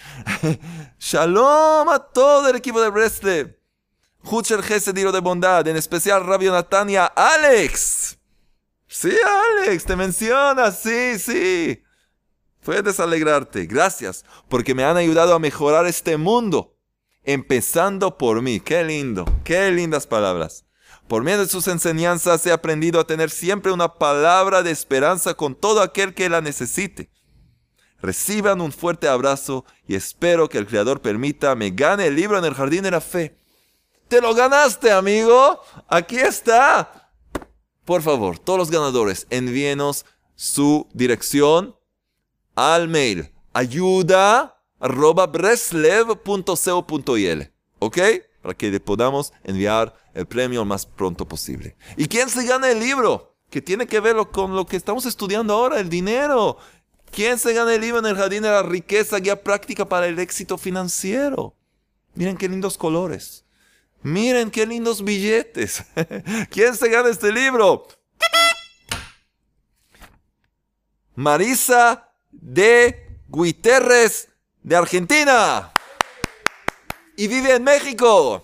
shalom 1.00 1.88
a 1.88 1.98
todo 1.98 2.48
el 2.48 2.54
equipo 2.54 2.80
de 2.80 2.92
Restev. 2.92 3.58
Hucher 4.22 4.62
Diro 4.94 5.10
de 5.10 5.18
bondad, 5.18 5.66
en 5.66 5.76
especial 5.76 6.24
Rabio 6.24 6.52
Natania, 6.52 7.06
Alex. 7.06 8.18
Sí, 8.86 9.10
Alex, 9.64 9.84
te 9.84 9.96
menciona, 9.96 10.70
sí, 10.70 11.18
sí. 11.18 11.82
Puedes 12.62 13.00
alegrarte. 13.00 13.66
Gracias, 13.66 14.24
porque 14.48 14.74
me 14.74 14.84
han 14.84 14.96
ayudado 14.96 15.34
a 15.34 15.38
mejorar 15.38 15.86
este 15.86 16.16
mundo. 16.16 16.76
Empezando 17.22 18.16
por 18.16 18.42
mí. 18.42 18.60
Qué 18.60 18.84
lindo, 18.84 19.24
qué 19.44 19.70
lindas 19.70 20.06
palabras. 20.06 20.64
Por 21.08 21.24
medio 21.24 21.40
de 21.40 21.48
sus 21.48 21.66
enseñanzas 21.68 22.46
he 22.46 22.52
aprendido 22.52 23.00
a 23.00 23.06
tener 23.06 23.30
siempre 23.30 23.72
una 23.72 23.94
palabra 23.94 24.62
de 24.62 24.70
esperanza 24.70 25.34
con 25.34 25.54
todo 25.54 25.82
aquel 25.82 26.14
que 26.14 26.28
la 26.28 26.40
necesite. 26.40 27.10
Reciban 28.00 28.60
un 28.60 28.72
fuerte 28.72 29.08
abrazo 29.08 29.64
y 29.86 29.94
espero 29.94 30.48
que 30.48 30.58
el 30.58 30.66
Creador 30.66 31.02
permita 31.02 31.54
me 31.54 31.70
gane 31.70 32.06
el 32.06 32.16
libro 32.16 32.38
en 32.38 32.44
el 32.44 32.54
jardín 32.54 32.82
de 32.82 32.92
la 32.92 33.00
fe. 33.00 33.36
Te 34.08 34.20
lo 34.20 34.34
ganaste, 34.34 34.90
amigo. 34.90 35.60
Aquí 35.88 36.16
está. 36.16 37.10
Por 37.84 38.02
favor, 38.02 38.38
todos 38.38 38.58
los 38.58 38.70
ganadores, 38.70 39.26
envíenos 39.30 40.06
su 40.36 40.88
dirección 40.94 41.76
al 42.60 42.88
mail 42.88 43.32
ayuda 43.54 44.56
¿Ok? 47.78 47.98
Para 48.42 48.54
que 48.54 48.70
le 48.70 48.80
podamos 48.80 49.32
enviar 49.44 49.94
el 50.14 50.26
premio 50.26 50.64
más 50.64 50.84
pronto 50.84 51.26
posible. 51.26 51.76
¿Y 51.96 52.06
quién 52.06 52.28
se 52.28 52.44
gana 52.44 52.70
el 52.70 52.80
libro? 52.80 53.34
Que 53.48 53.62
tiene 53.62 53.86
que 53.86 54.00
ver 54.00 54.16
con 54.30 54.54
lo 54.54 54.66
que 54.66 54.76
estamos 54.76 55.06
estudiando 55.06 55.54
ahora, 55.54 55.80
el 55.80 55.88
dinero. 55.88 56.58
¿Quién 57.10 57.38
se 57.38 57.52
gana 57.54 57.74
el 57.74 57.80
libro 57.80 58.00
en 58.00 58.06
el 58.06 58.16
jardín 58.16 58.42
de 58.42 58.50
la 58.50 58.62
riqueza, 58.62 59.18
guía 59.18 59.42
práctica 59.42 59.88
para 59.88 60.06
el 60.06 60.18
éxito 60.18 60.58
financiero? 60.58 61.56
Miren 62.14 62.36
qué 62.36 62.48
lindos 62.48 62.76
colores. 62.76 63.44
Miren 64.02 64.50
qué 64.50 64.66
lindos 64.66 65.02
billetes. 65.02 65.84
¿Quién 66.50 66.74
se 66.74 66.88
gana 66.88 67.08
este 67.08 67.32
libro? 67.32 67.86
Marisa 71.14 72.09
de 72.30 73.18
Guiterres 73.28 74.28
de 74.62 74.76
Argentina. 74.76 75.72
Y 77.16 77.28
vive 77.28 77.54
en 77.54 77.64
México. 77.64 78.40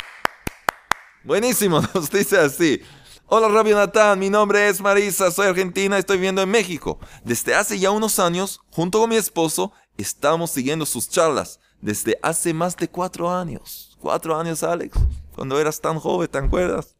Buenísimo, 1.24 1.80
nos 1.94 2.10
dice 2.10 2.38
así. 2.38 2.82
Hola 3.28 3.48
Rabio 3.48 3.74
Natán, 3.74 4.20
mi 4.20 4.30
nombre 4.30 4.68
es 4.68 4.80
Marisa, 4.80 5.32
soy 5.32 5.48
argentina, 5.48 5.98
estoy 5.98 6.18
viviendo 6.18 6.42
en 6.42 6.48
México. 6.48 7.00
Desde 7.24 7.56
hace 7.56 7.78
ya 7.78 7.90
unos 7.90 8.20
años, 8.20 8.60
junto 8.70 9.00
con 9.00 9.10
mi 9.10 9.16
esposo, 9.16 9.72
estamos 9.96 10.52
siguiendo 10.52 10.86
sus 10.86 11.08
charlas. 11.08 11.58
Desde 11.80 12.18
hace 12.22 12.54
más 12.54 12.76
de 12.76 12.88
cuatro 12.88 13.28
años. 13.28 13.96
Cuatro 14.00 14.38
años, 14.38 14.62
Alex, 14.62 14.96
cuando 15.34 15.58
eras 15.58 15.80
tan 15.80 15.98
joven, 15.98 16.28
¿te 16.28 16.38
acuerdas? 16.38 16.96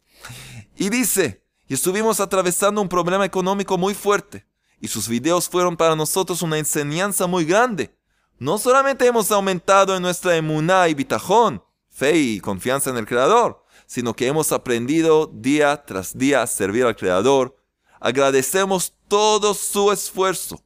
Y 0.76 0.91
dice, 0.91 1.45
y 1.68 1.74
estuvimos 1.74 2.18
atravesando 2.18 2.82
un 2.82 2.89
problema 2.89 3.24
económico 3.24 3.78
muy 3.78 3.95
fuerte 3.95 4.47
y 4.81 4.89
sus 4.89 5.09
videos 5.09 5.49
fueron 5.49 5.77
para 5.77 5.97
nosotros 5.97 6.43
una 6.43 6.59
enseñanza 6.59 7.27
muy 7.27 7.45
grande. 7.45 7.95
No 8.39 8.59
solamente 8.59 9.07
hemos 9.07 9.31
aumentado 9.31 9.97
en 9.97 10.03
nuestra 10.03 10.37
emuná 10.37 10.89
y 10.89 10.95
bitajón, 10.95 11.62
fe 11.89 12.16
y 12.16 12.41
confianza 12.41 12.91
en 12.91 12.99
el 12.99 13.07
Creador, 13.07 13.64
sino 13.87 14.14
que 14.14 14.27
hemos 14.27 14.53
aprendido 14.53 15.31
día 15.33 15.85
tras 15.85 16.16
día 16.16 16.43
a 16.43 16.47
servir 16.47 16.85
al 16.85 16.97
Creador. 16.97 17.57
Agradecemos 17.99 18.93
todo 19.09 19.55
su 19.55 19.91
esfuerzo. 19.91 20.62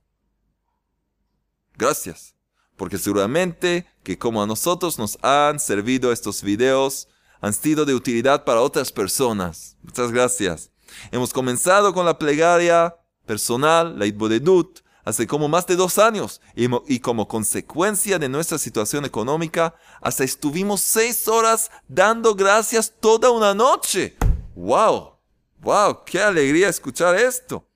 Gracias, 1.77 2.35
porque 2.77 2.99
seguramente 2.99 3.87
que 4.03 4.19
como 4.19 4.43
a 4.43 4.47
nosotros 4.47 4.99
nos 4.99 5.17
han 5.23 5.61
servido 5.61 6.11
estos 6.11 6.43
videos, 6.43 7.09
han 7.41 7.53
sido 7.53 7.85
de 7.85 7.95
utilidad 7.95 8.45
para 8.45 8.61
otras 8.61 8.91
personas. 8.93 9.77
Muchas 9.83 10.11
gracias. 10.11 10.71
Hemos 11.11 11.33
comenzado 11.33 11.95
con 11.95 12.05
la 12.05 12.19
plegaria 12.19 12.97
personal, 13.31 13.97
la 13.97 14.07
Itbodedut, 14.07 14.81
hace 15.05 15.25
como 15.25 15.47
más 15.47 15.65
de 15.69 15.77
dos 15.77 15.99
años 15.99 16.41
y, 16.57 16.99
como 16.99 17.29
consecuencia 17.29 18.19
de 18.19 18.29
nuestra 18.29 18.59
situación 18.59 19.05
económica, 19.05 19.77
hasta 20.01 20.25
estuvimos 20.25 20.81
seis 20.81 21.29
horas 21.29 21.71
dando 21.87 22.35
gracias 22.35 22.93
toda 22.99 23.31
una 23.31 23.55
noche. 23.55 24.17
¡Wow! 24.57 25.13
¡Wow! 25.61 26.05
¡Qué 26.05 26.21
alegría 26.21 26.69
escuchar 26.69 27.15
esto! 27.15 27.69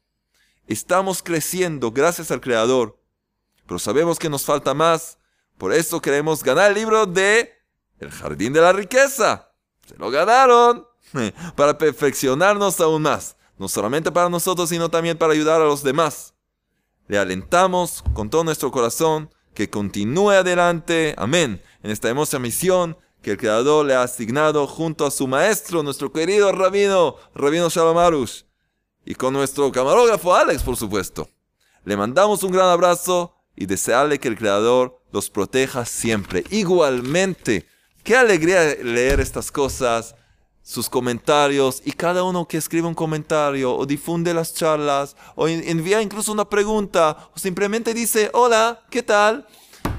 Estamos 0.66 1.22
creciendo 1.22 1.92
gracias 1.92 2.32
al 2.32 2.40
Creador, 2.40 3.00
pero 3.64 3.78
sabemos 3.78 4.18
que 4.18 4.28
nos 4.28 4.44
falta 4.44 4.74
más. 4.74 5.18
Por 5.56 5.72
eso 5.72 6.02
queremos 6.02 6.42
ganar 6.42 6.72
el 6.72 6.78
libro 6.78 7.06
de 7.06 7.52
El 8.00 8.10
Jardín 8.10 8.52
de 8.52 8.60
la 8.60 8.72
Riqueza. 8.72 9.52
Se 9.86 9.96
lo 9.98 10.10
ganaron 10.10 10.84
para 11.54 11.78
perfeccionarnos 11.78 12.80
aún 12.80 13.02
más 13.02 13.36
no 13.58 13.68
solamente 13.68 14.12
para 14.12 14.28
nosotros, 14.28 14.68
sino 14.68 14.88
también 14.88 15.18
para 15.18 15.32
ayudar 15.32 15.60
a 15.60 15.64
los 15.64 15.82
demás. 15.82 16.34
Le 17.06 17.18
alentamos 17.18 18.02
con 18.14 18.30
todo 18.30 18.44
nuestro 18.44 18.70
corazón 18.70 19.30
que 19.54 19.70
continúe 19.70 20.30
adelante, 20.30 21.14
amén, 21.16 21.62
en 21.82 21.90
esta 21.90 22.08
hermosa 22.08 22.38
misión 22.38 22.96
que 23.22 23.32
el 23.32 23.38
Creador 23.38 23.86
le 23.86 23.94
ha 23.94 24.02
asignado 24.02 24.66
junto 24.66 25.06
a 25.06 25.10
su 25.10 25.26
maestro, 25.26 25.82
nuestro 25.82 26.12
querido 26.12 26.52
rabino, 26.52 27.16
rabino 27.34 27.68
Shalom 27.70 28.26
y 29.06 29.14
con 29.14 29.32
nuestro 29.32 29.70
camarógrafo 29.72 30.34
Alex, 30.34 30.62
por 30.62 30.76
supuesto. 30.76 31.28
Le 31.84 31.96
mandamos 31.96 32.42
un 32.42 32.52
gran 32.52 32.68
abrazo 32.68 33.34
y 33.56 33.66
desearle 33.66 34.18
que 34.18 34.28
el 34.28 34.36
Creador 34.36 35.00
los 35.12 35.30
proteja 35.30 35.84
siempre. 35.84 36.44
Igualmente, 36.50 37.66
qué 38.02 38.16
alegría 38.16 38.76
leer 38.82 39.20
estas 39.20 39.50
cosas 39.52 40.16
sus 40.64 40.88
comentarios 40.88 41.82
y 41.84 41.92
cada 41.92 42.24
uno 42.24 42.48
que 42.48 42.56
escribe 42.56 42.88
un 42.88 42.94
comentario 42.94 43.76
o 43.76 43.84
difunde 43.84 44.32
las 44.32 44.54
charlas 44.54 45.14
o 45.36 45.46
envía 45.46 46.00
incluso 46.00 46.32
una 46.32 46.48
pregunta 46.48 47.28
o 47.36 47.38
simplemente 47.38 47.92
dice 47.92 48.30
hola, 48.32 48.82
¿qué 48.90 49.02
tal? 49.02 49.46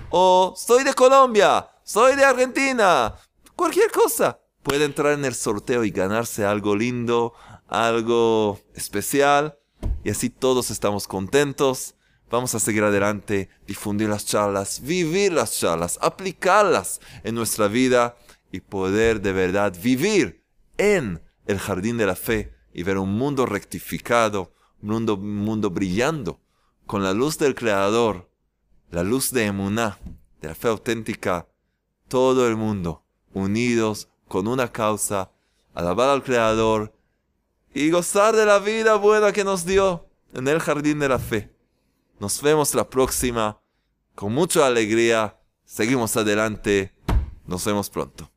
O 0.09 0.55
soy 0.57 0.83
de 0.83 0.95
Colombia, 0.95 1.69
soy 1.83 2.15
de 2.15 2.25
Argentina, 2.25 3.13
cualquier 3.55 3.91
cosa. 3.91 4.39
Puede 4.63 4.85
entrar 4.85 5.13
en 5.13 5.23
el 5.23 5.35
sorteo 5.35 5.83
y 5.83 5.91
ganarse 5.91 6.43
algo 6.43 6.75
lindo, 6.75 7.33
algo 7.67 8.59
especial 8.73 9.59
y 10.03 10.09
así 10.09 10.31
todos 10.31 10.71
estamos 10.71 11.07
contentos. 11.07 11.93
Vamos 12.31 12.55
a 12.55 12.59
seguir 12.59 12.83
adelante, 12.83 13.49
difundir 13.67 14.09
las 14.09 14.25
charlas, 14.25 14.81
vivir 14.81 15.31
las 15.31 15.59
charlas, 15.59 15.99
aplicarlas 16.01 16.99
en 17.23 17.35
nuestra 17.35 17.67
vida 17.67 18.17
y 18.51 18.61
poder 18.61 19.21
de 19.21 19.31
verdad 19.31 19.71
vivir 19.79 20.44
en 20.77 21.21
el 21.45 21.59
jardín 21.59 21.97
de 21.97 22.05
la 22.05 22.15
fe 22.15 22.53
y 22.73 22.83
ver 22.83 22.97
un 22.97 23.17
mundo 23.17 23.45
rectificado, 23.45 24.53
un 24.81 24.89
mundo, 24.89 25.17
mundo 25.17 25.69
brillando 25.69 26.41
con 26.85 27.03
la 27.03 27.13
luz 27.13 27.37
del 27.37 27.55
Creador, 27.55 28.29
la 28.91 29.03
luz 29.03 29.31
de 29.31 29.45
Emuná, 29.45 29.99
de 30.41 30.49
la 30.49 30.55
fe 30.55 30.67
auténtica, 30.67 31.47
todo 32.07 32.47
el 32.47 32.55
mundo 32.55 33.05
unidos 33.35 34.09
con 34.27 34.47
una 34.47 34.71
causa, 34.71 35.31
alabar 35.73 36.09
al 36.09 36.23
Creador 36.23 36.93
y 37.73 37.91
gozar 37.91 38.35
de 38.35 38.45
la 38.45 38.59
vida 38.59 38.95
buena 38.95 39.31
que 39.31 39.43
nos 39.43 39.65
dio 39.65 40.07
en 40.33 40.47
el 40.47 40.59
jardín 40.59 40.99
de 40.99 41.09
la 41.09 41.19
fe. 41.19 41.53
Nos 42.19 42.41
vemos 42.41 42.73
la 42.73 42.89
próxima, 42.89 43.59
con 44.15 44.33
mucha 44.33 44.65
alegría, 44.65 45.37
seguimos 45.65 46.15
adelante, 46.15 46.95
nos 47.45 47.65
vemos 47.65 47.89
pronto. 47.89 48.31